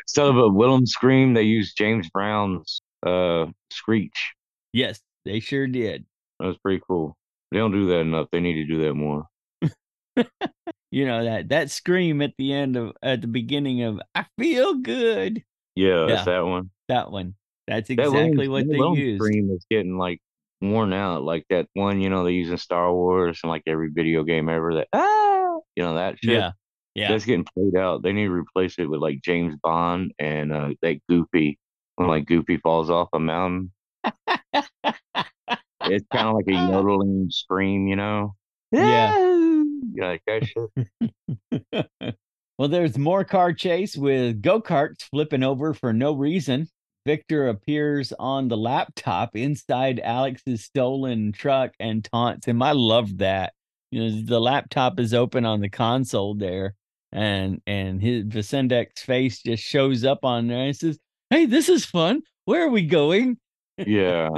Instead 0.00 0.26
of 0.26 0.36
a 0.36 0.48
Wilhelm 0.48 0.86
scream, 0.86 1.34
they 1.34 1.42
used 1.42 1.78
James 1.78 2.10
Brown's 2.10 2.80
uh 3.06 3.46
screech. 3.70 4.34
Yes, 4.72 5.00
they 5.24 5.38
sure 5.38 5.68
did. 5.68 6.04
That 6.40 6.46
was 6.46 6.58
pretty 6.58 6.82
cool. 6.88 7.16
They 7.52 7.58
don't 7.58 7.70
do 7.72 7.86
that 7.90 8.00
enough. 8.00 8.26
They 8.32 8.40
need 8.40 8.54
to 8.54 8.64
do 8.64 8.82
that 8.82 8.94
more. 8.94 9.26
you 10.90 11.06
know 11.06 11.24
that 11.24 11.50
that 11.50 11.70
scream 11.70 12.22
at 12.22 12.34
the 12.38 12.52
end 12.52 12.76
of 12.76 12.92
at 13.02 13.20
the 13.20 13.28
beginning 13.28 13.82
of 13.82 14.00
"I 14.16 14.26
feel 14.36 14.74
good." 14.74 15.44
Yeah, 15.76 16.06
that's 16.08 16.24
that 16.24 16.44
one. 16.44 16.70
That 16.88 17.12
one. 17.12 17.34
That's 17.68 17.88
exactly 17.88 18.46
that 18.46 18.50
what 18.50 18.68
they 18.68 19.00
use. 19.00 19.18
Scream 19.18 19.50
is 19.50 19.64
getting 19.70 19.96
like 19.96 20.20
worn 20.60 20.92
out, 20.92 21.22
like 21.22 21.44
that 21.50 21.68
one. 21.74 22.00
You 22.00 22.10
know 22.10 22.24
they 22.24 22.32
use 22.32 22.50
in 22.50 22.58
Star 22.58 22.92
Wars 22.92 23.40
and 23.42 23.50
like 23.50 23.62
every 23.66 23.90
video 23.92 24.22
game 24.24 24.48
ever. 24.48 24.74
That 24.74 24.88
ah, 24.92 25.58
you 25.74 25.82
know 25.82 25.94
that 25.94 26.16
shit. 26.22 26.34
Yeah, 26.34 26.52
yeah. 26.94 27.08
That's 27.08 27.24
getting 27.24 27.46
played 27.54 27.76
out. 27.76 28.02
They 28.02 28.12
need 28.12 28.26
to 28.26 28.32
replace 28.32 28.78
it 28.78 28.88
with 28.88 29.00
like 29.00 29.20
James 29.22 29.54
Bond 29.62 30.12
and 30.18 30.52
uh, 30.52 30.70
that 30.82 31.00
Goofy 31.08 31.58
when 31.96 32.08
like 32.08 32.26
Goofy 32.26 32.58
falls 32.58 32.90
off 32.90 33.08
a 33.12 33.18
mountain. 33.18 33.72
it's 35.84 36.06
kind 36.12 36.28
of 36.28 36.34
like 36.34 36.46
a 36.48 36.52
yodeling 36.52 37.28
scream, 37.30 37.86
you 37.86 37.96
know? 37.96 38.34
Yeah. 38.70 39.16
Yeah, 39.94 40.06
like 40.06 40.22
that 40.26 40.46
shit. 40.46 41.86
well, 42.58 42.68
there's 42.68 42.98
more 42.98 43.24
car 43.24 43.52
chase 43.52 43.96
with 43.96 44.42
go 44.42 44.60
karts 44.60 45.02
flipping 45.10 45.42
over 45.42 45.74
for 45.74 45.92
no 45.92 46.14
reason. 46.14 46.68
Victor 47.06 47.48
appears 47.48 48.12
on 48.18 48.48
the 48.48 48.56
laptop 48.56 49.36
inside 49.36 50.00
Alex's 50.02 50.64
stolen 50.64 51.32
truck 51.32 51.70
and 51.78 52.04
taunts 52.04 52.46
him. 52.46 52.60
I 52.62 52.72
love 52.72 53.18
that. 53.18 53.52
You 53.92 54.02
know, 54.02 54.22
the 54.22 54.40
laptop 54.40 54.98
is 54.98 55.14
open 55.14 55.46
on 55.46 55.60
the 55.60 55.68
console 55.68 56.34
there, 56.34 56.74
and 57.12 57.62
and 57.66 58.02
his 58.02 58.24
Vacendak's 58.24 59.02
face 59.02 59.40
just 59.40 59.62
shows 59.62 60.04
up 60.04 60.24
on 60.24 60.48
there 60.48 60.66
and 60.66 60.76
says, 60.76 60.98
Hey, 61.30 61.46
this 61.46 61.68
is 61.68 61.84
fun. 61.84 62.22
Where 62.44 62.66
are 62.66 62.70
we 62.70 62.82
going? 62.82 63.38
Yeah 63.78 64.30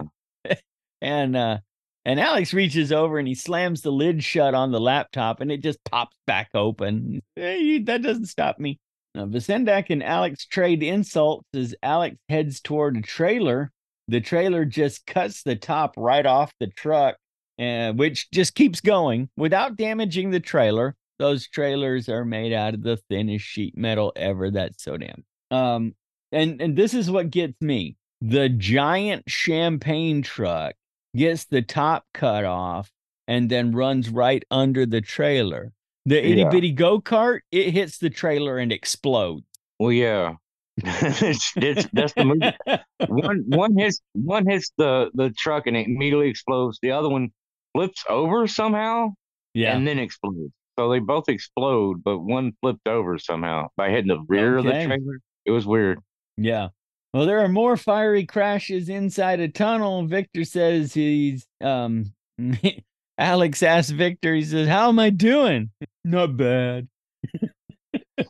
and 1.01 1.37
uh 1.37 1.59
and 2.05 2.21
Alex 2.21 2.55
reaches 2.55 2.91
over 2.91 3.19
and 3.19 3.29
he 3.29 3.35
slams 3.35 3.83
the 3.83 3.93
lid 3.93 4.25
shut 4.25 4.55
on 4.55 4.73
the 4.73 4.81
laptop 4.81 5.41
and 5.41 5.53
it 5.53 5.62
just 5.62 5.79
pops 5.85 6.16
back 6.27 6.49
open. 6.55 7.21
Hey, 7.37 7.81
that 7.81 8.03
doesn't 8.03 8.27
stop 8.27 8.59
me. 8.59 8.79
Now, 9.15 9.27
Vacendak 9.27 9.91
and 9.91 10.03
Alex 10.03 10.47
trade 10.47 10.83
insults 10.83 11.49
as 11.55 11.75
Alex 11.83 12.17
heads 12.29 12.61
toward 12.61 12.97
a 12.97 13.03
trailer. 13.03 13.73
The 14.09 14.21
trailer 14.21 14.65
just 14.65 15.07
cuts 15.07 15.43
the 15.43 15.57
top 15.57 15.95
right 15.97 16.25
off 16.25 16.53
the 16.61 16.69
truck, 16.69 17.17
uh, 17.59 17.93
which 17.93 18.31
just 18.31 18.55
keeps 18.55 18.81
going 18.81 19.29
without 19.37 19.77
damaging 19.77 20.31
the 20.31 20.41
trailer. 20.41 20.95
Those 21.19 21.49
trailers 21.49 22.09
are 22.09 22.25
made 22.25 22.53
out 22.53 22.75
of 22.75 22.83
the 22.83 22.99
thinnest 23.11 23.45
sheet 23.45 23.77
metal 23.77 24.13
ever. 24.15 24.51
That's 24.51 24.83
so 24.83 24.97
damn. 24.97 25.25
Um, 25.51 25.95
and 26.31 26.61
and 26.61 26.77
this 26.77 26.95
is 26.95 27.11
what 27.11 27.31
gets 27.31 27.61
me: 27.61 27.97
the 28.21 28.49
giant 28.49 29.25
champagne 29.27 30.23
truck 30.23 30.75
gets 31.17 31.45
the 31.47 31.63
top 31.63 32.05
cut 32.15 32.45
off 32.45 32.91
and 33.27 33.51
then 33.51 33.73
runs 33.73 34.09
right 34.09 34.45
under 34.51 34.87
the 34.87 35.01
trailer. 35.01 35.73
The 36.07 36.24
itty 36.24 36.40
yeah. 36.40 36.49
bitty 36.49 36.72
go 36.72 37.01
kart, 37.01 37.40
it 37.51 37.72
hits 37.72 37.99
the 37.99 38.11
trailer 38.11 38.59
and 38.59 38.72
explodes. 38.72 39.44
Well, 39.78 39.92
yeah. 39.92 40.34
it's, 40.76 41.53
it's, 41.57 41.88
that's 41.92 42.14
the 42.14 42.24
movie. 42.24 42.53
one 43.09 43.44
one 43.49 43.76
hits 43.76 44.01
one 44.12 44.46
hits 44.46 44.70
the 44.78 45.11
the 45.14 45.30
truck 45.30 45.66
and 45.66 45.76
it 45.76 45.86
immediately 45.86 46.28
explodes. 46.28 46.78
The 46.80 46.92
other 46.92 47.09
one 47.09 47.30
flips 47.74 48.05
over 48.09 48.46
somehow, 48.46 49.14
yeah, 49.55 49.76
and 49.76 49.86
then 49.86 49.99
explodes. 49.99 50.53
So 50.78 50.88
they 50.88 51.01
both 51.01 51.28
explode, 51.28 52.05
but 52.05 52.20
one 52.20 52.53
flipped 52.61 52.86
over 52.86 53.18
somehow 53.18 53.68
by 53.76 53.90
hitting 53.90 54.07
the 54.07 54.24
rear 54.28 54.59
okay. 54.59 54.68
of 54.68 54.74
the 54.74 54.86
trailer. 54.86 55.20
It 55.46 55.51
was 55.51 55.66
weird. 55.66 55.99
Yeah, 56.36 56.68
well, 57.12 57.26
there 57.26 57.40
are 57.40 57.49
more 57.49 57.76
fiery 57.76 58.26
crashes 58.26 58.88
inside 58.88 59.40
a 59.40 59.49
tunnel. 59.49 60.07
Victor 60.07 60.44
says 60.44 60.92
he's 60.92 61.46
um 61.61 62.12
Alex 63.19 63.64
asks 63.64 63.91
Victor, 63.91 64.35
he 64.35 64.45
says, 64.45 64.69
How 64.69 64.89
am 64.89 64.99
I 64.99 65.11
doing? 65.11 65.71
Not 66.05 66.37
bad. 66.37 66.89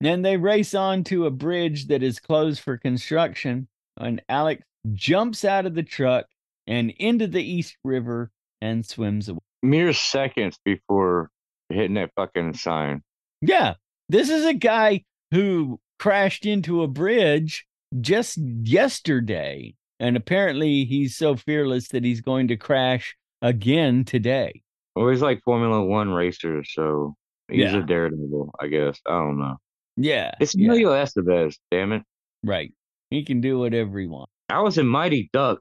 and 0.00 0.24
they 0.24 0.38
race 0.38 0.74
on 0.74 1.04
to 1.04 1.26
a 1.26 1.30
bridge 1.30 1.88
that 1.88 2.02
is 2.02 2.18
closed 2.18 2.60
for 2.60 2.78
construction. 2.78 3.68
And 3.98 4.22
Alex 4.28 4.62
jumps 4.92 5.44
out 5.44 5.66
of 5.66 5.74
the 5.74 5.82
truck 5.82 6.26
and 6.66 6.90
into 6.98 7.26
the 7.26 7.42
East 7.42 7.76
River 7.84 8.30
and 8.62 8.84
swims 8.84 9.28
away. 9.28 9.40
Mere 9.62 9.92
seconds 9.92 10.58
before 10.64 11.30
hitting 11.68 11.94
that 11.94 12.10
fucking 12.16 12.54
sign. 12.54 13.02
Yeah. 13.42 13.74
This 14.08 14.30
is 14.30 14.46
a 14.46 14.54
guy 14.54 15.04
who 15.30 15.78
crashed 15.98 16.46
into 16.46 16.82
a 16.82 16.88
bridge 16.88 17.66
just 18.00 18.38
yesterday. 18.38 19.74
And 20.00 20.16
apparently 20.16 20.84
he's 20.84 21.16
so 21.16 21.36
fearless 21.36 21.88
that 21.88 22.04
he's 22.04 22.20
going 22.20 22.48
to 22.48 22.56
crash 22.56 23.16
again 23.44 24.04
today. 24.04 24.62
Well, 24.96 25.08
he's 25.10 25.22
like 25.22 25.40
Formula 25.44 25.84
One 25.84 26.10
racer, 26.10 26.64
so 26.64 27.14
he's 27.48 27.60
Yeah. 27.72 27.76
a 27.78 27.82
daredevil, 27.82 28.54
I 28.60 28.66
guess. 28.68 28.98
I 29.06 29.12
don't 29.12 29.38
know. 29.38 29.56
Yeah. 29.96 30.32
It's 30.40 30.54
yeah, 30.56 30.66
Emilio 30.70 30.90
Estevez, 30.90 31.56
damn 31.70 31.92
it. 31.92 32.02
right. 32.42 32.72
He 33.10 33.24
can 33.24 33.40
do 33.40 33.58
whatever 33.60 33.98
he 34.00 34.06
wants. 34.08 34.32
I 34.48 34.60
was 34.60 34.78
in 34.78 34.86
Mighty 34.88 35.30
Duck. 35.32 35.60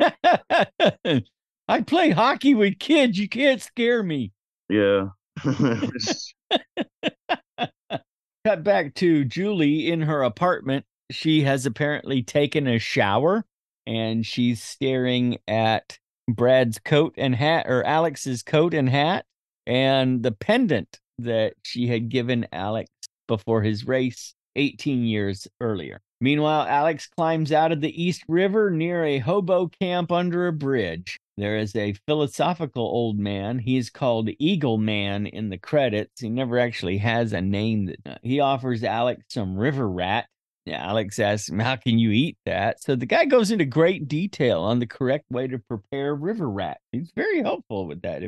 I 0.00 1.82
play 1.86 2.10
hockey 2.10 2.54
with 2.54 2.78
kids. 2.78 3.18
You 3.18 3.28
can't 3.28 3.60
scare 3.62 4.02
me. 4.02 4.32
Yeah. 4.68 5.08
Cut 8.44 8.64
back 8.64 8.94
to 8.94 9.24
Julie 9.24 9.90
in 9.90 10.00
her 10.02 10.22
apartment. 10.22 10.84
She 11.10 11.42
has 11.42 11.66
apparently 11.66 12.22
taken 12.22 12.66
a 12.66 12.78
shower 12.78 13.44
and 13.86 14.24
she's 14.24 14.62
staring 14.62 15.38
at 15.46 15.98
Brad's 16.28 16.78
coat 16.78 17.14
and 17.16 17.34
hat 17.34 17.66
or 17.68 17.84
Alex's 17.84 18.42
coat 18.42 18.74
and 18.74 18.88
hat 18.88 19.24
and 19.66 20.22
the 20.22 20.32
pendant 20.32 21.00
that 21.18 21.54
she 21.62 21.88
had 21.88 22.08
given 22.08 22.46
Alex 22.52 22.90
before 23.26 23.62
his 23.62 23.86
race 23.86 24.34
18 24.56 25.04
years 25.04 25.48
earlier. 25.60 26.00
Meanwhile, 26.20 26.66
Alex 26.66 27.06
climbs 27.06 27.52
out 27.52 27.70
of 27.70 27.80
the 27.80 28.02
East 28.02 28.24
River 28.28 28.70
near 28.70 29.04
a 29.04 29.18
hobo 29.18 29.68
camp 29.68 30.10
under 30.10 30.48
a 30.48 30.52
bridge. 30.52 31.18
There 31.36 31.56
is 31.56 31.76
a 31.76 31.94
philosophical 32.06 32.82
old 32.82 33.18
man. 33.18 33.60
He 33.60 33.76
is 33.76 33.90
called 33.90 34.28
Eagle 34.40 34.78
Man 34.78 35.26
in 35.26 35.48
the 35.48 35.58
credits. 35.58 36.20
He 36.20 36.28
never 36.28 36.58
actually 36.58 36.98
has 36.98 37.32
a 37.32 37.40
name. 37.40 37.86
That, 37.86 37.98
uh, 38.04 38.18
he 38.22 38.40
offers 38.40 38.82
Alex 38.82 39.22
some 39.28 39.56
river 39.56 39.88
rat. 39.88 40.26
Yeah, 40.68 40.86
Alex 40.86 41.18
asks 41.18 41.48
him, 41.48 41.58
How 41.60 41.76
can 41.76 41.98
you 41.98 42.10
eat 42.10 42.36
that? 42.44 42.82
So 42.82 42.94
the 42.94 43.06
guy 43.06 43.24
goes 43.24 43.50
into 43.50 43.64
great 43.64 44.06
detail 44.06 44.60
on 44.60 44.80
the 44.80 44.86
correct 44.86 45.24
way 45.30 45.46
to 45.48 45.58
prepare 45.58 46.14
river 46.14 46.48
rat. 46.48 46.78
He's 46.92 47.10
very 47.16 47.40
helpful 47.40 47.86
with 47.86 48.02
that. 48.02 48.22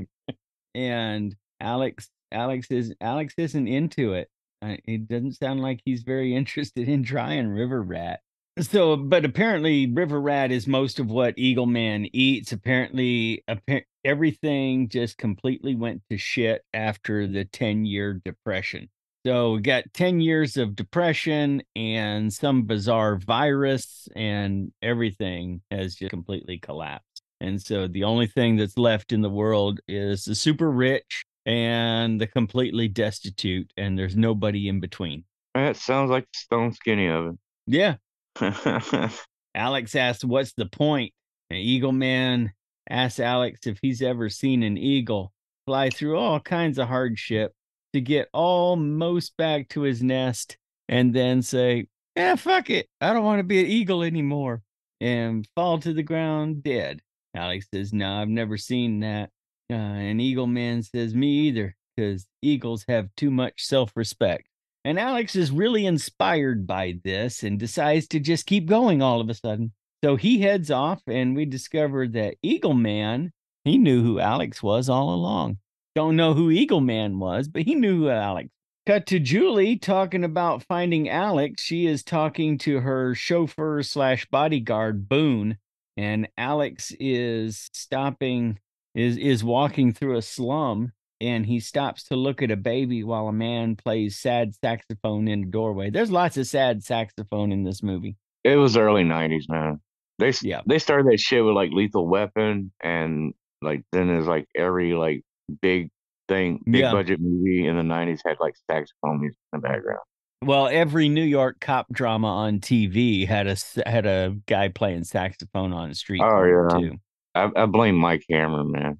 And 0.75 1.37
Alex, 1.61 2.09
Alex 2.33 2.71
is 2.71 2.95
Alex 2.99 3.35
isn't 3.37 3.69
into 3.69 4.15
it. 4.15 4.29
It 4.63 5.07
doesn't 5.07 5.35
sound 5.35 5.61
like 5.61 5.83
he's 5.85 6.03
very 6.03 6.35
interested 6.37 6.89
in 6.89 7.05
trying 7.05 7.49
river 7.49 7.83
rat. 7.83 8.21
So, 8.59 8.97
but 8.97 9.27
apparently, 9.27 9.87
river 9.87 10.19
rat 10.19 10.51
is 10.51 10.67
most 10.67 10.99
of 10.99 11.11
what 11.11 11.39
Eagle 11.39 11.67
Man 11.67 12.07
eats. 12.15 12.53
Apparently, 12.53 13.45
appa- 13.49 13.83
everything 14.03 14.89
just 14.89 15.19
completely 15.19 15.75
went 15.75 16.03
to 16.09 16.17
shit 16.17 16.63
after 16.73 17.27
the 17.27 17.45
10 17.45 17.85
year 17.85 18.15
depression. 18.25 18.89
So, 19.27 19.53
we 19.53 19.61
got 19.61 19.85
10 19.93 20.21
years 20.21 20.57
of 20.57 20.75
depression 20.75 21.63
and 21.77 22.33
some 22.33 22.63
bizarre 22.63 23.17
virus, 23.17 24.09
and 24.17 24.73
everything 24.81 25.61
has 25.71 25.95
just 25.95 26.11
completely 26.11 26.59
collapsed. 26.59 27.23
And 27.41 27.61
so, 27.61 27.87
the 27.87 28.05
only 28.05 28.27
thing 28.27 28.57
that's 28.57 28.79
left 28.79 29.13
in 29.13 29.21
the 29.21 29.29
world 29.29 29.81
is 29.87 30.25
the 30.25 30.35
super 30.35 30.71
rich 30.71 31.23
and 31.45 32.21
the 32.21 32.27
completely 32.27 32.89
destitute, 32.89 33.71
and 33.77 33.99
there's 33.99 34.17
nobody 34.17 34.69
in 34.69 34.81
between. 34.81 35.25
that 35.55 35.77
sounds 35.77 36.11
like 36.11 36.25
the 36.25 36.39
Stone 36.39 36.73
Skinny 36.73 37.09
of 37.09 37.35
it. 37.35 37.39
Yeah. 37.67 37.97
Alex 39.55 39.95
asks, 39.95 40.25
What's 40.25 40.53
the 40.55 40.67
point? 40.67 41.13
And 41.51 41.59
Eagle 41.59 41.93
Man 41.93 42.53
asks 42.89 43.21
Alex 43.21 43.67
if 43.67 43.79
he's 43.83 44.01
ever 44.01 44.29
seen 44.29 44.63
an 44.63 44.79
eagle 44.79 45.33
fly 45.67 45.91
through 45.91 46.17
all 46.17 46.41
kinds 46.41 46.79
of 46.79 46.89
hardship 46.89 47.53
to 47.93 48.01
get 48.01 48.29
almost 48.33 49.37
back 49.37 49.69
to 49.71 49.83
his 49.83 50.03
nest 50.03 50.57
and 50.89 51.15
then 51.15 51.43
say, 51.43 51.87
Yeah, 52.17 52.37
fuck 52.37 52.71
it. 52.71 52.89
I 53.01 53.13
don't 53.13 53.25
want 53.25 53.41
to 53.41 53.45
be 53.45 53.61
an 53.61 53.67
eagle 53.67 54.03
anymore 54.03 54.63
and 55.01 55.47
fall 55.55 55.79
to 55.79 55.93
the 55.93 56.03
ground 56.03 56.63
dead. 56.63 57.01
Alex 57.35 57.67
says, 57.73 57.93
No, 57.93 58.13
I've 58.15 58.29
never 58.29 58.57
seen 58.57 59.01
that. 59.01 59.31
Uh, 59.71 59.75
and 59.75 60.21
Eagle 60.21 60.47
Man 60.47 60.83
says, 60.83 61.15
Me 61.15 61.29
either, 61.29 61.77
because 61.97 62.27
eagles 62.43 62.85
have 62.89 63.09
too 63.17 63.31
much 63.31 63.65
self 63.65 63.93
respect. 63.95 64.47
And 64.85 64.99
Alex 64.99 65.37
is 65.37 65.51
really 65.51 65.87
inspired 65.87 66.67
by 66.67 66.99
this 67.05 67.43
and 67.43 67.59
decides 67.59 68.09
to 68.09 68.21
just 68.21 68.47
keep 68.47 68.67
going 68.67 69.03
all 69.03 69.21
of 69.21 69.29
a 69.29 69.35
sudden. 69.35 69.73
So 70.03 70.17
he 70.17 70.41
heads 70.41 70.71
off, 70.71 71.03
and 71.07 71.37
we 71.37 71.45
discover 71.45 72.09
that 72.09 72.37
Eagle 72.43 72.73
Man, 72.75 73.33
he 73.65 73.77
knew 73.77 74.03
who 74.03 74.19
Alex 74.19 74.63
was 74.63 74.89
all 74.89 75.13
along. 75.13 75.59
Don't 75.95 76.17
know 76.17 76.35
who 76.35 76.51
Eagle 76.51 76.81
Man 76.81 77.19
was, 77.19 77.49
but 77.49 77.63
he 77.63 77.75
knew 77.75 78.09
Alex. 78.09 78.49
Cut 78.87 79.07
to 79.07 79.19
Julie 79.21 79.77
talking 79.77 80.25
about 80.25 80.65
finding 80.65 81.09
Alex. 81.09 81.63
She 81.63 81.87
is 81.87 82.03
talking 82.03 82.59
to 82.59 82.81
her 82.81 83.15
chauffeur 83.15 83.83
slash 83.83 84.27
bodyguard, 84.27 85.09
Boone, 85.09 85.59
and 85.97 86.29
Alex 86.39 86.93
is 86.99 87.69
stopping, 87.73 88.59
is 88.95 89.17
is 89.17 89.45
walking 89.45 89.93
through 89.93 90.17
a 90.17 90.23
slum 90.23 90.93
and 91.21 91.45
he 91.45 91.61
stops 91.61 92.05
to 92.05 92.17
look 92.17 92.41
at 92.41 92.51
a 92.51 92.57
baby 92.57 93.05
while 93.05 93.29
a 93.29 93.33
man 93.33 93.77
plays 93.77 94.19
sad 94.19 94.55
saxophone 94.55 95.29
in 95.29 95.43
a 95.45 95.47
doorway. 95.47 95.91
There's 95.91 96.11
lots 96.11 96.39
of 96.39 96.47
sad 96.47 96.83
saxophone 96.83 97.53
in 97.53 97.63
this 97.65 97.83
movie. 97.83 98.17
it 98.43 98.57
was 98.57 98.77
early 98.77 99.05
'90s, 99.05 99.49
man. 99.49 99.81
They 100.19 100.33
Yeah. 100.43 100.63
they 100.67 100.79
started 100.79 101.13
that 101.13 101.21
shit 101.21 101.45
with 101.45 101.55
like 101.55 101.73
Lethal 101.73 102.09
Weapon, 102.09 102.73
and 102.81 103.35
like 103.61 103.83
then 103.93 104.09
there's 104.09 104.27
like 104.27 104.49
every 104.57 104.95
like 104.95 105.23
big 105.61 105.91
thing, 106.29 106.63
big 106.65 106.83
Yeah. 106.83 106.93
budget 106.93 107.21
movie 107.21 107.67
in 107.67 107.77
the 107.77 107.83
'90s 107.83 108.21
had 108.25 108.39
like 108.41 108.55
saxophone 108.71 109.21
music 109.21 109.39
in 109.53 109.61
the 109.61 109.69
background. 109.69 110.01
Well, 110.43 110.69
every 110.69 111.09
New 111.11 111.25
York 111.25 111.61
cop 111.61 111.87
drama 111.93 112.29
on 112.29 112.61
TV 112.61 113.27
had 113.27 113.47
a 113.47 113.57
had 113.89 114.07
a 114.07 114.37
guy 114.47 114.69
playing 114.69 115.05
saxophone 115.05 115.73
on 115.73 115.91
a 115.91 115.95
street 115.95 116.23
Oh, 116.23 116.29
corner 116.31 116.93
I, 117.35 117.51
I 117.55 117.67
blame 117.67 117.97
Mike 117.97 118.25
Hammer, 118.31 118.65
man. 118.65 118.99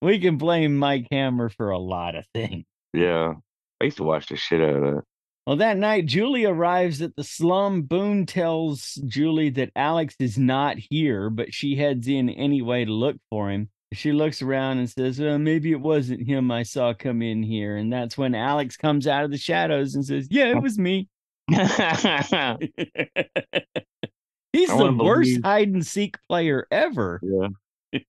we 0.00 0.18
can 0.18 0.36
blame 0.36 0.76
Mike 0.76 1.06
Hammer 1.10 1.48
for 1.48 1.70
a 1.70 1.78
lot 1.78 2.14
of 2.14 2.24
things. 2.34 2.64
Yeah, 2.92 3.34
I 3.80 3.84
used 3.84 3.96
to 3.98 4.04
watch 4.04 4.28
the 4.28 4.36
shit 4.36 4.60
out 4.60 4.76
of 4.76 4.82
that. 4.82 5.02
Well, 5.46 5.56
that 5.56 5.76
night, 5.76 6.06
Julie 6.06 6.46
arrives 6.46 7.02
at 7.02 7.14
the 7.16 7.24
slum. 7.24 7.82
Boone 7.82 8.24
tells 8.24 8.94
Julie 9.06 9.50
that 9.50 9.72
Alex 9.76 10.14
is 10.18 10.38
not 10.38 10.76
here, 10.78 11.28
but 11.28 11.52
she 11.52 11.76
heads 11.76 12.08
in 12.08 12.30
anyway 12.30 12.86
to 12.86 12.92
look 12.92 13.16
for 13.28 13.50
him. 13.50 13.68
She 13.94 14.12
looks 14.12 14.42
around 14.42 14.78
and 14.78 14.90
says, 14.90 15.20
uh, 15.20 15.38
Maybe 15.38 15.72
it 15.72 15.80
wasn't 15.80 16.26
him 16.26 16.50
I 16.50 16.62
saw 16.62 16.92
come 16.92 17.22
in 17.22 17.42
here. 17.42 17.76
And 17.76 17.92
that's 17.92 18.18
when 18.18 18.34
Alex 18.34 18.76
comes 18.76 19.06
out 19.06 19.24
of 19.24 19.30
the 19.30 19.38
shadows 19.38 19.94
and 19.94 20.04
says, 20.04 20.28
Yeah, 20.30 20.46
it 20.46 20.62
was 20.62 20.78
me. 20.78 21.08
He's 21.50 21.60
I 24.70 24.78
the 24.78 24.92
worst 24.92 25.28
believe- 25.30 25.44
hide 25.44 25.68
and 25.68 25.86
seek 25.86 26.16
player 26.28 26.66
ever. 26.70 27.20
Yeah. 27.22 27.48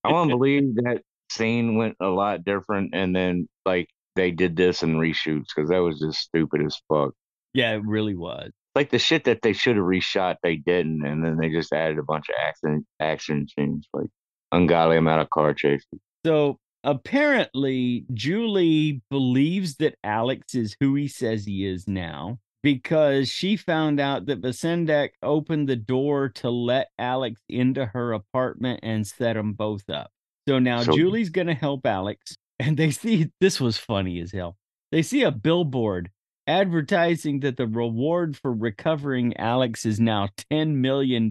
I 0.03 0.11
want 0.11 0.29
to 0.29 0.37
believe 0.37 0.75
that 0.75 1.01
scene 1.31 1.75
went 1.75 1.95
a 1.99 2.07
lot 2.07 2.45
different, 2.45 2.91
and 2.93 3.15
then 3.15 3.47
like 3.65 3.89
they 4.15 4.31
did 4.31 4.55
this 4.55 4.83
in 4.83 4.95
reshoots 4.95 5.47
because 5.55 5.69
that 5.69 5.79
was 5.79 5.99
just 5.99 6.19
stupid 6.19 6.61
as 6.65 6.79
fuck. 6.87 7.13
Yeah, 7.53 7.75
it 7.75 7.83
really 7.85 8.15
was. 8.15 8.51
Like 8.73 8.89
the 8.89 8.99
shit 8.99 9.25
that 9.25 9.41
they 9.41 9.53
should 9.53 9.77
have 9.77 9.85
reshot, 9.85 10.35
they 10.43 10.55
didn't, 10.55 11.05
and 11.05 11.23
then 11.23 11.37
they 11.37 11.49
just 11.49 11.71
added 11.71 11.97
a 11.99 12.03
bunch 12.03 12.29
of 12.29 12.35
action 12.39 12.85
action 12.99 13.47
scenes, 13.47 13.87
like 13.93 14.09
ungodly 14.51 14.97
amount 14.97 15.21
of 15.21 15.29
car 15.29 15.53
chases. 15.53 15.87
So 16.25 16.59
apparently, 16.83 18.05
Julie 18.13 19.01
believes 19.09 19.75
that 19.77 19.95
Alex 20.03 20.55
is 20.55 20.75
who 20.79 20.95
he 20.95 21.07
says 21.07 21.45
he 21.45 21.65
is 21.65 21.87
now 21.87 22.39
because 22.63 23.29
she 23.29 23.55
found 23.55 23.99
out 23.99 24.25
that 24.25 24.41
Vacendak 24.41 25.09
opened 25.21 25.69
the 25.69 25.75
door 25.75 26.29
to 26.29 26.49
let 26.49 26.87
Alex 26.97 27.39
into 27.47 27.85
her 27.85 28.13
apartment 28.13 28.79
and 28.83 29.05
set 29.05 29.33
them 29.33 29.53
both 29.53 29.87
up. 29.89 30.09
So 30.47 30.59
now 30.59 30.81
So- 30.81 30.95
Julie's 30.95 31.29
going 31.29 31.47
to 31.47 31.53
help 31.53 31.85
Alex, 31.85 32.35
and 32.59 32.75
they 32.77 32.91
see 32.91 33.29
this 33.39 33.59
was 33.59 33.77
funny 33.77 34.19
as 34.19 34.31
hell. 34.31 34.57
They 34.91 35.01
see 35.01 35.23
a 35.23 35.31
billboard 35.31 36.09
advertising 36.47 37.39
that 37.41 37.57
the 37.57 37.67
reward 37.67 38.37
for 38.37 38.53
recovering 38.53 39.35
Alex 39.37 39.85
is 39.85 39.99
now 39.99 40.29
$10 40.51 40.75
million. 40.75 41.29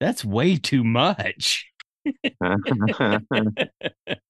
That's 0.00 0.24
way 0.24 0.56
too 0.56 0.84
much. 0.84 1.66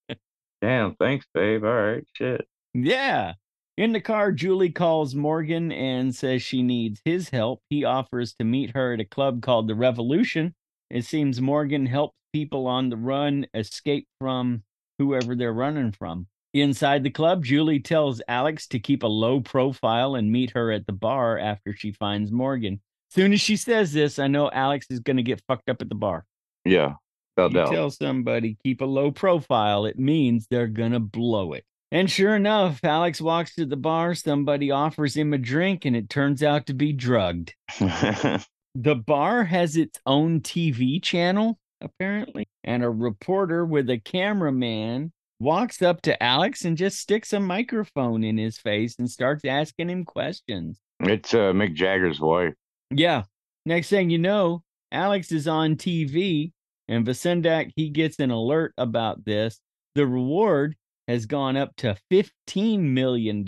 Damn, 0.61 0.97
thanks, 0.97 1.26
babe. 1.35 1.64
All 1.64 1.72
right, 1.72 2.05
shit. 2.14 2.47
Yeah. 2.74 3.35
In 3.76 3.93
the 3.93 4.01
car, 4.01 4.33
Julie 4.33 4.72
calls 4.72 5.14
Morgan 5.14 5.70
and 5.70 6.14
says 6.14 6.43
she 6.43 6.62
needs 6.62 7.01
his 7.05 7.29
help. 7.29 7.62
He 7.70 7.85
offers 7.85 8.35
to 8.35 8.45
meet 8.45 8.74
her 8.74 8.95
at 8.95 9.01
a 9.01 9.05
club 9.05 9.41
called 9.41 9.68
The 9.68 9.76
Revolution. 9.76 10.55
It 10.91 11.05
seems 11.05 11.41
Morgan 11.41 11.87
helps 11.87 12.16
people 12.33 12.66
on 12.66 12.89
the 12.89 12.97
run 12.97 13.47
escape 13.55 14.09
from 14.18 14.64
whoever 14.99 15.37
they're 15.37 15.53
running 15.53 15.93
from. 15.93 16.26
Inside 16.55 17.05
the 17.05 17.11
club, 17.11 17.45
Julie 17.45 17.79
tells 17.79 18.22
Alex 18.26 18.66
to 18.68 18.79
keep 18.79 19.03
a 19.03 19.07
low 19.07 19.41
profile 19.41 20.16
and 20.16 20.33
meet 20.33 20.51
her 20.53 20.72
at 20.72 20.87
the 20.87 20.93
bar 20.93 21.39
after 21.39 21.72
she 21.72 21.93
finds 21.93 22.33
Morgan. 22.33 22.81
Soon 23.11 23.33
as 23.33 23.41
she 23.41 23.57
says 23.57 23.93
this, 23.93 24.18
I 24.18 24.26
know 24.26 24.51
Alex 24.51 24.87
is 24.91 25.01
going 25.01 25.18
to 25.18 25.22
get 25.22 25.43
fucked 25.47 25.68
up 25.68 25.83
at 25.83 25.89
the 25.89 25.95
bar. 25.95 26.24
Yeah, 26.64 26.95
you 27.39 27.61
out. 27.61 27.70
tell 27.70 27.91
somebody 27.91 28.57
keep 28.64 28.80
a 28.80 28.84
low 28.84 29.11
profile, 29.11 29.86
it 29.86 29.99
means 29.99 30.47
they're 30.51 30.68
to 30.93 31.01
blow 31.01 31.53
it. 31.53 31.64
And 31.91 32.11
sure 32.11 32.36
enough, 32.36 32.80
Alex 32.84 33.20
walks 33.20 33.55
to 33.55 33.64
the 33.64 33.76
bar. 33.76 34.14
Somebody 34.14 34.70
offers 34.70 35.16
him 35.16 35.32
a 35.32 35.39
drink, 35.39 35.86
and 35.86 35.97
it 35.97 36.11
turns 36.11 36.43
out 36.43 36.66
to 36.66 36.74
be 36.74 36.93
drugged. 36.93 37.55
the 37.78 38.95
bar 38.95 39.45
has 39.45 39.76
its 39.76 39.99
own 40.05 40.41
TV 40.41 41.03
channel, 41.03 41.59
apparently, 41.80 42.47
and 42.64 42.84
a 42.84 42.91
reporter 42.91 43.64
with 43.64 43.89
a 43.89 43.99
cameraman 43.99 45.12
walks 45.41 45.80
up 45.80 46.03
to 46.03 46.22
Alex 46.22 46.64
and 46.64 46.76
just 46.76 46.99
sticks 46.99 47.32
a 47.32 47.41
microphone 47.41 48.22
in 48.22 48.36
his 48.36 48.59
face 48.59 48.97
and 48.99 49.11
starts 49.11 49.45
asking 49.45 49.89
him 49.89 50.05
questions. 50.05 50.80
it's 51.01 51.32
uh, 51.32 51.53
Mick 51.53 51.74
Jagger's 51.74 52.20
wife. 52.20 52.55
Yeah. 52.91 53.22
Next 53.64 53.89
thing 53.89 54.11
you 54.11 54.18
know, 54.18 54.62
Alex 54.93 55.32
is 55.32 55.47
on 55.47 55.76
TV 55.76 56.53
and 56.89 57.07
Vacendak, 57.07 57.72
he 57.76 57.91
gets 57.91 58.18
an 58.18 58.30
alert 58.30 58.72
about 58.78 59.24
this. 59.24 59.61
The 59.95 60.07
reward 60.07 60.76
has 61.07 61.26
gone 61.26 61.57
up 61.57 61.74
to 61.76 61.97
$15 62.11 62.80
million 62.80 63.45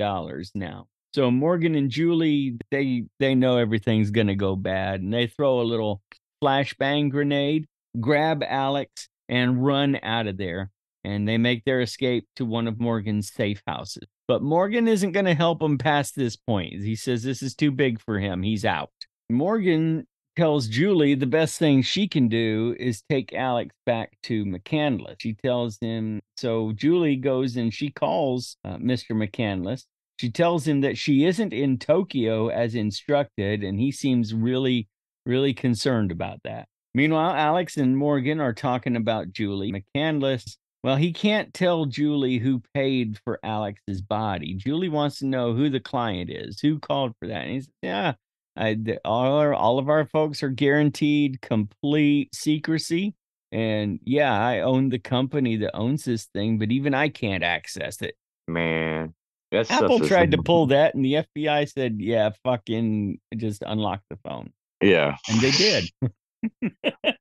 now. 0.54 0.86
So 1.12 1.30
Morgan 1.30 1.74
and 1.74 1.90
Julie, 1.90 2.56
they 2.70 3.04
they 3.18 3.34
know 3.34 3.56
everything's 3.56 4.12
gonna 4.12 4.36
go 4.36 4.54
bad, 4.54 5.00
and 5.00 5.12
they 5.12 5.26
throw 5.26 5.60
a 5.60 5.62
little 5.62 6.02
flashbang 6.42 7.10
grenade, 7.10 7.66
grab 7.98 8.44
Alex, 8.46 9.08
and 9.28 9.64
run 9.64 9.98
out 10.02 10.28
of 10.28 10.36
there. 10.36 10.70
And 11.02 11.26
they 11.26 11.38
make 11.38 11.64
their 11.64 11.80
escape 11.80 12.28
to 12.36 12.44
one 12.44 12.68
of 12.68 12.78
Morgan's 12.78 13.32
safe 13.32 13.62
houses. 13.66 14.04
But 14.28 14.42
Morgan 14.42 14.86
isn't 14.86 15.12
to 15.14 15.34
help 15.34 15.62
him 15.62 15.78
past 15.78 16.14
this 16.14 16.36
point. 16.36 16.74
He 16.74 16.94
says 16.94 17.22
this 17.22 17.42
is 17.42 17.54
too 17.54 17.70
big 17.70 18.00
for 18.00 18.18
him. 18.18 18.42
He's 18.42 18.64
out. 18.64 18.90
Morgan 19.30 20.06
tells 20.36 20.68
Julie 20.68 21.14
the 21.14 21.26
best 21.26 21.58
thing 21.58 21.82
she 21.82 22.08
can 22.08 22.28
do 22.28 22.74
is 22.78 23.02
take 23.08 23.32
Alex 23.32 23.74
back 23.86 24.16
to 24.24 24.44
McCandless. 24.44 25.16
She 25.18 25.34
tells 25.34 25.78
him, 25.80 26.20
so 26.36 26.72
Julie 26.72 27.16
goes 27.16 27.56
and 27.56 27.72
she 27.72 27.90
calls 27.90 28.56
uh, 28.64 28.76
Mr. 28.76 29.10
McCandless. 29.10 29.84
She 30.18 30.30
tells 30.30 30.66
him 30.66 30.82
that 30.82 30.98
she 30.98 31.24
isn't 31.24 31.52
in 31.52 31.78
Tokyo 31.78 32.48
as 32.48 32.74
instructed, 32.74 33.64
and 33.64 33.80
he 33.80 33.90
seems 33.90 34.34
really, 34.34 34.86
really 35.24 35.54
concerned 35.54 36.12
about 36.12 36.40
that. 36.44 36.66
Meanwhile, 36.94 37.34
Alex 37.34 37.76
and 37.76 37.96
Morgan 37.96 38.40
are 38.40 38.52
talking 38.52 38.96
about 38.96 39.32
Julie. 39.32 39.72
McCandless, 39.72 40.56
well, 40.82 40.96
he 40.96 41.12
can't 41.12 41.54
tell 41.54 41.86
Julie 41.86 42.38
who 42.38 42.62
paid 42.74 43.18
for 43.24 43.38
Alex's 43.42 44.02
body. 44.02 44.54
Julie 44.54 44.88
wants 44.88 45.18
to 45.20 45.26
know 45.26 45.54
who 45.54 45.70
the 45.70 45.80
client 45.80 46.30
is, 46.30 46.60
who 46.60 46.78
called 46.78 47.14
for 47.18 47.28
that. 47.28 47.44
And 47.44 47.52
he 47.52 47.60
says, 47.60 47.70
yeah, 47.82 48.14
I, 48.56 48.76
all, 49.04 49.38
our, 49.38 49.54
all 49.54 49.78
of 49.78 49.88
our 49.88 50.06
folks 50.06 50.42
are 50.42 50.48
guaranteed 50.48 51.40
complete 51.40 52.34
secrecy. 52.34 53.14
And 53.52 53.98
yeah, 54.04 54.32
I 54.32 54.60
own 54.60 54.90
the 54.90 54.98
company 54.98 55.56
that 55.56 55.74
owns 55.74 56.04
this 56.04 56.26
thing, 56.26 56.58
but 56.58 56.70
even 56.70 56.94
I 56.94 57.08
can't 57.08 57.42
access 57.42 58.00
it. 58.02 58.14
Man, 58.46 59.14
that's 59.50 59.70
Apple 59.70 60.00
tried 60.00 60.30
to 60.32 60.42
pull 60.42 60.66
that, 60.66 60.94
and 60.94 61.04
the 61.04 61.14
FBI 61.14 61.70
said, 61.72 61.96
yeah, 61.98 62.30
fucking 62.44 63.18
just 63.36 63.62
unlock 63.66 64.02
the 64.08 64.16
phone. 64.24 64.52
Yeah, 64.80 65.16
And 65.28 65.40
they 65.40 65.50
did. 65.50 65.90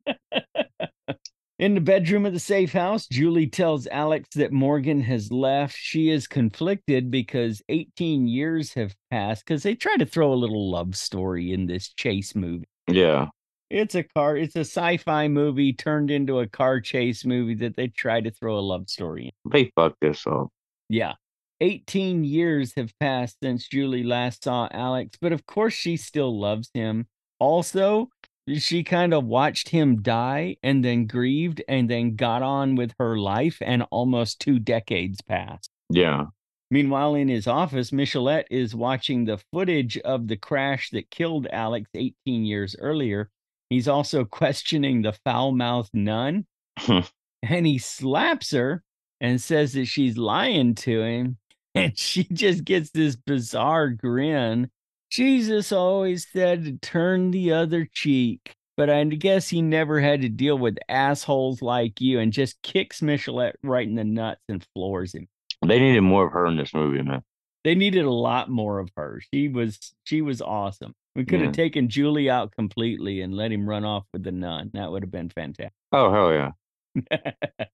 In 1.59 1.75
the 1.75 1.81
bedroom 1.81 2.25
of 2.25 2.31
the 2.31 2.39
safe 2.39 2.71
house, 2.71 3.05
Julie 3.05 3.47
tells 3.47 3.85
Alex 3.87 4.29
that 4.35 4.53
Morgan 4.53 5.01
has 5.01 5.29
left. 5.29 5.75
She 5.75 6.09
is 6.09 6.25
conflicted 6.25 7.11
because 7.11 7.61
18 7.67 8.29
years 8.29 8.73
have 8.75 8.95
passed 9.11 9.43
because 9.45 9.63
they 9.63 9.75
try 9.75 9.97
to 9.97 10.05
throw 10.05 10.31
a 10.31 10.35
little 10.35 10.71
love 10.71 10.95
story 10.95 11.51
in 11.51 11.67
this 11.67 11.89
chase 11.89 12.33
movie. 12.33 12.69
yeah. 12.87 13.27
It's 13.69 13.93
a 13.93 14.01
car, 14.01 14.35
it's 14.35 14.55
a 14.55 14.61
sci-fi 14.61 15.27
movie 15.27 15.73
turned 15.73 16.09
into 16.09 16.39
a 16.39 16.47
car 16.47 16.79
chase 16.79 17.23
movie 17.23 17.53
that 17.55 17.75
they 17.75 17.89
try 17.89 18.19
to 18.19 18.31
throw 18.31 18.57
a 18.57 18.61
love 18.61 18.89
story 18.89 19.25
in. 19.25 19.51
They 19.51 19.71
fucked 19.75 19.99
this 20.01 20.25
up. 20.25 20.47
Yeah. 20.87 21.13
18 21.59 22.23
years 22.23 22.73
have 22.77 22.97
passed 22.99 23.35
since 23.43 23.67
Julie 23.67 24.03
last 24.03 24.45
saw 24.45 24.69
Alex, 24.71 25.19
but 25.21 25.33
of 25.33 25.45
course 25.45 25.73
she 25.73 25.97
still 25.97 26.39
loves 26.39 26.71
him. 26.73 27.05
Also, 27.37 28.09
she 28.57 28.83
kind 28.83 29.13
of 29.13 29.25
watched 29.25 29.69
him 29.69 30.01
die 30.01 30.57
and 30.63 30.83
then 30.83 31.05
grieved 31.05 31.61
and 31.67 31.89
then 31.89 32.15
got 32.15 32.41
on 32.41 32.75
with 32.75 32.93
her 32.99 33.17
life, 33.17 33.57
and 33.61 33.83
almost 33.91 34.39
two 34.39 34.59
decades 34.59 35.21
passed. 35.21 35.69
Yeah. 35.89 36.25
Meanwhile, 36.71 37.15
in 37.15 37.29
his 37.29 37.47
office, 37.47 37.91
Michelet 37.91 38.45
is 38.51 38.75
watching 38.75 39.25
the 39.25 39.41
footage 39.51 39.97
of 39.99 40.27
the 40.27 40.37
crash 40.37 40.91
that 40.91 41.09
killed 41.09 41.47
Alex 41.51 41.89
18 41.95 42.45
years 42.45 42.75
earlier. 42.79 43.29
He's 43.69 43.87
also 43.87 44.25
questioning 44.25 45.01
the 45.01 45.13
foul 45.13 45.51
mouthed 45.51 45.93
nun, 45.93 46.45
and 46.87 47.65
he 47.65 47.77
slaps 47.77 48.51
her 48.51 48.83
and 49.19 49.41
says 49.41 49.73
that 49.73 49.85
she's 49.85 50.17
lying 50.17 50.75
to 50.75 51.01
him. 51.01 51.37
And 51.75 51.97
she 51.97 52.23
just 52.23 52.65
gets 52.65 52.89
this 52.89 53.15
bizarre 53.15 53.89
grin. 53.89 54.71
Jesus 55.09 55.71
always 55.71 56.27
said 56.31 56.65
to 56.65 56.77
turn 56.77 57.31
the 57.31 57.51
other 57.53 57.87
cheek, 57.91 58.53
but 58.77 58.89
I 58.89 59.03
guess 59.05 59.49
he 59.49 59.61
never 59.61 59.99
had 59.99 60.21
to 60.21 60.29
deal 60.29 60.57
with 60.57 60.77
assholes 60.87 61.61
like 61.61 61.99
you 61.99 62.19
and 62.19 62.31
just 62.31 62.61
kicks 62.61 63.01
Michelet 63.01 63.53
right 63.63 63.87
in 63.87 63.95
the 63.95 64.03
nuts 64.03 64.41
and 64.47 64.65
floors 64.75 65.13
him. 65.15 65.27
They 65.65 65.79
needed 65.79 66.01
more 66.01 66.27
of 66.27 66.33
her 66.33 66.45
in 66.45 66.57
this 66.57 66.73
movie, 66.73 67.01
man. 67.01 67.23
They 67.63 67.75
needed 67.75 68.05
a 68.05 68.11
lot 68.11 68.49
more 68.49 68.79
of 68.79 68.89
her. 68.95 69.21
She 69.33 69.49
was 69.49 69.93
she 70.05 70.21
was 70.21 70.41
awesome. 70.41 70.93
We 71.15 71.25
could 71.25 71.41
have 71.41 71.49
Yeah. 71.49 71.63
taken 71.63 71.89
Julie 71.89 72.29
out 72.29 72.51
completely 72.55 73.19
and 73.21 73.33
let 73.33 73.51
him 73.51 73.67
run 73.67 73.83
off 73.83 74.05
with 74.13 74.23
the 74.23 74.31
nun. 74.31 74.71
That 74.73 74.91
would 74.91 75.03
have 75.03 75.11
been 75.11 75.29
fantastic. 75.29 75.73
Oh 75.91 76.11
hell 76.13 76.31
yeah. 76.31 76.51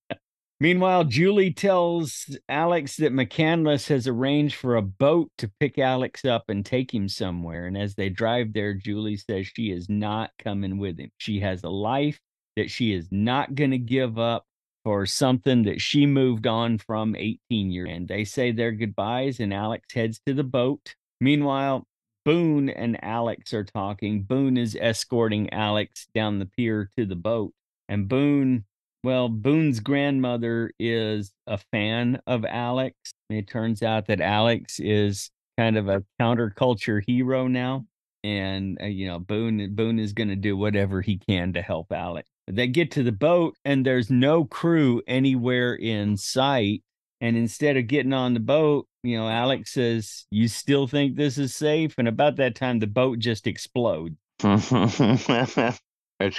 Meanwhile, 0.62 1.06
Julie 1.06 1.54
tells 1.54 2.38
Alex 2.48 2.96
that 2.98 3.12
McCandless 3.12 3.90
has 3.90 4.08
arranged 4.08 4.56
for 4.56 4.78
a 4.78 4.82
boat 4.82 5.30
to 5.38 5.52
pick 5.60 5.78
Alex 5.78 6.24
up 6.24 6.46
and 6.48 6.66
take 6.66 6.94
him 6.94 7.10
somewhere. 7.10 7.68
And 7.68 7.78
as 7.78 7.96
they 7.96 8.10
drive 8.10 8.54
there, 8.54 8.74
Julie 8.74 9.18
says 9.18 9.48
she 9.48 9.72
is 9.72 9.90
not 9.90 10.32
coming 10.40 10.78
with 10.78 10.98
him. 10.98 11.12
She 11.18 11.42
has 11.42 11.64
a 11.64 11.70
life 11.70 12.20
that 12.56 12.72
she 12.72 12.94
is 12.94 13.10
not 13.12 13.54
going 13.54 13.72
to 13.72 13.78
give 13.78 14.18
up 14.18 14.46
for 14.86 15.06
something 15.06 15.64
that 15.64 15.82
she 15.82 16.06
moved 16.06 16.48
on 16.48 16.78
from 16.78 17.16
18 17.16 17.72
years. 17.72 17.90
And 17.92 18.08
they 18.08 18.24
say 18.24 18.52
their 18.52 18.72
goodbyes, 18.72 19.42
and 19.42 19.54
Alex 19.54 19.94
heads 19.94 20.22
to 20.26 20.34
the 20.34 20.44
boat. 20.44 20.96
Meanwhile, 21.20 21.86
Boone 22.24 22.70
and 22.70 23.04
Alex 23.04 23.54
are 23.54 23.64
talking. 23.64 24.24
Boone 24.24 24.58
is 24.58 24.78
escorting 24.80 25.52
Alex 25.52 26.08
down 26.16 26.40
the 26.40 26.46
pier 26.46 26.90
to 26.98 27.06
the 27.06 27.16
boat. 27.16 27.54
And 27.90 28.08
Boone 28.08 28.66
well, 29.06 29.30
Boone's 29.30 29.80
grandmother 29.82 30.72
is 30.80 31.32
a 31.46 31.60
fan 31.72 32.20
of 32.26 32.44
Alex. 32.44 32.96
It 33.30 33.48
turns 33.48 33.84
out 33.84 34.08
that 34.08 34.20
Alex 34.20 34.80
is 34.80 35.30
kind 35.60 35.78
of 35.78 35.88
a 35.88 36.04
counterculture 36.20 37.04
hero 37.06 37.48
now, 37.48 37.86
and 38.24 38.80
uh, 38.82 38.88
you 38.88 39.06
know 39.06 39.20
Boone 39.20 39.76
Boone 39.76 40.00
is 40.00 40.14
going 40.14 40.30
to 40.30 40.36
do 40.36 40.58
whatever 40.58 41.02
he 41.02 41.20
can 41.20 41.54
to 41.54 41.62
help 41.62 41.92
Alex. 41.92 42.28
They 42.48 42.66
get 42.66 42.90
to 42.92 43.04
the 43.04 43.12
boat, 43.12 43.56
and 43.64 43.86
there's 43.86 44.10
no 44.10 44.44
crew 44.44 45.04
anywhere 45.08 45.76
in 45.76 46.18
sight. 46.18 46.82
And 47.22 47.38
instead 47.38 47.78
of 47.78 47.86
getting 47.86 48.12
on 48.12 48.34
the 48.34 48.40
boat, 48.40 48.88
you 49.04 49.18
know, 49.18 49.30
Alex 49.30 49.72
says, 49.72 50.26
"You 50.32 50.48
still 50.48 50.88
think 50.88 51.16
this 51.16 51.38
is 51.38 51.54
safe?" 51.56 51.94
And 52.00 52.08
about 52.08 52.38
that 52.38 52.56
time, 52.56 52.80
the 52.80 52.88
boat 52.88 53.20
just 53.20 53.46
explodes. 53.46 54.16
That's 54.40 55.80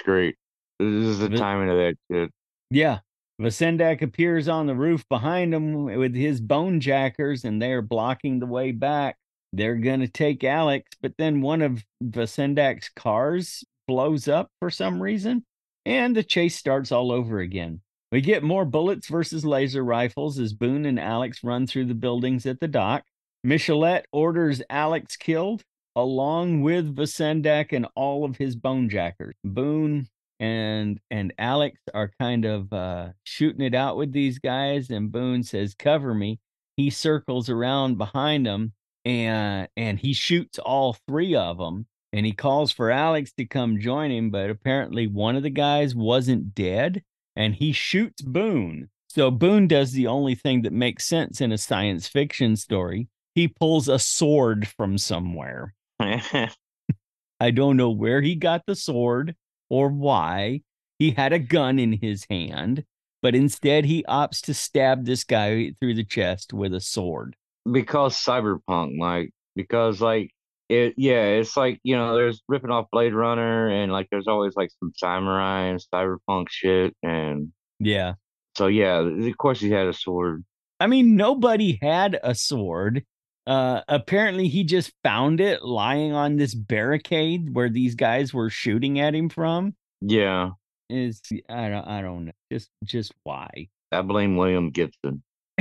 great. 0.03 0.35
This 0.81 0.89
is 0.89 1.21
the 1.21 1.29
timing 1.29 1.71
of 1.71 1.77
that 1.77 1.95
shit. 2.11 2.33
Yeah. 2.71 3.01
Vacendak 3.41 4.01
appears 4.01 4.49
on 4.49 4.67
the 4.67 4.75
roof 4.75 5.05
behind 5.11 5.53
him 5.53 5.85
with 5.85 6.15
his 6.15 6.41
bone 6.41 6.81
jackers, 6.81 7.45
and 7.45 7.61
they're 7.61 7.83
blocking 7.83 8.39
the 8.39 8.47
way 8.47 8.73
back. 8.73 9.17
They're 9.53 9.77
going 9.77 10.01
to 10.01 10.09
take 10.09 10.43
Alex, 10.43 10.91
but 11.03 11.13
then 11.19 11.43
one 11.43 11.63
of 11.63 11.85
Vacendak's 12.03 12.89
cars 12.97 13.63
blows 13.87 14.27
up 14.27 14.51
for 14.59 14.71
some 14.71 15.03
reason, 15.03 15.45
and 15.85 16.17
the 16.17 16.23
chase 16.23 16.57
starts 16.57 16.91
all 16.91 17.13
over 17.13 17.41
again. 17.41 17.81
We 18.11 18.21
get 18.21 18.43
more 18.43 18.65
bullets 18.65 19.09
versus 19.09 19.45
laser 19.45 19.85
rifles 19.85 20.39
as 20.39 20.55
Boone 20.55 20.87
and 20.87 20.99
Alex 20.99 21.45
run 21.45 21.67
through 21.67 21.87
the 21.87 21.95
buildings 21.95 22.47
at 22.47 22.61
the 22.61 22.69
dock. 22.69 23.05
Michelet 23.47 24.05
orders 24.13 24.63
Alex 24.71 25.17
killed, 25.17 25.63
along 25.95 26.63
with 26.63 26.95
Vacendak 26.97 27.73
and 27.73 27.87
all 27.95 28.25
of 28.25 28.37
his 28.37 28.57
bone 28.57 28.89
jackers. 28.89 29.35
Boone 29.45 30.09
and 30.39 31.01
and 31.11 31.33
Alex 31.39 31.79
are 31.95 32.11
kind 32.21 32.45
of 32.45 32.73
uh 32.73 33.09
shooting 33.25 33.63
it 33.63 33.75
out 33.75 33.97
with 33.97 34.13
these 34.13 34.39
guys 34.39 34.91
and 34.91 35.13
Boone 35.13 35.43
says 35.43 35.75
cover 35.75 36.15
me. 36.15 36.39
He 36.77 36.91
circles 36.91 37.49
around 37.49 37.99
behind 37.99 38.47
them 38.47 38.73
and 39.05 39.69
and 39.77 39.99
he 39.99 40.13
shoots 40.13 40.59
all 40.59 40.97
three 41.09 41.35
of 41.35 41.59
them 41.59 41.87
and 42.13 42.27
he 42.27 42.33
calls 42.33 42.73
for 42.73 42.91
Alex 42.91 43.33
to 43.39 43.47
come 43.47 43.81
join 43.81 44.11
him 44.11 44.31
but 44.31 44.51
apparently 44.51 45.07
one 45.07 45.37
of 45.37 45.43
the 45.43 45.51
guys 45.51 45.95
wasn't 45.95 46.55
dead 46.55 47.03
and 47.35 47.55
he 47.55 47.73
shoots 47.73 48.23
Boone. 48.23 48.89
So 49.09 49.31
Boone 49.31 49.69
does 49.69 49.93
the 49.93 50.07
only 50.07 50.35
thing 50.35 50.63
that 50.63 50.73
makes 50.73 51.07
sense 51.07 51.41
in 51.41 51.53
a 51.53 51.59
science 51.59 52.07
fiction 52.09 52.57
story. 52.57 53.09
He 53.35 53.49
pulls 53.49 53.89
a 53.89 53.99
sword 53.99 54.69
from 54.69 54.99
somewhere. 54.99 55.75
I 56.01 57.51
don't 57.53 57.77
know 57.77 57.91
where 57.91 58.21
he 58.21 58.35
got 58.35 58.63
the 58.67 58.75
sword 58.75 59.35
or 59.69 59.89
why. 59.89 60.63
He 60.99 61.11
had 61.11 61.33
a 61.33 61.39
gun 61.39 61.79
in 61.79 61.99
his 62.01 62.27
hand 62.31 62.85
but 63.27 63.35
instead 63.35 63.85
he 63.85 64.05
opts 64.05 64.41
to 64.41 64.55
stab 64.55 65.05
this 65.05 65.25
guy 65.25 65.73
through 65.81 65.95
the 65.95 66.05
chest 66.05 66.53
with 66.53 66.73
a 66.73 66.81
sword. 66.81 67.35
Because 67.71 68.15
cyberpunk, 68.15 68.99
like 69.01 69.31
because 69.57 70.01
like 70.01 70.31
it 70.69 70.95
yeah, 70.97 71.25
it's 71.25 71.57
like, 71.57 71.81
you 71.83 71.97
know, 71.97 72.15
there's 72.15 72.41
ripping 72.49 72.71
off 72.71 72.87
Blade 72.93 73.15
Runner 73.15 73.69
and 73.69 73.91
like 73.91 74.07
there's 74.13 74.29
always 74.29 74.55
like 74.55 74.71
some 74.79 74.93
samurai 74.97 75.63
and 75.63 75.85
cyberpunk 75.93 76.51
shit 76.51 76.95
and 77.03 77.49
Yeah. 77.81 78.15
so 78.57 78.69
yeah, 78.69 79.01
of 79.01 79.39
course 79.39 79.59
he 79.59 79.71
had 79.71 79.89
a 79.89 79.93
sword. 79.93 80.45
I 80.79 80.87
mean, 80.87 81.17
nobody 81.17 81.81
had 81.83 82.21
a 82.23 82.35
sword. 82.35 83.05
Uh, 83.47 83.83
apparently, 83.89 84.49
he 84.49 84.65
just 84.65 84.93
found 85.05 85.41
it 85.41 85.63
lying 85.63 86.13
on 86.13 86.37
this 86.37 86.55
barricade 86.55 87.55
where 87.55 87.69
these 87.69 87.95
guys 87.95 88.35
were 88.35 88.51
shooting 88.51 88.99
at 88.99 89.15
him 89.15 89.29
from. 89.29 89.75
Yeah. 90.01 90.51
Is 90.89 91.21
I 91.49 91.69
don't 91.69 91.87
I 91.87 92.01
don't 92.01 92.27
know. 92.27 92.33
Just 92.53 92.71
just 92.85 93.13
why? 93.25 93.69
I 93.93 94.03
blame 94.03 94.37
William 94.37 94.71
Gibson. 94.71 95.23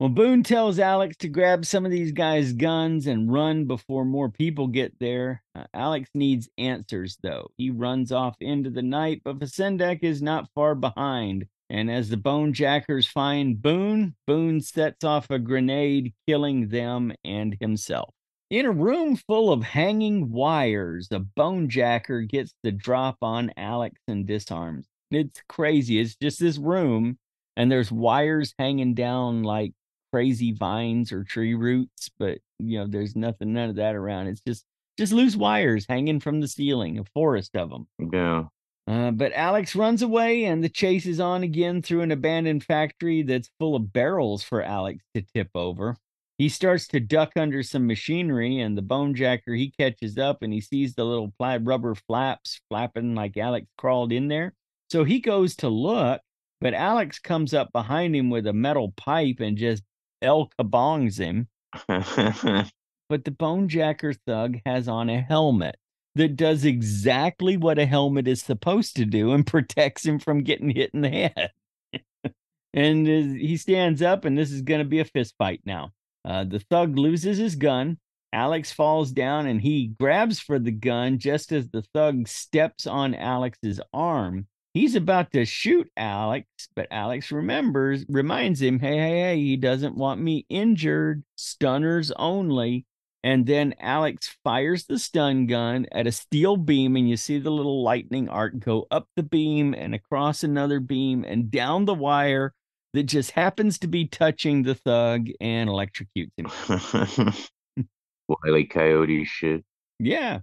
well, 0.00 0.08
Boone 0.08 0.42
tells 0.42 0.78
Alex 0.78 1.16
to 1.18 1.28
grab 1.28 1.64
some 1.64 1.84
of 1.84 1.92
these 1.92 2.12
guys' 2.12 2.52
guns 2.52 3.06
and 3.06 3.32
run 3.32 3.66
before 3.66 4.04
more 4.04 4.28
people 4.30 4.66
get 4.66 4.98
there. 4.98 5.42
Uh, 5.54 5.64
Alex 5.72 6.10
needs 6.14 6.48
answers, 6.58 7.16
though. 7.22 7.50
He 7.56 7.70
runs 7.70 8.12
off 8.12 8.36
into 8.40 8.70
the 8.70 8.82
night, 8.82 9.22
but 9.24 9.38
Vacendak 9.38 10.00
is 10.02 10.20
not 10.20 10.50
far 10.54 10.74
behind. 10.74 11.46
And 11.70 11.88
as 11.88 12.08
the 12.08 12.16
Bonejackers 12.16 13.06
find 13.06 13.62
Boone, 13.62 14.16
Boone 14.26 14.60
sets 14.60 15.04
off 15.04 15.30
a 15.30 15.38
grenade, 15.38 16.12
killing 16.26 16.68
them 16.68 17.12
and 17.24 17.56
himself. 17.60 18.12
In 18.50 18.66
a 18.66 18.72
room 18.72 19.14
full 19.14 19.52
of 19.52 19.62
hanging 19.62 20.32
wires, 20.32 21.06
a 21.12 21.20
Bonejacker 21.20 22.28
gets 22.28 22.52
the 22.64 22.72
drop 22.72 23.18
on 23.22 23.52
Alex 23.56 24.00
and 24.08 24.26
disarms. 24.26 24.88
It's 25.12 25.40
crazy. 25.48 26.00
It's 26.00 26.16
just 26.16 26.40
this 26.40 26.58
room, 26.58 27.18
and 27.56 27.70
there's 27.70 27.92
wires 27.92 28.52
hanging 28.58 28.94
down 28.94 29.44
like 29.44 29.72
crazy 30.12 30.52
vines 30.52 31.12
or 31.12 31.22
tree 31.22 31.54
roots, 31.54 32.10
but 32.18 32.38
you 32.58 32.80
know, 32.80 32.88
there's 32.88 33.14
nothing, 33.14 33.52
none 33.52 33.70
of 33.70 33.76
that 33.76 33.94
around. 33.94 34.26
It's 34.26 34.40
just 34.44 34.64
just 34.98 35.12
loose 35.12 35.36
wires 35.36 35.86
hanging 35.88 36.20
from 36.20 36.40
the 36.40 36.48
ceiling, 36.48 36.98
a 36.98 37.04
forest 37.14 37.56
of 37.56 37.70
them. 37.70 37.86
Yeah. 38.12 38.44
Uh, 38.86 39.10
but 39.10 39.32
Alex 39.34 39.76
runs 39.76 40.02
away, 40.02 40.44
and 40.44 40.64
the 40.64 40.68
chase 40.68 41.06
is 41.06 41.20
on 41.20 41.42
again 41.42 41.82
through 41.82 42.00
an 42.00 42.10
abandoned 42.10 42.64
factory 42.64 43.22
that's 43.22 43.50
full 43.58 43.76
of 43.76 43.92
barrels 43.92 44.42
for 44.42 44.62
Alex 44.62 45.04
to 45.14 45.22
tip 45.34 45.50
over. 45.54 45.96
He 46.38 46.48
starts 46.48 46.88
to 46.88 47.00
duck 47.00 47.32
under 47.36 47.62
some 47.62 47.86
machinery, 47.86 48.60
and 48.60 48.76
the 48.76 48.82
bone 48.82 49.14
jacker 49.14 49.54
he 49.54 49.70
catches 49.70 50.16
up 50.16 50.42
and 50.42 50.52
he 50.52 50.60
sees 50.60 50.94
the 50.94 51.04
little 51.04 51.32
plaid 51.38 51.66
rubber 51.66 51.94
flaps 51.94 52.60
flapping 52.70 53.14
like 53.14 53.36
Alex 53.36 53.66
crawled 53.76 54.10
in 54.10 54.28
there. 54.28 54.54
So 54.90 55.04
he 55.04 55.20
goes 55.20 55.54
to 55.56 55.68
look, 55.68 56.20
but 56.60 56.74
Alex 56.74 57.18
comes 57.18 57.52
up 57.52 57.70
behind 57.72 58.16
him 58.16 58.30
with 58.30 58.46
a 58.46 58.52
metal 58.52 58.92
pipe 58.96 59.40
and 59.40 59.56
just 59.56 59.82
El 60.22 60.50
Kabongs 60.58 61.18
him. 61.18 61.48
But 63.10 63.24
the 63.24 63.32
bone 63.32 63.68
jacker 63.68 64.12
thug 64.12 64.60
has 64.64 64.86
on 64.86 65.10
a 65.10 65.20
helmet 65.20 65.76
that 66.14 66.36
does 66.36 66.64
exactly 66.64 67.56
what 67.56 67.78
a 67.78 67.86
helmet 67.86 68.26
is 68.26 68.42
supposed 68.42 68.96
to 68.96 69.04
do 69.04 69.32
and 69.32 69.46
protects 69.46 70.04
him 70.04 70.18
from 70.18 70.42
getting 70.42 70.70
hit 70.70 70.90
in 70.92 71.02
the 71.02 71.08
head. 71.08 71.50
and 72.74 73.06
he 73.06 73.56
stands 73.56 74.02
up, 74.02 74.24
and 74.24 74.36
this 74.36 74.50
is 74.50 74.62
going 74.62 74.80
to 74.80 74.88
be 74.88 75.00
a 75.00 75.04
fist 75.04 75.34
fight 75.38 75.60
now. 75.64 75.92
Uh, 76.24 76.44
the 76.44 76.60
thug 76.60 76.98
loses 76.98 77.38
his 77.38 77.56
gun. 77.56 77.98
Alex 78.32 78.70
falls 78.70 79.10
down 79.10 79.46
and 79.46 79.60
he 79.60 79.88
grabs 79.98 80.38
for 80.38 80.58
the 80.58 80.70
gun 80.70 81.18
just 81.18 81.50
as 81.50 81.68
the 81.68 81.82
thug 81.94 82.28
steps 82.28 82.86
on 82.86 83.14
Alex's 83.14 83.80
arm. 83.92 84.46
He's 84.72 84.94
about 84.94 85.32
to 85.32 85.44
shoot 85.44 85.90
Alex, 85.96 86.46
but 86.76 86.86
Alex 86.92 87.32
remembers, 87.32 88.04
reminds 88.08 88.62
him, 88.62 88.78
hey, 88.78 88.98
hey, 88.98 89.20
hey, 89.20 89.36
he 89.36 89.56
doesn't 89.56 89.96
want 89.96 90.20
me 90.20 90.46
injured. 90.48 91.24
Stunners 91.34 92.12
only. 92.12 92.86
And 93.22 93.46
then 93.46 93.74
Alex 93.78 94.34
fires 94.42 94.86
the 94.86 94.98
stun 94.98 95.46
gun 95.46 95.86
at 95.92 96.06
a 96.06 96.12
steel 96.12 96.56
beam, 96.56 96.96
and 96.96 97.08
you 97.08 97.16
see 97.16 97.38
the 97.38 97.50
little 97.50 97.82
lightning 97.82 98.28
arc 98.28 98.58
go 98.58 98.86
up 98.90 99.08
the 99.14 99.22
beam 99.22 99.74
and 99.74 99.94
across 99.94 100.42
another 100.42 100.80
beam 100.80 101.24
and 101.24 101.50
down 101.50 101.84
the 101.84 101.94
wire 101.94 102.54
that 102.94 103.04
just 103.04 103.32
happens 103.32 103.78
to 103.78 103.86
be 103.86 104.06
touching 104.06 104.62
the 104.62 104.74
thug 104.74 105.28
and 105.40 105.68
electrocutes 105.68 106.32
him. 106.36 107.86
Wiley 108.28 108.64
Coyote 108.64 109.24
shit. 109.24 109.64
Yeah. 109.98 110.40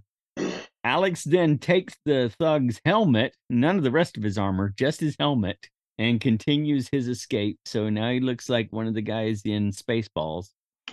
Alex 0.84 1.24
then 1.24 1.58
takes 1.58 1.94
the 2.04 2.32
thug's 2.38 2.80
helmet, 2.84 3.34
none 3.50 3.76
of 3.76 3.82
the 3.82 3.90
rest 3.90 4.16
of 4.16 4.22
his 4.22 4.38
armor, 4.38 4.72
just 4.76 5.00
his 5.00 5.16
helmet, 5.18 5.68
and 5.98 6.20
continues 6.20 6.88
his 6.90 7.08
escape. 7.08 7.58
So 7.64 7.88
now 7.90 8.10
he 8.10 8.20
looks 8.20 8.48
like 8.48 8.72
one 8.72 8.86
of 8.86 8.94
the 8.94 9.02
guys 9.02 9.42
in 9.44 9.72
Spaceballs 9.72 10.50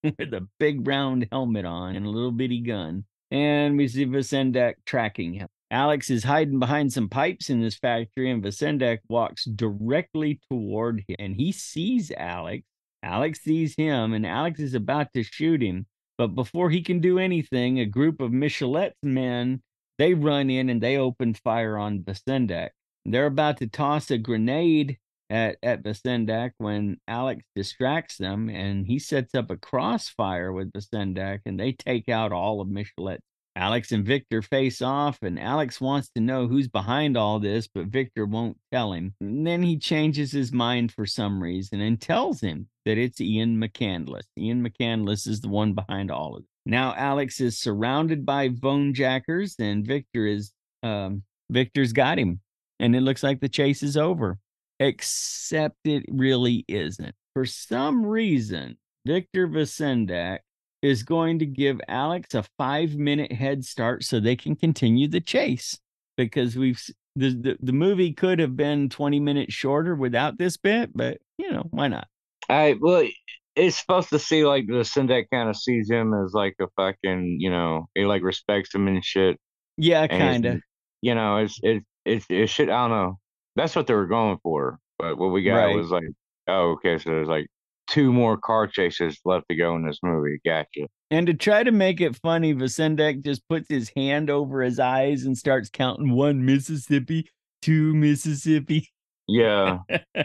with 0.18 0.34
a 0.34 0.46
big 0.58 0.86
round 0.86 1.28
helmet 1.30 1.64
on 1.64 1.96
and 1.96 2.06
a 2.06 2.10
little 2.10 2.32
bitty 2.32 2.60
gun. 2.60 3.04
And 3.30 3.76
we 3.76 3.88
see 3.88 4.06
Vacendak 4.06 4.74
tracking 4.84 5.34
him. 5.34 5.48
Alex 5.70 6.10
is 6.10 6.24
hiding 6.24 6.58
behind 6.58 6.92
some 6.92 7.08
pipes 7.08 7.48
in 7.48 7.60
this 7.60 7.76
factory, 7.76 8.30
and 8.30 8.42
Vacendak 8.42 8.98
walks 9.08 9.44
directly 9.44 10.40
toward 10.50 11.04
him. 11.06 11.16
And 11.20 11.36
he 11.36 11.52
sees 11.52 12.10
Alex. 12.16 12.64
Alex 13.04 13.40
sees 13.42 13.76
him, 13.76 14.12
and 14.12 14.26
Alex 14.26 14.58
is 14.58 14.74
about 14.74 15.12
to 15.14 15.22
shoot 15.22 15.62
him. 15.62 15.86
But 16.18 16.34
before 16.34 16.70
he 16.70 16.82
can 16.82 17.00
do 17.00 17.18
anything, 17.18 17.78
a 17.78 17.86
group 17.86 18.20
of 18.20 18.32
Michelet's 18.32 18.96
men 19.02 19.62
they 20.00 20.14
run 20.14 20.48
in 20.48 20.70
and 20.70 20.80
they 20.80 20.96
open 20.96 21.34
fire 21.34 21.76
on 21.76 22.00
Vacendak. 22.00 22.70
They're 23.04 23.26
about 23.26 23.58
to 23.58 23.66
toss 23.66 24.10
a 24.10 24.16
grenade 24.16 24.96
at 25.30 25.56
at 25.62 25.82
Vacendak 25.82 26.52
when 26.58 26.98
Alex 27.06 27.42
distracts 27.54 28.18
them 28.18 28.50
and 28.50 28.86
he 28.86 28.98
sets 28.98 29.34
up 29.34 29.50
a 29.50 29.56
crossfire 29.56 30.52
with 30.52 30.72
Vacendak 30.72 31.40
and 31.46 31.58
they 31.58 31.72
take 31.72 32.08
out 32.08 32.32
all 32.32 32.60
of 32.60 32.68
Michelet. 32.68 33.20
Alex 33.56 33.92
and 33.92 34.04
Victor 34.04 34.42
face 34.42 34.80
off 34.80 35.18
and 35.22 35.38
Alex 35.38 35.80
wants 35.80 36.08
to 36.10 36.20
know 36.20 36.46
who's 36.46 36.68
behind 36.68 37.16
all 37.16 37.40
this, 37.40 37.66
but 37.66 37.86
Victor 37.86 38.24
won't 38.24 38.56
tell 38.72 38.92
him. 38.92 39.14
And 39.20 39.46
then 39.46 39.62
he 39.62 39.76
changes 39.76 40.32
his 40.32 40.52
mind 40.52 40.92
for 40.92 41.04
some 41.04 41.42
reason 41.42 41.80
and 41.80 42.00
tells 42.00 42.40
him 42.40 42.68
that 42.84 42.98
it's 42.98 43.20
Ian 43.20 43.60
McCandless. 43.60 44.24
Ian 44.38 44.66
McCandless 44.66 45.26
is 45.26 45.40
the 45.40 45.48
one 45.48 45.72
behind 45.72 46.10
all 46.10 46.36
of 46.36 46.42
it. 46.42 46.48
Now 46.66 46.94
Alex 46.96 47.40
is 47.40 47.58
surrounded 47.58 48.24
by 48.26 48.48
bonejackers 48.48 49.56
and 49.58 49.86
Victor 49.86 50.26
is 50.26 50.52
um 50.82 51.22
Victor's 51.50 51.92
got 51.92 52.18
him. 52.18 52.40
And 52.78 52.96
it 52.96 53.02
looks 53.02 53.22
like 53.22 53.40
the 53.40 53.48
chase 53.48 53.82
is 53.82 53.96
over 53.96 54.38
except 54.80 55.76
it 55.84 56.04
really 56.08 56.64
isn't. 56.66 57.14
For 57.34 57.44
some 57.44 58.04
reason, 58.04 58.76
Victor 59.06 59.46
Vacendak 59.46 60.38
is 60.82 61.02
going 61.02 61.38
to 61.38 61.46
give 61.46 61.80
Alex 61.86 62.34
a 62.34 62.44
five 62.58 62.96
minute 62.96 63.30
head 63.30 63.64
start 63.64 64.02
so 64.02 64.18
they 64.18 64.34
can 64.34 64.56
continue 64.56 65.06
the 65.06 65.20
chase 65.20 65.78
because 66.16 66.56
we've 66.56 66.82
the, 67.16 67.30
the, 67.30 67.56
the 67.60 67.72
movie 67.72 68.12
could 68.12 68.38
have 68.38 68.56
been 68.56 68.88
20 68.88 69.20
minutes 69.20 69.52
shorter 69.52 69.94
without 69.94 70.38
this 70.38 70.56
bit, 70.56 70.90
but 70.94 71.18
you 71.38 71.52
know, 71.52 71.66
why 71.70 71.88
not? 71.88 72.08
I 72.48 72.76
well, 72.80 73.06
it's 73.56 73.78
supposed 73.78 74.08
to 74.10 74.18
see 74.18 74.44
like 74.44 74.66
the 74.66 74.84
Syndak 74.84 75.26
kind 75.32 75.48
of 75.48 75.56
sees 75.56 75.90
him 75.90 76.14
as 76.14 76.32
like 76.32 76.54
a 76.60 76.66
fucking, 76.76 77.36
you 77.40 77.50
know, 77.50 77.88
he 77.94 78.04
like 78.06 78.22
respects 78.22 78.74
him 78.74 78.88
and 78.88 79.04
shit. 79.04 79.38
Yeah, 79.76 80.06
kind 80.06 80.46
of. 80.46 80.60
You 81.02 81.14
know, 81.14 81.38
it's 81.38 81.58
it's 81.62 81.84
it's 82.04 82.26
it's 82.28 82.52
shit. 82.52 82.70
I 82.70 82.88
don't 82.88 82.90
know. 82.90 83.18
That's 83.56 83.74
what 83.76 83.86
they 83.86 83.94
were 83.94 84.06
going 84.06 84.38
for, 84.42 84.78
but 84.98 85.18
what 85.18 85.28
we 85.32 85.42
got 85.42 85.56
Right. 85.56 85.76
was 85.76 85.90
like, 85.90 86.08
oh, 86.48 86.72
okay, 86.72 86.98
so 86.98 87.10
there's 87.10 87.28
like 87.28 87.46
two 87.88 88.12
more 88.12 88.36
car 88.36 88.66
chases 88.66 89.18
left 89.24 89.46
to 89.50 89.56
go 89.56 89.74
in 89.74 89.84
this 89.84 89.98
movie. 90.02 90.38
Gotcha. 90.44 90.86
And 91.10 91.26
to 91.26 91.34
try 91.34 91.64
to 91.64 91.72
make 91.72 92.00
it 92.00 92.14
funny, 92.16 92.54
Vacendak 92.54 93.24
just 93.24 93.46
puts 93.48 93.68
his 93.68 93.90
hand 93.96 94.30
over 94.30 94.62
his 94.62 94.78
eyes 94.78 95.24
and 95.24 95.36
starts 95.36 95.68
counting 95.68 96.12
one 96.12 96.44
Mississippi, 96.44 97.28
two 97.62 97.94
Mississippi. 97.94 98.88
Yeah. 99.26 99.78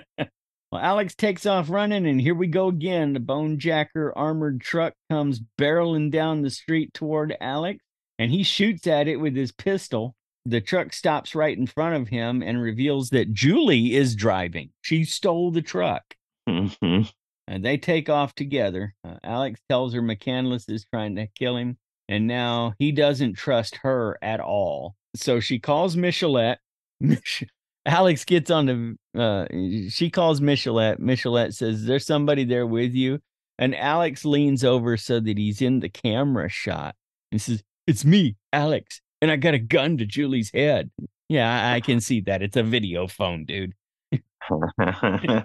Well, 0.72 0.82
Alex 0.82 1.16
takes 1.16 1.46
off 1.46 1.70
running, 1.70 2.06
and 2.08 2.20
here 2.20 2.34
we 2.36 2.48
go 2.48 2.68
again. 2.68 3.14
The 3.14 3.20
Bone 3.20 3.60
Jacker 3.60 4.12
armored 4.18 4.60
truck 4.60 4.94
comes 5.10 5.40
barreling 5.60 6.12
down 6.12 6.42
the 6.42 6.50
street 6.50 6.94
toward 6.94 7.38
Alex, 7.40 7.80
and 8.20 8.32
he 8.32 8.44
shoots 8.44 8.86
at 8.88 9.08
it 9.08 9.18
with 9.18 9.36
his 9.36 9.52
pistol. 9.54 10.16
The 10.46 10.62
truck 10.62 10.94
stops 10.94 11.34
right 11.34 11.58
in 11.58 11.66
front 11.68 11.96
of 11.96 12.08
him 12.08 12.44
and 12.44 12.62
reveals 12.62 13.10
that 13.10 13.34
Julie 13.34 13.96
is 13.96 14.16
driving. 14.16 14.70
She 14.82 15.04
stole 15.04 15.52
the 15.52 15.62
truck. 15.62 16.04
Mhm. 16.48 17.12
And 17.48 17.64
they 17.66 17.78
take 17.78 18.10
off 18.10 18.34
together. 18.36 18.94
Uh, 19.04 19.18
Alex 19.24 19.60
tells 19.70 19.94
her 19.94 20.02
McCandless 20.02 20.70
is 20.70 20.86
trying 20.86 21.16
to 21.16 21.28
kill 21.38 21.58
him, 21.58 21.78
and 22.08 22.28
now 22.28 22.74
he 22.80 22.92
doesn't 22.92 23.34
trust 23.34 23.78
her 23.78 24.18
at 24.22 24.40
all. 24.40 24.96
So 25.16 25.40
she 25.40 25.60
calls 25.60 25.96
Michelet. 25.96 26.58
Mich- 27.00 27.44
Alex 27.86 28.26
gets 28.26 28.50
on 28.50 28.66
the. 28.66 29.20
Uh, 29.20 29.46
she 29.90 30.10
calls 30.10 30.42
Michelet. 30.42 31.00
Michelet 31.00 31.54
says, 31.54 31.86
"There's 31.86 32.06
somebody 32.06 32.44
there 32.44 32.66
with 32.66 32.94
you," 32.94 33.20
and 33.60 33.76
Alex 33.76 34.26
leans 34.26 34.64
over 34.64 34.98
so 34.98 35.20
that 35.20 35.38
he's 35.38 35.62
in 35.62 35.80
the 35.80 35.90
camera 35.90 36.50
shot 36.50 36.96
and 37.32 37.40
says, 37.42 37.64
"It's 37.86 38.04
me, 38.06 38.38
Alex, 38.52 39.02
and 39.22 39.32
I 39.32 39.36
got 39.36 39.54
a 39.54 39.60
gun 39.60 39.98
to 39.98 40.06
Julie's 40.06 40.52
head." 40.54 40.92
Yeah, 41.30 41.70
I, 41.72 41.76
I 41.76 41.80
can 41.82 42.00
see 42.02 42.22
that. 42.22 42.42
It's 42.42 42.58
a 42.58 42.64
video 42.64 43.08
phone, 43.08 43.46
dude. 43.46 43.74
of 44.50 45.44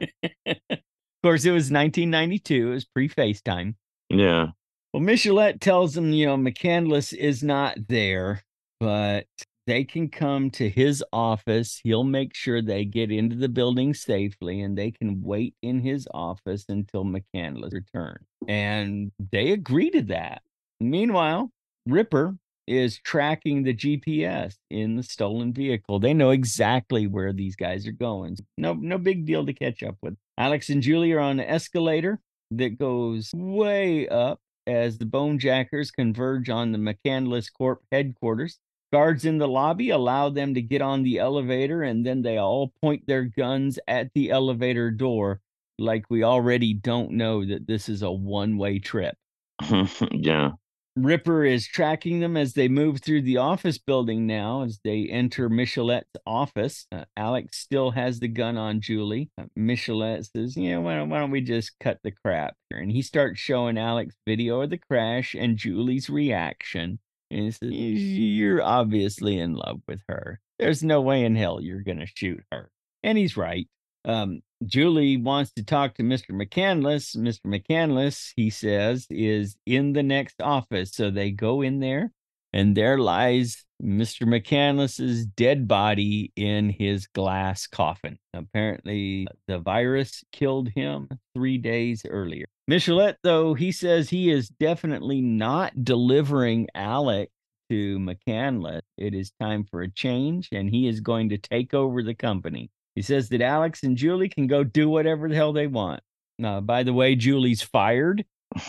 course, 1.22 1.44
it 1.44 1.52
was 1.52 1.70
1992. 1.70 2.68
It 2.68 2.70
was 2.70 2.84
pre 2.84 3.08
FaceTime. 3.08 3.74
yeah. 4.08 4.48
Well, 4.92 5.02
Michelet 5.04 5.60
tells 5.60 5.96
him, 5.96 6.12
you 6.12 6.26
know, 6.26 6.36
McCandless 6.36 7.16
is 7.16 7.44
not 7.44 7.76
there, 7.88 8.42
but 8.80 9.26
they 9.68 9.84
can 9.84 10.08
come 10.08 10.50
to 10.50 10.68
his 10.68 11.04
office. 11.12 11.80
He'll 11.84 12.02
make 12.02 12.34
sure 12.34 12.60
they 12.60 12.84
get 12.84 13.12
into 13.12 13.36
the 13.36 13.48
building 13.48 13.94
safely 13.94 14.62
and 14.62 14.76
they 14.76 14.90
can 14.90 15.22
wait 15.22 15.54
in 15.62 15.78
his 15.78 16.08
office 16.12 16.64
until 16.68 17.04
McCandless 17.04 17.72
returns. 17.72 18.26
And 18.48 19.12
they 19.30 19.52
agree 19.52 19.90
to 19.90 20.02
that. 20.02 20.42
Meanwhile, 20.80 21.52
Ripper 21.86 22.34
is 22.70 23.00
tracking 23.00 23.64
the 23.64 23.74
GPS 23.74 24.54
in 24.70 24.94
the 24.94 25.02
stolen 25.02 25.52
vehicle. 25.52 25.98
They 25.98 26.14
know 26.14 26.30
exactly 26.30 27.08
where 27.08 27.32
these 27.32 27.56
guys 27.56 27.84
are 27.84 27.92
going. 27.92 28.36
No, 28.56 28.74
no 28.74 28.96
big 28.96 29.26
deal 29.26 29.44
to 29.44 29.52
catch 29.52 29.82
up 29.82 29.96
with. 30.02 30.14
Alex 30.38 30.70
and 30.70 30.80
Julie 30.80 31.12
are 31.12 31.18
on 31.18 31.40
an 31.40 31.48
escalator 31.48 32.20
that 32.52 32.78
goes 32.78 33.32
way 33.34 34.06
up 34.06 34.38
as 34.68 34.98
the 34.98 35.04
Bonejackers 35.04 35.90
converge 35.90 36.48
on 36.48 36.70
the 36.70 36.78
McCandless 36.78 37.52
Corp 37.52 37.80
headquarters. 37.90 38.60
Guards 38.92 39.24
in 39.24 39.38
the 39.38 39.48
lobby 39.48 39.90
allow 39.90 40.30
them 40.30 40.54
to 40.54 40.62
get 40.62 40.80
on 40.80 41.02
the 41.02 41.18
elevator, 41.18 41.82
and 41.82 42.06
then 42.06 42.22
they 42.22 42.38
all 42.38 42.72
point 42.82 43.04
their 43.08 43.24
guns 43.24 43.80
at 43.88 44.12
the 44.14 44.30
elevator 44.30 44.92
door, 44.92 45.40
like 45.78 46.04
we 46.08 46.22
already 46.22 46.74
don't 46.74 47.10
know 47.12 47.44
that 47.44 47.66
this 47.66 47.88
is 47.88 48.02
a 48.02 48.10
one 48.12 48.56
way 48.58 48.78
trip. 48.78 49.16
yeah. 50.12 50.50
Ripper 50.96 51.44
is 51.44 51.68
tracking 51.68 52.20
them 52.20 52.36
as 52.36 52.54
they 52.54 52.68
move 52.68 53.00
through 53.00 53.22
the 53.22 53.36
office 53.36 53.78
building 53.78 54.26
now 54.26 54.62
as 54.62 54.80
they 54.82 55.06
enter 55.06 55.48
Michelet's 55.48 56.10
office. 56.26 56.86
Uh, 56.90 57.04
Alex 57.16 57.58
still 57.58 57.92
has 57.92 58.18
the 58.18 58.28
gun 58.28 58.56
on 58.56 58.80
Julie. 58.80 59.30
Uh, 59.38 59.44
Michelet 59.56 60.28
says, 60.30 60.56
Yeah, 60.56 60.78
why 60.78 60.96
don't, 60.96 61.08
why 61.08 61.20
don't 61.20 61.30
we 61.30 61.40
just 61.40 61.78
cut 61.78 61.98
the 62.02 62.10
crap 62.10 62.56
here? 62.68 62.80
And 62.80 62.90
he 62.90 63.02
starts 63.02 63.38
showing 63.38 63.78
Alex 63.78 64.16
video 64.26 64.62
of 64.62 64.70
the 64.70 64.78
crash 64.78 65.34
and 65.34 65.56
Julie's 65.56 66.10
reaction. 66.10 66.98
And 67.30 67.40
he 67.40 67.50
says, 67.52 67.70
You're 67.70 68.62
obviously 68.62 69.38
in 69.38 69.54
love 69.54 69.80
with 69.86 70.00
her. 70.08 70.40
There's 70.58 70.82
no 70.82 71.00
way 71.00 71.24
in 71.24 71.36
hell 71.36 71.60
you're 71.60 71.82
going 71.82 72.00
to 72.00 72.06
shoot 72.06 72.42
her. 72.50 72.70
And 73.02 73.16
he's 73.16 73.36
right. 73.36 73.68
Um, 74.04 74.40
Julie 74.64 75.16
wants 75.16 75.52
to 75.52 75.64
talk 75.64 75.94
to 75.94 76.02
Mr. 76.02 76.30
McCandless. 76.30 77.16
Mr. 77.16 77.46
McCandless, 77.46 78.32
he 78.36 78.50
says, 78.50 79.06
is 79.10 79.56
in 79.66 79.92
the 79.92 80.02
next 80.02 80.40
office. 80.42 80.92
So 80.92 81.10
they 81.10 81.30
go 81.30 81.62
in 81.62 81.80
there, 81.80 82.12
and 82.52 82.76
there 82.76 82.98
lies 82.98 83.64
Mr. 83.82 84.26
McCandless's 84.26 85.24
dead 85.26 85.66
body 85.66 86.32
in 86.36 86.70
his 86.70 87.06
glass 87.06 87.66
coffin. 87.66 88.18
Apparently, 88.34 89.26
the 89.48 89.58
virus 89.58 90.22
killed 90.32 90.68
him 90.68 91.08
three 91.34 91.58
days 91.58 92.04
earlier. 92.08 92.44
Michelet, 92.70 93.16
though, 93.22 93.54
he 93.54 93.72
says 93.72 94.10
he 94.10 94.30
is 94.30 94.48
definitely 94.48 95.20
not 95.20 95.84
delivering 95.84 96.68
Alec 96.74 97.30
to 97.70 97.98
McCandless. 97.98 98.82
It 98.98 99.14
is 99.14 99.32
time 99.40 99.64
for 99.64 99.82
a 99.82 99.90
change, 99.90 100.48
and 100.52 100.68
he 100.68 100.86
is 100.86 101.00
going 101.00 101.30
to 101.30 101.38
take 101.38 101.72
over 101.72 102.02
the 102.02 102.14
company. 102.14 102.70
He 102.94 103.02
says 103.02 103.28
that 103.28 103.40
Alex 103.40 103.82
and 103.82 103.96
Julie 103.96 104.28
can 104.28 104.46
go 104.46 104.64
do 104.64 104.88
whatever 104.88 105.28
the 105.28 105.34
hell 105.34 105.52
they 105.52 105.66
want. 105.66 106.02
Uh, 106.42 106.60
by 106.60 106.82
the 106.82 106.92
way, 106.92 107.14
Julie's 107.14 107.62
fired 107.62 108.24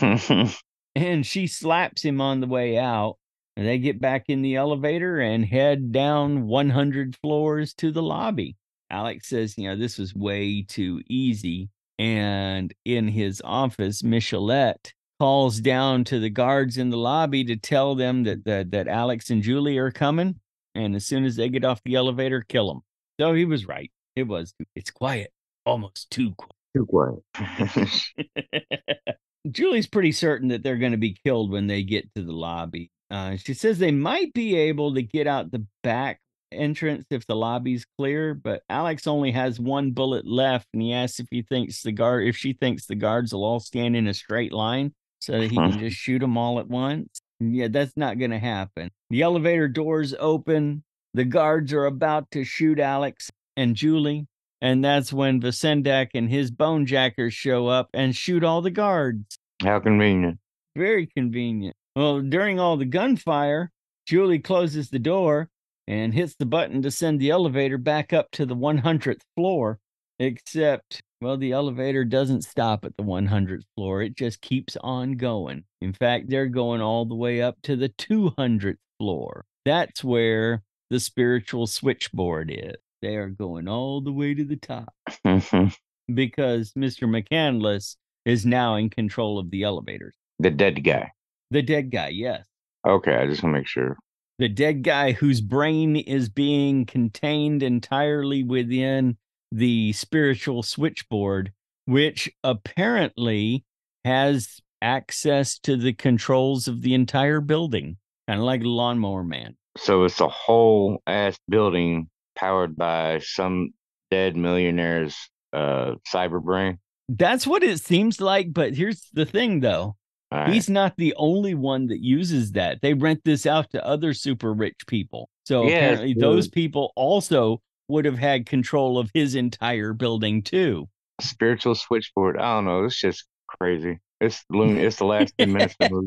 and 0.94 1.26
she 1.26 1.46
slaps 1.46 2.02
him 2.02 2.20
on 2.20 2.40
the 2.40 2.46
way 2.46 2.78
out. 2.78 3.16
And 3.56 3.66
they 3.66 3.78
get 3.78 4.00
back 4.00 4.24
in 4.28 4.40
the 4.40 4.56
elevator 4.56 5.20
and 5.20 5.44
head 5.44 5.92
down 5.92 6.46
100 6.46 7.16
floors 7.16 7.74
to 7.74 7.90
the 7.90 8.02
lobby. 8.02 8.56
Alex 8.90 9.28
says, 9.28 9.58
you 9.58 9.68
know, 9.68 9.76
this 9.76 9.98
was 9.98 10.14
way 10.14 10.64
too 10.66 11.02
easy. 11.08 11.68
And 11.98 12.72
in 12.86 13.08
his 13.08 13.42
office, 13.44 14.00
Michelet 14.02 14.92
calls 15.20 15.60
down 15.60 16.04
to 16.04 16.18
the 16.18 16.30
guards 16.30 16.78
in 16.78 16.88
the 16.88 16.96
lobby 16.96 17.44
to 17.44 17.56
tell 17.56 17.94
them 17.94 18.24
that, 18.24 18.44
that, 18.44 18.70
that 18.70 18.88
Alex 18.88 19.28
and 19.28 19.42
Julie 19.42 19.78
are 19.78 19.90
coming. 19.90 20.36
And 20.74 20.96
as 20.96 21.04
soon 21.04 21.24
as 21.24 21.36
they 21.36 21.50
get 21.50 21.64
off 21.64 21.82
the 21.84 21.96
elevator, 21.96 22.44
kill 22.48 22.68
them. 22.68 22.80
So 23.20 23.34
he 23.34 23.44
was 23.44 23.66
right. 23.66 23.90
It 24.16 24.24
was. 24.24 24.54
It's 24.74 24.90
quiet, 24.90 25.30
almost 25.64 26.10
too 26.10 26.34
quiet. 26.36 26.52
Too 26.76 26.86
quiet. 26.86 27.22
Julie's 29.50 29.86
pretty 29.86 30.12
certain 30.12 30.48
that 30.48 30.62
they're 30.62 30.76
going 30.76 30.92
to 30.92 30.98
be 30.98 31.16
killed 31.24 31.50
when 31.50 31.66
they 31.66 31.82
get 31.82 32.12
to 32.14 32.22
the 32.22 32.32
lobby. 32.32 32.90
Uh, 33.10 33.36
she 33.36 33.54
says 33.54 33.78
they 33.78 33.90
might 33.90 34.32
be 34.32 34.56
able 34.56 34.94
to 34.94 35.02
get 35.02 35.26
out 35.26 35.50
the 35.50 35.66
back 35.82 36.20
entrance 36.52 37.06
if 37.10 37.26
the 37.26 37.36
lobby's 37.36 37.84
clear, 37.98 38.34
but 38.34 38.62
Alex 38.68 39.06
only 39.06 39.32
has 39.32 39.58
one 39.58 39.90
bullet 39.90 40.26
left, 40.26 40.68
and 40.72 40.82
he 40.82 40.92
asks 40.92 41.20
if 41.20 41.26
he 41.30 41.42
thinks 41.42 41.82
the 41.82 41.92
guard, 41.92 42.26
if 42.26 42.36
she 42.36 42.52
thinks 42.52 42.86
the 42.86 42.94
guards 42.94 43.32
will 43.32 43.44
all 43.44 43.60
stand 43.60 43.96
in 43.96 44.06
a 44.06 44.14
straight 44.14 44.52
line 44.52 44.94
so 45.18 45.32
that 45.32 45.50
he 45.50 45.56
can 45.56 45.78
just 45.78 45.96
shoot 45.96 46.20
them 46.20 46.36
all 46.36 46.58
at 46.58 46.68
once. 46.68 47.20
Yeah, 47.40 47.68
that's 47.68 47.96
not 47.96 48.18
going 48.18 48.30
to 48.30 48.38
happen. 48.38 48.90
The 49.10 49.22
elevator 49.22 49.68
doors 49.68 50.14
open. 50.18 50.84
The 51.14 51.24
guards 51.24 51.72
are 51.72 51.86
about 51.86 52.30
to 52.32 52.44
shoot 52.44 52.78
Alex 52.78 53.30
and 53.56 53.76
Julie. 53.76 54.26
And 54.60 54.84
that's 54.84 55.12
when 55.12 55.40
Vacendak 55.40 56.10
and 56.14 56.30
his 56.30 56.50
bonejackers 56.52 57.34
show 57.34 57.66
up 57.66 57.88
and 57.92 58.14
shoot 58.14 58.44
all 58.44 58.62
the 58.62 58.70
guards. 58.70 59.36
How 59.60 59.80
convenient. 59.80 60.38
Very 60.76 61.06
convenient. 61.06 61.74
Well, 61.96 62.20
during 62.20 62.60
all 62.60 62.76
the 62.76 62.84
gunfire, 62.84 63.70
Julie 64.06 64.38
closes 64.38 64.88
the 64.88 64.98
door 64.98 65.48
and 65.88 66.14
hits 66.14 66.36
the 66.36 66.46
button 66.46 66.82
to 66.82 66.90
send 66.90 67.20
the 67.20 67.30
elevator 67.30 67.76
back 67.76 68.12
up 68.12 68.30
to 68.32 68.46
the 68.46 68.56
100th 68.56 69.20
floor. 69.36 69.78
Except, 70.18 71.02
well, 71.20 71.36
the 71.36 71.50
elevator 71.50 72.04
doesn't 72.04 72.42
stop 72.42 72.84
at 72.84 72.96
the 72.96 73.02
100th 73.02 73.64
floor. 73.74 74.02
It 74.02 74.16
just 74.16 74.40
keeps 74.40 74.76
on 74.80 75.16
going. 75.16 75.64
In 75.80 75.92
fact, 75.92 76.30
they're 76.30 76.46
going 76.46 76.80
all 76.80 77.04
the 77.04 77.16
way 77.16 77.42
up 77.42 77.56
to 77.62 77.74
the 77.74 77.88
200th 77.88 78.76
floor. 78.98 79.44
That's 79.64 80.04
where 80.04 80.62
the 80.90 81.00
spiritual 81.00 81.66
switchboard 81.66 82.52
is. 82.54 82.76
They 83.02 83.16
are 83.16 83.28
going 83.28 83.68
all 83.68 84.00
the 84.00 84.12
way 84.12 84.32
to 84.32 84.44
the 84.44 84.56
top 84.56 84.94
mm-hmm. 85.26 85.66
because 86.14 86.72
Mr. 86.72 87.08
McCandless 87.08 87.96
is 88.24 88.46
now 88.46 88.76
in 88.76 88.90
control 88.90 89.40
of 89.40 89.50
the 89.50 89.64
elevators. 89.64 90.14
the 90.38 90.50
dead 90.50 90.84
guy. 90.84 91.10
The 91.50 91.62
dead 91.62 91.90
guy, 91.90 92.08
yes. 92.08 92.46
Okay, 92.86 93.14
I 93.14 93.26
just 93.26 93.42
want 93.42 93.54
to 93.54 93.58
make 93.58 93.66
sure. 93.66 93.98
The 94.38 94.48
dead 94.48 94.82
guy 94.82 95.12
whose 95.12 95.40
brain 95.40 95.96
is 95.96 96.28
being 96.28 96.86
contained 96.86 97.62
entirely 97.62 98.42
within 98.42 99.18
the 99.50 99.92
spiritual 99.92 100.62
switchboard, 100.62 101.52
which 101.84 102.30
apparently 102.42 103.64
has 104.04 104.60
access 104.80 105.58
to 105.60 105.76
the 105.76 105.92
controls 105.92 106.66
of 106.68 106.82
the 106.82 106.94
entire 106.94 107.40
building, 107.40 107.96
kind 108.26 108.40
of 108.40 108.46
like 108.46 108.62
lawnmower 108.64 109.22
man. 109.22 109.56
So 109.76 110.04
it's 110.04 110.20
a 110.20 110.28
whole 110.28 111.02
ass 111.06 111.38
building 111.48 112.08
powered 112.42 112.74
by 112.76 113.20
some 113.20 113.70
dead 114.10 114.36
millionaire's 114.36 115.16
uh 115.52 115.94
cyber 116.12 116.42
brain. 116.42 116.78
That's 117.08 117.46
what 117.46 117.62
it 117.62 117.80
seems 117.80 118.20
like. 118.20 118.52
But 118.52 118.74
here's 118.74 119.08
the 119.12 119.26
thing, 119.26 119.60
though. 119.60 119.96
Right. 120.32 120.50
He's 120.52 120.70
not 120.70 120.94
the 120.96 121.14
only 121.16 121.54
one 121.54 121.88
that 121.88 122.00
uses 122.02 122.52
that. 122.52 122.80
They 122.80 122.94
rent 122.94 123.20
this 123.24 123.44
out 123.44 123.70
to 123.72 123.86
other 123.86 124.14
super 124.14 124.52
rich 124.54 124.86
people. 124.86 125.28
So 125.44 125.64
Yeah, 125.68 125.76
apparently, 125.76 126.14
those 126.14 126.48
people 126.48 126.92
also 126.96 127.60
would 127.88 128.06
have 128.06 128.18
had 128.18 128.46
control 128.46 128.98
of 128.98 129.10
his 129.12 129.34
entire 129.34 129.92
building 129.92 130.42
too. 130.42 130.88
spiritual 131.20 131.74
switchboard. 131.74 132.38
I 132.38 132.54
don't 132.56 132.64
know. 132.64 132.84
It's 132.84 132.98
just 132.98 133.26
crazy. 133.46 134.00
It's 134.20 134.42
loon. 134.48 134.78
It's 134.86 134.96
the 134.96 135.04
last 135.04 135.34
ten 135.36 135.52
minutes 135.52 135.74
of 135.80 135.90
the 135.90 136.02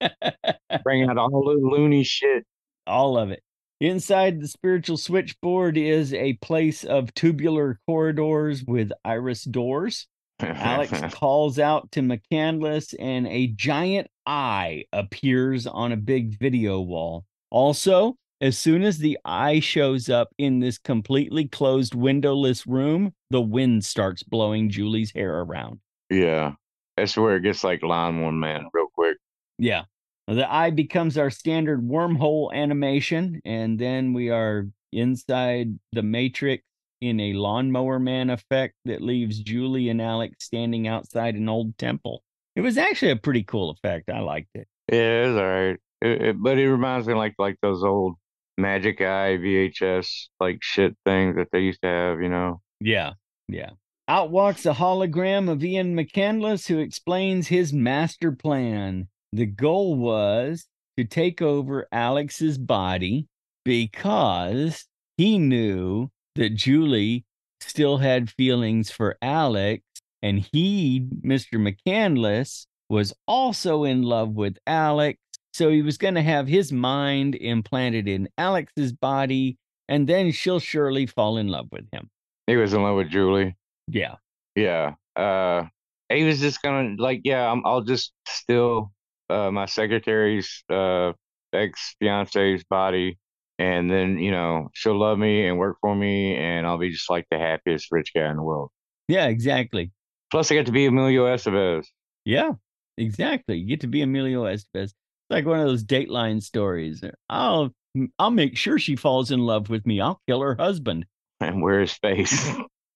movie. 0.00 0.80
Bringing 0.84 1.10
out 1.10 1.18
all 1.18 1.28
the 1.44 1.60
loony 1.60 2.04
shit. 2.04 2.46
All 2.86 3.18
of 3.18 3.30
it. 3.30 3.42
Inside 3.80 4.40
the 4.40 4.48
spiritual 4.48 4.96
switchboard 4.96 5.78
is 5.78 6.12
a 6.12 6.32
place 6.34 6.82
of 6.82 7.14
tubular 7.14 7.78
corridors 7.86 8.64
with 8.64 8.90
iris 9.04 9.44
doors. 9.44 10.08
Alex 10.40 11.00
calls 11.14 11.60
out 11.60 11.90
to 11.92 12.00
McCandless, 12.00 12.94
and 12.98 13.28
a 13.28 13.48
giant 13.48 14.08
eye 14.26 14.84
appears 14.92 15.66
on 15.66 15.92
a 15.92 15.96
big 15.96 16.38
video 16.38 16.80
wall. 16.80 17.24
Also, 17.50 18.16
as 18.40 18.58
soon 18.58 18.82
as 18.82 18.98
the 18.98 19.18
eye 19.24 19.60
shows 19.60 20.08
up 20.08 20.28
in 20.38 20.58
this 20.58 20.78
completely 20.78 21.46
closed 21.46 21.94
windowless 21.94 22.66
room, 22.66 23.12
the 23.30 23.40
wind 23.40 23.84
starts 23.84 24.22
blowing 24.24 24.70
Julie's 24.70 25.12
hair 25.12 25.40
around. 25.40 25.80
yeah, 26.10 26.52
that's 26.96 27.16
where 27.16 27.36
it 27.36 27.42
gets 27.44 27.62
like 27.62 27.82
lawnmower 27.84 28.32
man 28.32 28.68
real 28.72 28.88
quick. 28.92 29.16
Yeah. 29.58 29.84
The 30.28 30.50
eye 30.52 30.70
becomes 30.70 31.16
our 31.16 31.30
standard 31.30 31.80
wormhole 31.82 32.52
animation, 32.52 33.40
and 33.46 33.78
then 33.78 34.12
we 34.12 34.28
are 34.30 34.66
inside 34.92 35.78
the 35.92 36.02
matrix 36.02 36.62
in 37.00 37.18
a 37.20 37.32
lawnmower 37.32 37.98
man 37.98 38.28
effect 38.28 38.74
that 38.84 39.00
leaves 39.00 39.38
Julie 39.40 39.88
and 39.88 40.02
Alex 40.02 40.44
standing 40.44 40.86
outside 40.86 41.34
an 41.34 41.48
old 41.48 41.78
temple. 41.78 42.22
It 42.56 42.60
was 42.60 42.76
actually 42.76 43.12
a 43.12 43.16
pretty 43.16 43.42
cool 43.44 43.70
effect. 43.70 44.10
I 44.10 44.20
liked 44.20 44.50
it. 44.54 44.68
Yeah, 44.92 45.26
it's 45.26 45.38
all 45.38 45.46
right. 45.46 45.76
It, 46.02 46.22
it- 46.22 46.42
but 46.42 46.58
it 46.58 46.70
reminds 46.70 47.06
me 47.06 47.14
like 47.14 47.34
like 47.38 47.56
those 47.62 47.82
old 47.82 48.16
Magic 48.58 49.00
Eye 49.00 49.36
VHS 49.38 50.08
like 50.40 50.58
shit 50.60 50.96
things 51.06 51.36
that 51.36 51.48
they 51.52 51.60
used 51.60 51.80
to 51.82 51.88
have, 51.88 52.20
you 52.20 52.28
know. 52.28 52.60
Yeah, 52.80 53.12
yeah. 53.48 53.70
Out 54.08 54.30
walks 54.30 54.66
a 54.66 54.72
hologram 54.74 55.48
of 55.50 55.62
Ian 55.64 55.94
McCandless 55.96 56.66
who 56.68 56.78
explains 56.78 57.48
his 57.48 57.72
master 57.72 58.32
plan. 58.32 59.08
The 59.32 59.46
goal 59.46 59.96
was 59.96 60.66
to 60.96 61.04
take 61.04 61.42
over 61.42 61.86
Alex's 61.92 62.58
body 62.58 63.26
because 63.64 64.86
he 65.16 65.38
knew 65.38 66.10
that 66.36 66.54
Julie 66.54 67.24
still 67.60 67.98
had 67.98 68.30
feelings 68.30 68.90
for 68.90 69.18
Alex, 69.20 69.82
and 70.22 70.40
he, 70.52 71.06
Mr. 71.24 71.58
McCandless, 71.58 72.66
was 72.88 73.12
also 73.26 73.84
in 73.84 74.02
love 74.02 74.30
with 74.30 74.56
Alex. 74.66 75.18
So 75.52 75.70
he 75.70 75.82
was 75.82 75.98
going 75.98 76.14
to 76.14 76.22
have 76.22 76.48
his 76.48 76.72
mind 76.72 77.34
implanted 77.34 78.08
in 78.08 78.28
Alex's 78.38 78.92
body, 78.92 79.58
and 79.88 80.08
then 80.08 80.32
she'll 80.32 80.60
surely 80.60 81.06
fall 81.06 81.36
in 81.36 81.48
love 81.48 81.66
with 81.70 81.84
him. 81.92 82.08
He 82.46 82.56
was 82.56 82.72
in 82.72 82.82
love 82.82 82.96
with 82.96 83.10
Julie. 83.10 83.56
Yeah. 83.88 84.16
Yeah. 84.54 84.94
Uh, 85.16 85.64
he 86.08 86.24
was 86.24 86.40
just 86.40 86.62
gonna 86.62 86.94
like, 86.98 87.20
yeah, 87.24 87.50
I'm, 87.50 87.62
I'll 87.66 87.82
just 87.82 88.12
steal 88.26 88.92
uh, 89.30 89.50
my 89.50 89.66
secretary's 89.66 90.64
uh, 90.70 91.12
ex 91.52 91.94
fiance's 92.00 92.64
body, 92.64 93.18
and 93.58 93.90
then 93.90 94.18
you 94.18 94.30
know 94.30 94.68
she'll 94.74 94.98
love 94.98 95.18
me 95.18 95.46
and 95.46 95.58
work 95.58 95.78
for 95.80 95.94
me, 95.94 96.36
and 96.36 96.66
I'll 96.66 96.78
be 96.78 96.90
just 96.90 97.10
like 97.10 97.26
the 97.30 97.38
happiest 97.38 97.88
rich 97.90 98.12
guy 98.14 98.30
in 98.30 98.36
the 98.36 98.42
world. 98.42 98.70
Yeah, 99.08 99.26
exactly. 99.26 99.92
Plus, 100.30 100.50
I 100.50 100.54
get 100.54 100.66
to 100.66 100.72
be 100.72 100.86
Emilio 100.86 101.26
Estevez. 101.26 101.86
Yeah, 102.24 102.52
exactly. 102.96 103.58
You 103.58 103.66
get 103.66 103.80
to 103.80 103.86
be 103.86 104.02
Emilio 104.02 104.44
Estevez. 104.44 104.84
It's 104.84 104.94
like 105.30 105.46
one 105.46 105.60
of 105.60 105.66
those 105.66 105.84
Dateline 105.84 106.42
stories. 106.42 107.02
I'll 107.30 107.74
I'll 108.18 108.30
make 108.30 108.56
sure 108.56 108.78
she 108.78 108.96
falls 108.96 109.30
in 109.30 109.40
love 109.40 109.70
with 109.70 109.86
me. 109.86 110.00
I'll 110.00 110.20
kill 110.26 110.40
her 110.40 110.54
husband. 110.54 111.06
And 111.40 111.62
wear 111.62 111.80
his 111.80 111.92
face. 111.92 112.50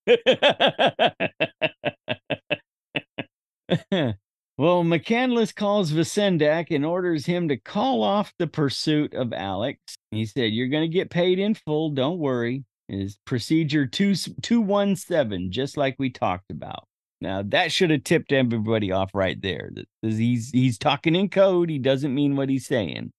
well, 4.58 4.84
McCandless 4.84 5.54
calls 5.54 5.92
Vacendak 5.92 6.66
and 6.70 6.84
orders 6.84 7.26
him 7.26 7.48
to 7.48 7.56
call 7.56 8.02
off 8.02 8.32
the 8.38 8.46
pursuit 8.46 9.14
of 9.14 9.32
Alex. 9.32 9.78
He 10.10 10.26
said, 10.26 10.52
You're 10.52 10.68
going 10.68 10.88
to 10.88 10.94
get 10.94 11.10
paid 11.10 11.38
in 11.38 11.54
full. 11.54 11.90
Don't 11.90 12.18
worry. 12.18 12.64
Is 12.88 13.16
procedure 13.24 13.86
2, 13.86 14.14
217, 14.42 15.50
just 15.50 15.76
like 15.76 15.96
we 15.98 16.10
talked 16.10 16.50
about. 16.50 16.86
Now 17.22 17.42
that 17.42 17.70
should 17.70 17.90
have 17.90 18.02
tipped 18.02 18.32
everybody 18.32 18.90
off 18.90 19.10
right 19.14 19.40
there. 19.40 19.70
He's 20.02 20.50
he's 20.50 20.76
talking 20.76 21.14
in 21.14 21.28
code. 21.28 21.70
He 21.70 21.78
doesn't 21.78 22.14
mean 22.14 22.34
what 22.34 22.48
he's 22.48 22.66
saying. 22.66 23.12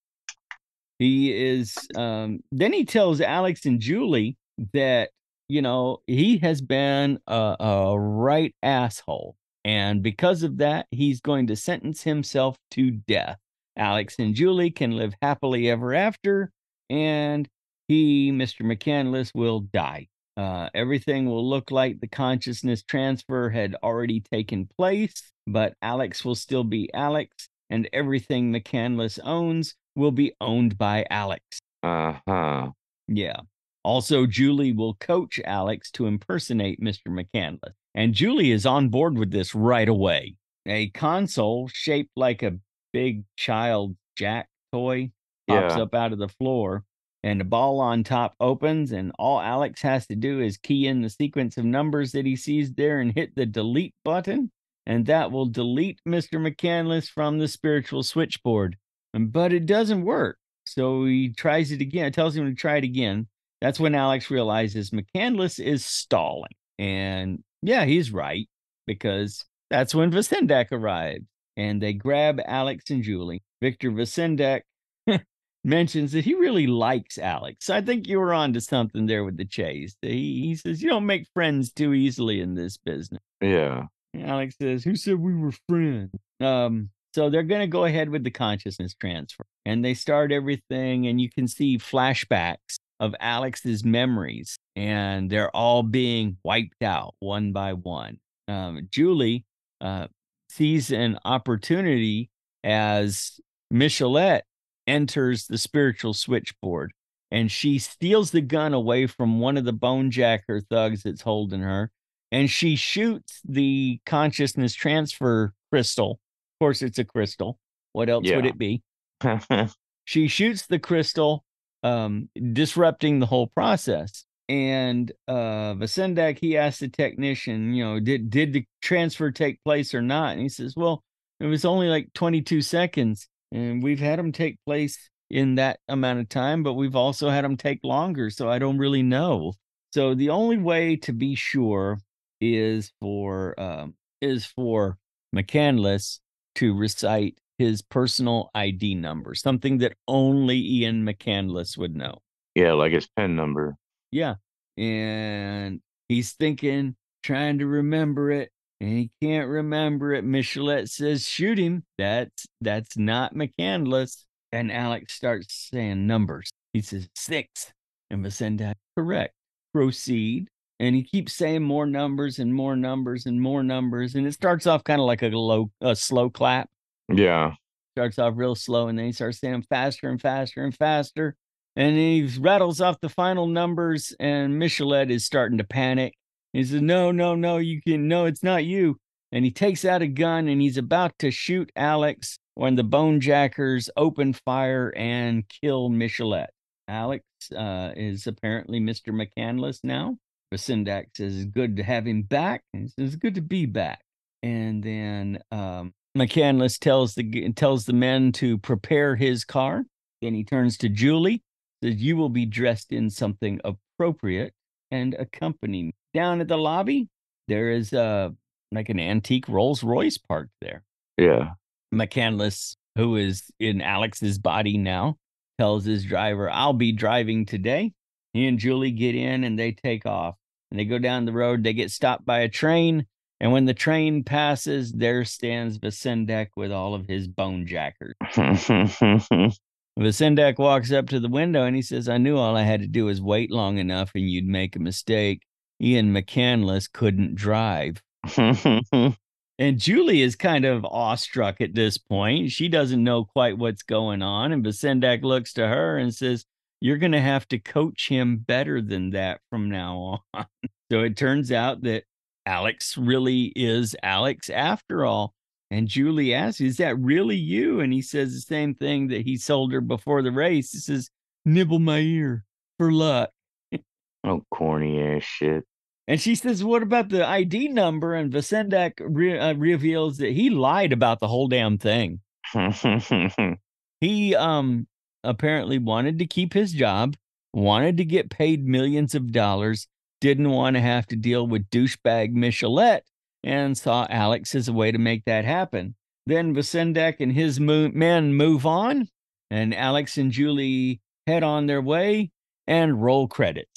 He 0.99 1.33
is. 1.33 1.75
Um, 1.95 2.41
then 2.51 2.73
he 2.73 2.83
tells 2.83 3.21
Alex 3.21 3.65
and 3.65 3.79
Julie 3.79 4.37
that 4.73 5.11
you 5.47 5.61
know 5.61 6.01
he 6.05 6.37
has 6.39 6.61
been 6.61 7.19
a, 7.27 7.55
a 7.59 7.99
right 7.99 8.53
asshole, 8.61 9.37
and 9.65 10.03
because 10.03 10.43
of 10.43 10.57
that, 10.57 10.87
he's 10.91 11.21
going 11.21 11.47
to 11.47 11.55
sentence 11.55 12.03
himself 12.03 12.57
to 12.71 12.91
death. 12.91 13.37
Alex 13.77 14.15
and 14.19 14.35
Julie 14.35 14.71
can 14.71 14.91
live 14.91 15.13
happily 15.21 15.69
ever 15.69 15.93
after, 15.93 16.51
and 16.89 17.47
he, 17.87 18.31
Mr. 18.31 18.61
McCandless, 18.61 19.31
will 19.33 19.61
die. 19.61 20.07
Uh, 20.35 20.69
everything 20.73 21.25
will 21.25 21.47
look 21.47 21.71
like 21.71 21.99
the 21.99 22.07
consciousness 22.07 22.83
transfer 22.83 23.49
had 23.49 23.75
already 23.83 24.19
taken 24.19 24.67
place, 24.77 25.31
but 25.47 25.73
Alex 25.81 26.25
will 26.25 26.35
still 26.35 26.63
be 26.63 26.91
Alex, 26.93 27.49
and 27.69 27.89
everything 27.93 28.51
McCandless 28.51 29.19
owns 29.23 29.75
will 29.95 30.11
be 30.11 30.33
owned 30.41 30.77
by 30.77 31.05
Alex. 31.09 31.43
Uh 31.83 32.13
huh. 32.27 32.71
Yeah. 33.07 33.41
Also, 33.83 34.25
Julie 34.25 34.71
will 34.71 34.95
coach 34.95 35.39
Alex 35.45 35.91
to 35.91 36.07
impersonate 36.07 36.79
Mr. 36.79 37.07
McCandless. 37.09 37.73
And 37.95 38.13
Julie 38.13 38.51
is 38.51 38.65
on 38.65 38.89
board 38.89 39.17
with 39.17 39.31
this 39.31 39.53
right 39.53 39.87
away. 39.87 40.35
A 40.65 40.89
console 40.89 41.67
shaped 41.67 42.11
like 42.15 42.41
a 42.41 42.57
big 42.91 43.23
child 43.35 43.95
jack 44.17 44.47
toy 44.71 45.11
pops 45.47 45.75
Yeah. 45.75 45.83
up 45.83 45.93
out 45.93 46.13
of 46.13 46.19
the 46.19 46.27
floor, 46.29 46.85
and 47.23 47.39
the 47.39 47.45
ball 47.45 47.79
on 47.79 48.03
top 48.03 48.35
opens, 48.39 48.91
and 48.91 49.11
all 49.19 49.39
Alex 49.41 49.81
has 49.81 50.07
to 50.07 50.15
do 50.15 50.39
is 50.39 50.57
key 50.57 50.87
in 50.87 51.01
the 51.01 51.09
sequence 51.09 51.57
of 51.57 51.65
numbers 51.65 52.11
that 52.13 52.25
he 52.25 52.35
sees 52.35 52.73
there 52.73 52.99
and 52.99 53.13
hit 53.13 53.35
the 53.35 53.45
delete 53.45 53.93
button, 54.03 54.51
and 54.85 55.05
that 55.05 55.31
will 55.31 55.45
delete 55.45 55.99
Mr. 56.07 56.39
McCandless 56.39 57.09
from 57.09 57.39
the 57.39 57.47
spiritual 57.47 58.03
switchboard. 58.03 58.77
But 59.13 59.53
it 59.53 59.65
doesn't 59.65 60.03
work. 60.03 60.37
So 60.65 61.05
he 61.05 61.29
tries 61.29 61.71
it 61.71 61.81
again, 61.81 62.05
it 62.05 62.13
tells 62.13 62.35
him 62.35 62.45
to 62.45 62.55
try 62.55 62.77
it 62.77 62.83
again. 62.83 63.27
That's 63.61 63.79
when 63.79 63.95
Alex 63.95 64.31
realizes 64.31 64.91
McCandless 64.91 65.63
is 65.63 65.85
stalling. 65.85 66.51
And 66.79 67.43
yeah, 67.63 67.85
he's 67.85 68.11
right, 68.11 68.47
because 68.85 69.45
that's 69.69 69.95
when 69.95 70.11
Vacendak 70.11 70.71
arrives. 70.71 71.25
And 71.55 71.81
they 71.81 71.93
grab 71.93 72.41
Alex 72.45 72.89
and 72.89 73.03
Julie. 73.03 73.43
Victor 73.61 73.91
Vacendak 73.91 74.61
mentions 75.63 76.11
that 76.11 76.25
he 76.25 76.33
really 76.33 76.67
likes 76.67 77.17
Alex. 77.17 77.69
I 77.69 77.81
think 77.81 78.07
you 78.07 78.19
were 78.19 78.33
on 78.33 78.53
to 78.53 78.61
something 78.61 79.05
there 79.05 79.23
with 79.23 79.37
the 79.37 79.45
chase. 79.45 79.95
He, 80.01 80.41
he 80.47 80.55
says, 80.55 80.81
You 80.81 80.89
don't 80.89 81.05
make 81.05 81.27
friends 81.33 81.71
too 81.71 81.93
easily 81.93 82.41
in 82.41 82.55
this 82.55 82.77
business. 82.77 83.21
Yeah. 83.39 83.83
And 84.13 84.25
Alex 84.25 84.55
says, 84.59 84.83
Who 84.83 84.95
said 84.95 85.19
we 85.19 85.35
were 85.35 85.53
friends? 85.69 86.09
Um, 86.41 86.89
so 87.13 87.29
they're 87.29 87.43
going 87.43 87.61
to 87.61 87.67
go 87.67 87.85
ahead 87.85 88.09
with 88.09 88.23
the 88.23 88.31
consciousness 88.31 88.95
transfer. 88.95 89.45
And 89.65 89.85
they 89.85 89.93
start 89.93 90.31
everything, 90.31 91.07
and 91.07 91.21
you 91.21 91.29
can 91.29 91.47
see 91.47 91.77
flashbacks 91.77 92.79
of 92.99 93.15
Alex's 93.19 93.83
memories, 93.83 94.57
and 94.75 95.29
they're 95.29 95.55
all 95.55 95.83
being 95.83 96.37
wiped 96.43 96.83
out 96.83 97.15
one 97.19 97.51
by 97.51 97.73
one. 97.73 98.19
Um, 98.47 98.87
Julie 98.89 99.45
uh, 99.81 100.07
sees 100.49 100.91
an 100.91 101.17
opportunity 101.25 102.29
as 102.63 103.39
Michelet 103.73 104.41
enters 104.87 105.47
the 105.47 105.57
spiritual 105.57 106.13
switchboard 106.13 106.91
and 107.31 107.51
she 107.51 107.79
steals 107.79 108.31
the 108.31 108.41
gun 108.41 108.73
away 108.73 109.07
from 109.07 109.39
one 109.39 109.57
of 109.57 109.63
the 109.65 109.73
bone 109.73 110.11
jacker 110.11 110.61
thugs 110.61 111.03
that's 111.03 111.21
holding 111.21 111.61
her 111.61 111.89
and 112.31 112.49
she 112.49 112.75
shoots 112.75 113.39
the 113.47 113.99
consciousness 114.05 114.73
transfer 114.73 115.53
crystal. 115.71 116.11
Of 116.11 116.59
course, 116.59 116.81
it's 116.81 116.99
a 116.99 117.03
crystal. 117.03 117.59
What 117.93 118.09
else 118.09 118.25
would 118.35 118.45
it 118.45 118.57
be? 118.57 118.81
She 120.05 120.27
shoots 120.27 120.65
the 120.65 120.79
crystal, 120.79 121.45
um, 121.83 122.29
disrupting 122.53 123.19
the 123.19 123.25
whole 123.25 123.47
process. 123.47 124.25
And 124.49 125.11
uh 125.27 125.73
Vacendak, 125.75 126.37
he 126.39 126.57
asked 126.57 126.81
the 126.81 126.89
technician, 126.89 127.73
you 127.73 127.83
know, 127.83 127.99
did 127.99 128.29
did 128.29 128.51
the 128.51 128.65
transfer 128.81 129.31
take 129.31 129.63
place 129.63 129.93
or 129.93 130.01
not? 130.01 130.33
And 130.33 130.41
he 130.41 130.49
says, 130.49 130.75
Well, 130.75 131.01
it 131.39 131.45
was 131.45 131.65
only 131.65 131.87
like 131.87 132.11
22 132.13 132.61
seconds, 132.61 133.27
and 133.51 133.81
we've 133.81 133.99
had 133.99 134.19
them 134.19 134.31
take 134.31 134.57
place 134.65 135.09
in 135.29 135.55
that 135.55 135.79
amount 135.87 136.19
of 136.19 136.29
time, 136.29 136.61
but 136.61 136.73
we've 136.73 136.95
also 136.95 137.29
had 137.29 137.43
them 137.43 137.57
take 137.57 137.79
longer, 137.83 138.29
so 138.29 138.49
I 138.49 138.59
don't 138.59 138.77
really 138.77 139.01
know. 139.01 139.53
So 139.91 140.13
the 140.13 140.29
only 140.29 140.57
way 140.57 140.95
to 140.97 141.13
be 141.13 141.35
sure 141.35 141.99
is 142.41 142.91
for 142.99 143.59
um, 143.59 143.95
is 144.21 144.45
for 144.45 144.97
McCandless 145.35 146.19
to 146.55 146.75
recite 146.75 147.37
his 147.57 147.81
personal 147.81 148.49
ID 148.55 148.95
number, 148.95 149.35
something 149.35 149.77
that 149.79 149.93
only 150.07 150.57
Ian 150.57 151.05
McCandless 151.05 151.77
would 151.77 151.95
know. 151.95 152.19
yeah, 152.55 152.73
like 152.73 152.91
his 152.93 153.07
pen 153.15 153.35
number. 153.35 153.75
Yeah. 154.11 154.35
And 154.77 155.81
he's 156.09 156.33
thinking, 156.33 156.95
trying 157.23 157.59
to 157.59 157.67
remember 157.67 158.31
it, 158.31 158.49
and 158.81 158.89
he 158.89 159.11
can't 159.21 159.47
remember 159.47 160.13
it. 160.13 160.25
Michelet 160.25 160.89
says, 160.89 161.25
shoot 161.25 161.57
him. 161.57 161.83
That's 161.97 162.45
that's 162.59 162.97
not 162.97 163.33
McCandless. 163.35 164.23
And 164.51 164.71
Alex 164.71 165.13
starts 165.13 165.69
saying 165.71 166.05
numbers. 166.05 166.51
He 166.73 166.81
says 166.81 167.07
six. 167.15 167.71
And 168.09 168.25
Vacendak, 168.25 168.75
correct. 168.97 169.33
Proceed. 169.73 170.47
And 170.79 170.95
he 170.95 171.03
keeps 171.03 171.33
saying 171.33 171.63
more 171.63 171.85
numbers 171.85 172.39
and 172.39 172.53
more 172.53 172.75
numbers 172.75 173.25
and 173.25 173.39
more 173.39 173.63
numbers. 173.63 174.15
And 174.15 174.27
it 174.27 174.33
starts 174.33 174.67
off 174.67 174.83
kind 174.83 174.99
of 174.99 175.07
like 175.07 175.23
a 175.23 175.29
low, 175.29 175.71
a 175.81 175.95
slow 175.95 176.29
clap 176.29 176.69
Yeah. 177.09 177.53
starts 177.95 178.19
off 178.19 178.33
real 178.35 178.55
slow 178.55 178.87
and 178.87 178.97
then 178.97 179.07
he 179.07 179.11
starts 179.11 179.39
saying 179.39 179.63
faster 179.69 180.09
and 180.09 180.21
faster 180.21 180.63
and 180.63 180.75
faster. 180.75 181.35
And 181.75 181.95
he 181.97 182.29
rattles 182.39 182.81
off 182.81 182.99
the 183.01 183.09
final 183.09 183.47
numbers, 183.47 184.13
and 184.19 184.61
Michelet 184.61 185.09
is 185.09 185.25
starting 185.25 185.57
to 185.57 185.63
panic. 185.63 186.13
He 186.51 186.63
says, 186.63 186.81
No, 186.81 187.11
no, 187.11 187.33
no, 187.33 187.57
you 187.57 187.81
can, 187.81 188.07
no, 188.07 188.25
it's 188.25 188.43
not 188.43 188.63
you. 188.63 188.97
And 189.31 189.43
he 189.43 189.49
takes 189.49 189.83
out 189.83 190.03
a 190.03 190.07
gun 190.07 190.47
and 190.47 190.61
he's 190.61 190.77
about 190.77 191.17
to 191.19 191.31
shoot 191.31 191.71
Alex 191.75 192.37
when 192.53 192.75
the 192.75 192.83
bone 192.83 193.19
jackers 193.19 193.89
open 193.97 194.33
fire 194.33 194.93
and 194.95 195.43
kill 195.49 195.89
Michelet. 195.89 196.49
Alex 196.87 197.25
uh, 197.57 197.93
is 197.95 198.27
apparently 198.27 198.79
Mr. 198.79 199.09
McCandless 199.09 199.79
now. 199.83 200.17
Vacendak 200.53 201.05
says, 201.17 201.45
good 201.45 201.77
to 201.77 201.83
have 201.83 202.05
him 202.05 202.21
back. 202.21 202.61
And 202.75 202.83
he 202.83 202.89
says, 202.89 203.15
good 203.15 203.33
to 203.35 203.41
be 203.41 203.65
back. 203.65 204.01
And 204.43 204.83
then 204.83 205.39
um, 205.51 205.93
McCandless 206.17 206.77
tells 206.77 207.15
the 207.15 207.51
tells 207.53 207.85
the 207.85 207.93
men 207.93 208.31
to 208.33 208.57
prepare 208.57 209.15
his 209.15 209.43
car. 209.43 209.85
Then 210.21 210.33
he 210.33 210.43
turns 210.43 210.77
to 210.79 210.89
Julie, 210.89 211.41
says, 211.83 211.95
You 211.95 212.15
will 212.17 212.29
be 212.29 212.45
dressed 212.45 212.91
in 212.91 213.09
something 213.09 213.59
appropriate 213.63 214.53
and 214.91 215.15
accompany 215.15 215.83
me. 215.83 215.95
Down 216.13 216.39
at 216.39 216.47
the 216.47 216.57
lobby, 216.57 217.07
there 217.47 217.71
is 217.71 217.93
uh, 217.93 218.29
like 218.71 218.89
an 218.89 218.99
antique 218.99 219.49
Rolls 219.49 219.83
Royce 219.83 220.17
parked 220.17 220.53
there. 220.61 220.83
Yeah. 221.17 221.53
McCandless, 221.93 222.75
who 222.95 223.15
is 223.15 223.43
in 223.59 223.81
Alex's 223.81 224.37
body 224.37 224.77
now, 224.77 225.17
tells 225.59 225.85
his 225.85 226.05
driver, 226.05 226.49
I'll 226.49 226.73
be 226.73 226.91
driving 226.91 227.45
today. 227.45 227.91
He 228.33 228.47
and 228.47 228.59
Julie 228.59 228.91
get 228.91 229.15
in 229.15 229.43
and 229.43 229.57
they 229.57 229.71
take 229.71 230.05
off. 230.05 230.35
And 230.71 230.79
they 230.79 230.85
go 230.85 230.97
down 230.97 231.25
the 231.25 231.31
road. 231.31 231.63
They 231.63 231.73
get 231.73 231.91
stopped 231.91 232.25
by 232.25 232.39
a 232.39 232.49
train. 232.49 233.05
And 233.43 233.51
when 233.51 233.65
the 233.65 233.73
train 233.73 234.23
passes, 234.23 234.93
there 234.93 235.25
stands 235.25 235.77
Vacendak 235.77 236.51
with 236.55 236.71
all 236.71 236.95
of 236.95 237.07
his 237.07 237.27
bone 237.27 237.67
jackers. 237.67 238.15
Vacendak 239.99 240.57
walks 240.57 240.93
up 240.93 241.09
to 241.09 241.19
the 241.19 241.27
window 241.27 241.65
and 241.65 241.75
he 241.75 241.81
says, 241.81 242.07
I 242.07 242.19
knew 242.19 242.37
all 242.37 242.55
I 242.55 242.61
had 242.61 242.79
to 242.83 242.87
do 242.87 243.03
was 243.03 243.21
wait 243.21 243.51
long 243.51 243.79
enough 243.79 244.11
and 244.15 244.29
you'd 244.29 244.47
make 244.47 244.77
a 244.77 244.79
mistake. 244.79 245.41
Ian 245.81 246.13
McCandless 246.13 246.89
couldn't 246.89 247.35
drive. 247.35 248.01
And 249.59 249.77
Julie 249.77 250.23
is 250.23 250.35
kind 250.35 250.65
of 250.65 250.83
awestruck 250.83 251.61
at 251.61 251.75
this 251.75 251.99
point. 251.99 252.51
She 252.51 252.69
doesn't 252.69 253.03
know 253.03 253.23
quite 253.23 253.55
what's 253.57 253.83
going 253.83 254.23
on. 254.23 254.51
And 254.51 254.65
Vacendak 254.65 255.21
looks 255.21 255.53
to 255.53 255.67
her 255.67 255.95
and 255.97 256.13
says, 256.13 256.45
You're 256.81 256.97
going 256.97 257.11
to 257.11 257.21
have 257.21 257.47
to 257.49 257.59
coach 257.59 258.09
him 258.09 258.37
better 258.37 258.81
than 258.81 259.11
that 259.11 259.41
from 259.51 259.69
now 259.69 260.23
on. 260.33 260.45
so 260.91 261.01
it 261.01 261.15
turns 261.15 261.51
out 261.51 261.83
that 261.83 262.05
Alex 262.45 262.97
really 262.97 263.53
is 263.55 263.95
Alex 264.03 264.49
after 264.49 265.05
all. 265.05 265.33
And 265.71 265.87
Julie 265.87 266.33
asks, 266.33 266.61
Is 266.61 266.77
that 266.77 266.99
really 266.99 267.35
you? 267.35 267.79
And 267.79 267.91
he 267.91 268.01
says 268.01 268.33
the 268.33 268.41
same 268.41 268.75
thing 268.75 269.07
that 269.07 269.21
he 269.21 269.37
sold 269.37 269.73
her 269.73 269.81
before 269.81 270.21
the 270.21 270.31
race. 270.31 270.71
He 270.71 270.77
says, 270.79 271.09
Nibble 271.45 271.79
my 271.79 271.99
ear 271.99 272.45
for 272.77 272.91
luck. 272.91 273.31
oh, 274.23 274.43
corny 274.51 275.01
ass 275.01 275.23
shit. 275.23 275.63
And 276.07 276.19
she 276.19 276.35
says, 276.35 276.63
What 276.63 276.83
about 276.83 277.09
the 277.09 277.25
ID 277.27 277.69
number? 277.69 278.13
And 278.13 278.31
Vacendak 278.31 278.93
re- 278.99 279.39
uh, 279.39 279.53
reveals 279.55 280.17
that 280.17 280.31
he 280.31 280.49
lied 280.49 280.93
about 280.93 281.19
the 281.19 281.27
whole 281.27 281.47
damn 281.47 281.77
thing. 281.77 282.19
he 284.01 284.35
um 284.35 284.87
apparently 285.23 285.79
wanted 285.79 286.19
to 286.19 286.27
keep 286.27 286.53
his 286.53 286.73
job, 286.73 287.15
wanted 287.53 287.97
to 287.97 288.05
get 288.05 288.29
paid 288.29 288.67
millions 288.67 289.15
of 289.15 289.31
dollars, 289.31 289.87
didn't 290.23 290.49
want 290.51 290.77
to 290.77 290.81
have 290.81 291.05
to 291.07 291.17
deal 291.17 291.45
with 291.45 291.69
douchebag 291.69 292.33
Michelet, 292.33 293.01
and 293.43 293.77
saw 293.77 294.07
Alex 294.09 294.55
as 294.55 294.69
a 294.69 294.73
way 294.73 294.89
to 294.89 294.97
make 294.97 295.25
that 295.25 295.43
happen. 295.43 295.95
Then 296.25 296.55
Vacendak 296.55 297.17
and 297.19 297.33
his 297.33 297.59
mo- 297.59 297.89
men 297.93 298.33
move 298.33 298.65
on, 298.65 299.09
and 299.51 299.75
Alex 299.75 300.17
and 300.17 300.31
Julie 300.31 301.01
head 301.27 301.43
on 301.43 301.65
their 301.67 301.81
way 301.81 302.31
and 302.67 303.03
roll 303.03 303.27
credit. 303.27 303.67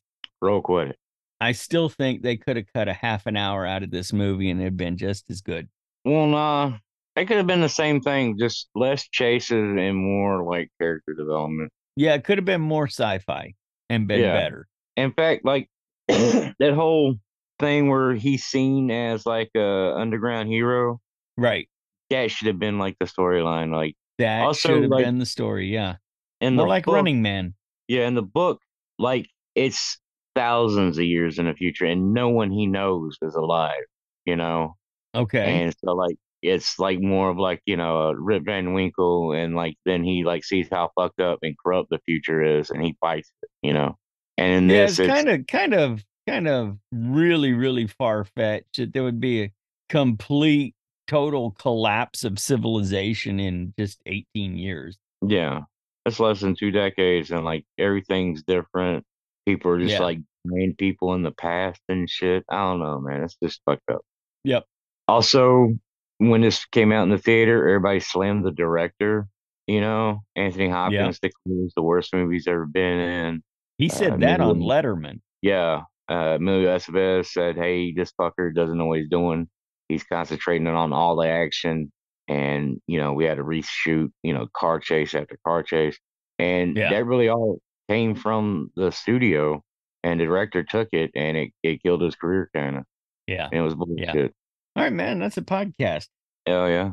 Roll 0.41 0.63
credit. 0.63 0.97
I 1.41 1.51
still 1.51 1.89
think 1.89 2.23
they 2.23 2.37
could 2.37 2.57
have 2.57 2.73
cut 2.73 2.87
a 2.87 2.93
half 2.93 3.27
an 3.27 3.37
hour 3.37 3.67
out 3.67 3.83
of 3.83 3.91
this 3.91 4.13
movie 4.13 4.49
and 4.49 4.61
it'd 4.61 4.77
been 4.77 4.97
just 4.97 5.29
as 5.31 5.41
good. 5.41 5.69
Well, 6.05 6.29
nah, 6.29 6.77
it 7.17 7.27
could 7.27 7.37
have 7.39 7.47
been 7.49 7.61
the 7.61 7.69
same 7.69 8.01
thing, 8.01 8.39
just 8.39 8.69
less 8.77 9.09
chases 9.09 9.51
and 9.77 9.97
more 9.97 10.45
like 10.45 10.71
character 10.81 11.13
development. 11.13 11.73
Yeah, 11.97 12.15
it 12.15 12.23
could 12.25 12.39
have 12.39 12.45
been 12.45 12.61
more 12.61 12.87
sci-fi 12.87 13.55
and 13.91 14.07
been 14.07 14.21
Yeah. 14.21 14.33
better. 14.35 14.69
In 14.97 15.13
fact, 15.13 15.45
like 15.45 15.69
that 16.61 16.73
whole 16.75 17.17
thing 17.59 17.89
where 17.89 18.15
he's 18.15 18.45
seen 18.45 18.91
as 18.91 19.27
like 19.27 19.51
a 19.57 19.95
underground 19.97 20.49
hero, 20.49 21.01
Right. 21.37 21.69
that 22.11 22.31
should 22.31 22.47
have 22.49 22.59
been 22.59 22.79
like 22.79 22.97
the 22.99 23.07
storyline. 23.07 23.73
Like 23.75 23.97
That 24.19 24.43
Also, 24.43 24.69
should 24.69 24.83
have 24.83 24.91
like, 24.91 25.05
been 25.05 25.19
the 25.19 25.27
story. 25.27 25.73
Yeah. 25.73 25.97
And 26.41 26.57
More 26.57 26.67
the 26.67 26.69
like 26.69 26.85
book, 26.85 26.95
Running 26.97 27.23
Man. 27.23 27.55
Yeah, 27.89 28.07
in 28.09 28.15
the 28.15 28.23
book, 28.23 28.61
like 28.99 29.29
it's 29.55 29.99
thousands 30.35 30.99
of 30.99 31.05
years 31.05 31.39
in 31.39 31.47
the 31.47 31.55
future, 31.55 31.87
and 31.87 32.13
no 32.13 32.29
one 32.29 32.51
he 32.51 32.67
knows 32.67 33.17
is 33.23 33.35
alive. 33.35 33.85
You 34.27 34.37
know, 34.37 34.77
Okay. 35.15 35.63
and 35.63 35.75
so 35.85 35.93
like 35.95 36.17
it's 36.43 36.79
like 36.79 37.01
more 37.01 37.31
of 37.31 37.39
like 37.39 37.63
you 37.65 37.77
know 37.77 38.09
a 38.09 38.21
Rip 38.21 38.45
Van 38.45 38.75
Winkle, 38.75 39.33
and 39.33 39.55
like 39.57 39.77
then 39.87 40.05
he 40.05 40.25
like 40.25 40.45
sees 40.45 40.69
how 40.71 40.91
fucked 40.95 41.21
up 41.21 41.39
and 41.43 41.57
corrupt 41.65 41.91
the 41.91 42.01
future 42.07 42.43
is, 42.43 42.71
and 42.71 42.85
he 42.85 42.97
fights 43.01 43.31
it. 43.43 43.49
You 43.63 43.73
know, 43.73 43.97
and 44.39 44.53
in 44.53 44.71
yeah, 44.71 44.83
this, 44.87 44.99
it's 44.99 45.01
it's 45.01 45.09
kind 45.09 45.29
of 45.29 45.47
kind 45.47 45.75
of 45.75 46.05
kind 46.29 46.49
of 46.49 46.77
really, 46.93 47.53
really 47.53 47.87
far 47.87 48.25
fetched 48.25 48.77
that 48.79 48.93
there 48.93 49.05
would 49.05 49.21
be 49.21 49.43
a 49.45 49.53
complete 49.89 50.75
total 51.07 51.53
collapse 51.53 52.25
of 52.25 52.39
civilization 52.39 53.39
in 53.39 53.73
just 53.79 54.01
18 54.07 54.57
years. 54.57 54.99
yeah, 55.27 55.61
That's 56.05 56.19
less 56.21 56.41
than 56.41 56.57
two 56.57 56.71
decades, 56.73 57.31
and 57.31 57.45
like 57.45 57.65
everything's 57.79 58.43
different. 58.43 59.05
People 59.47 59.71
are 59.73 59.79
just 59.79 59.93
Yeah. 59.93 60.01
like 60.01 60.19
main 60.45 60.75
people 60.75 61.15
in 61.15 61.23
the 61.23 61.31
past 61.33 61.81
and 61.89 62.11
shit. 62.11 62.45
I 62.51 62.57
don't 62.57 62.81
know, 62.81 63.01
man. 63.01 63.23
It's 63.23 63.37
just 63.43 63.61
fucked 63.65 63.89
up. 63.91 64.01
Yep. 64.45 64.65
Also, 65.09 65.75
when 66.19 66.41
this 66.41 66.65
came 66.67 66.91
out 66.93 67.05
in 67.05 67.11
the 67.11 67.19
theater, 67.19 67.69
everybody 67.69 68.01
slammed 68.01 68.45
the 68.45 68.51
director. 68.51 69.29
You 69.69 69.81
know, 69.81 70.23
Anthony 70.37 70.69
Hopkins 70.69 71.19
it 71.23 71.33
was 71.47 71.73
the 71.75 71.83
worst 71.83 72.13
movie 72.15 72.35
he's 72.35 72.47
ever 72.49 72.67
been 72.67 72.99
in. 72.99 73.43
He 73.79 73.89
said 73.89 74.13
Uh, 74.15 74.17
that 74.19 74.41
on 74.41 74.61
Letterman. 74.61 75.21
Yeah, 75.43 75.83
uh, 76.11 76.37
Emilio 76.39 76.75
Estevez 76.77 77.27
said, 77.27 77.57
"Hey, 77.57 77.93
this 77.93 78.13
fucker 78.19 78.55
doesn't 78.55 78.77
know 78.79 78.87
what 78.87 78.99
he's 79.01 79.09
doing. 79.09 79.49
He's 79.89 80.05
concentrating 80.05 80.67
on 80.67 80.93
all 80.93 81.17
the 81.17 81.29
action, 81.29 81.93
and 82.29 82.81
you 82.87 82.99
know, 82.99 83.13
we 83.13 83.25
had 83.25 83.37
to 83.37 83.45
reshoot, 83.45 84.11
you 84.23 84.33
know, 84.33 84.49
car 84.57 84.81
chase 84.81 85.15
after 85.15 85.39
car 85.47 85.63
chase, 85.63 85.99
and 86.39 86.77
Yeah. 86.77 86.91
that 86.91 87.05
really 87.07 87.29
all 87.29 87.59
came 87.89 88.15
from 88.15 88.71
the 88.77 88.91
studio, 88.91 89.63
and 90.03 90.19
the 90.21 90.25
director 90.25 90.63
took 90.65 90.89
it, 90.93 91.11
and 91.15 91.37
it 91.37 91.51
it 91.63 91.83
killed 91.83 92.01
his 92.03 92.17
career, 92.17 92.51
kind 92.55 92.79
of, 92.79 92.85
Yeah. 93.27 93.45
and 93.53 93.55
it 93.61 93.63
was 93.63 93.75
bullshit. 93.75 94.35
All 94.75 94.83
right, 94.83 94.93
man. 94.93 95.19
That's 95.19 95.37
a 95.37 95.43
podcast. 95.43 96.09
Hell 96.47 96.69
yeah." 96.69 96.93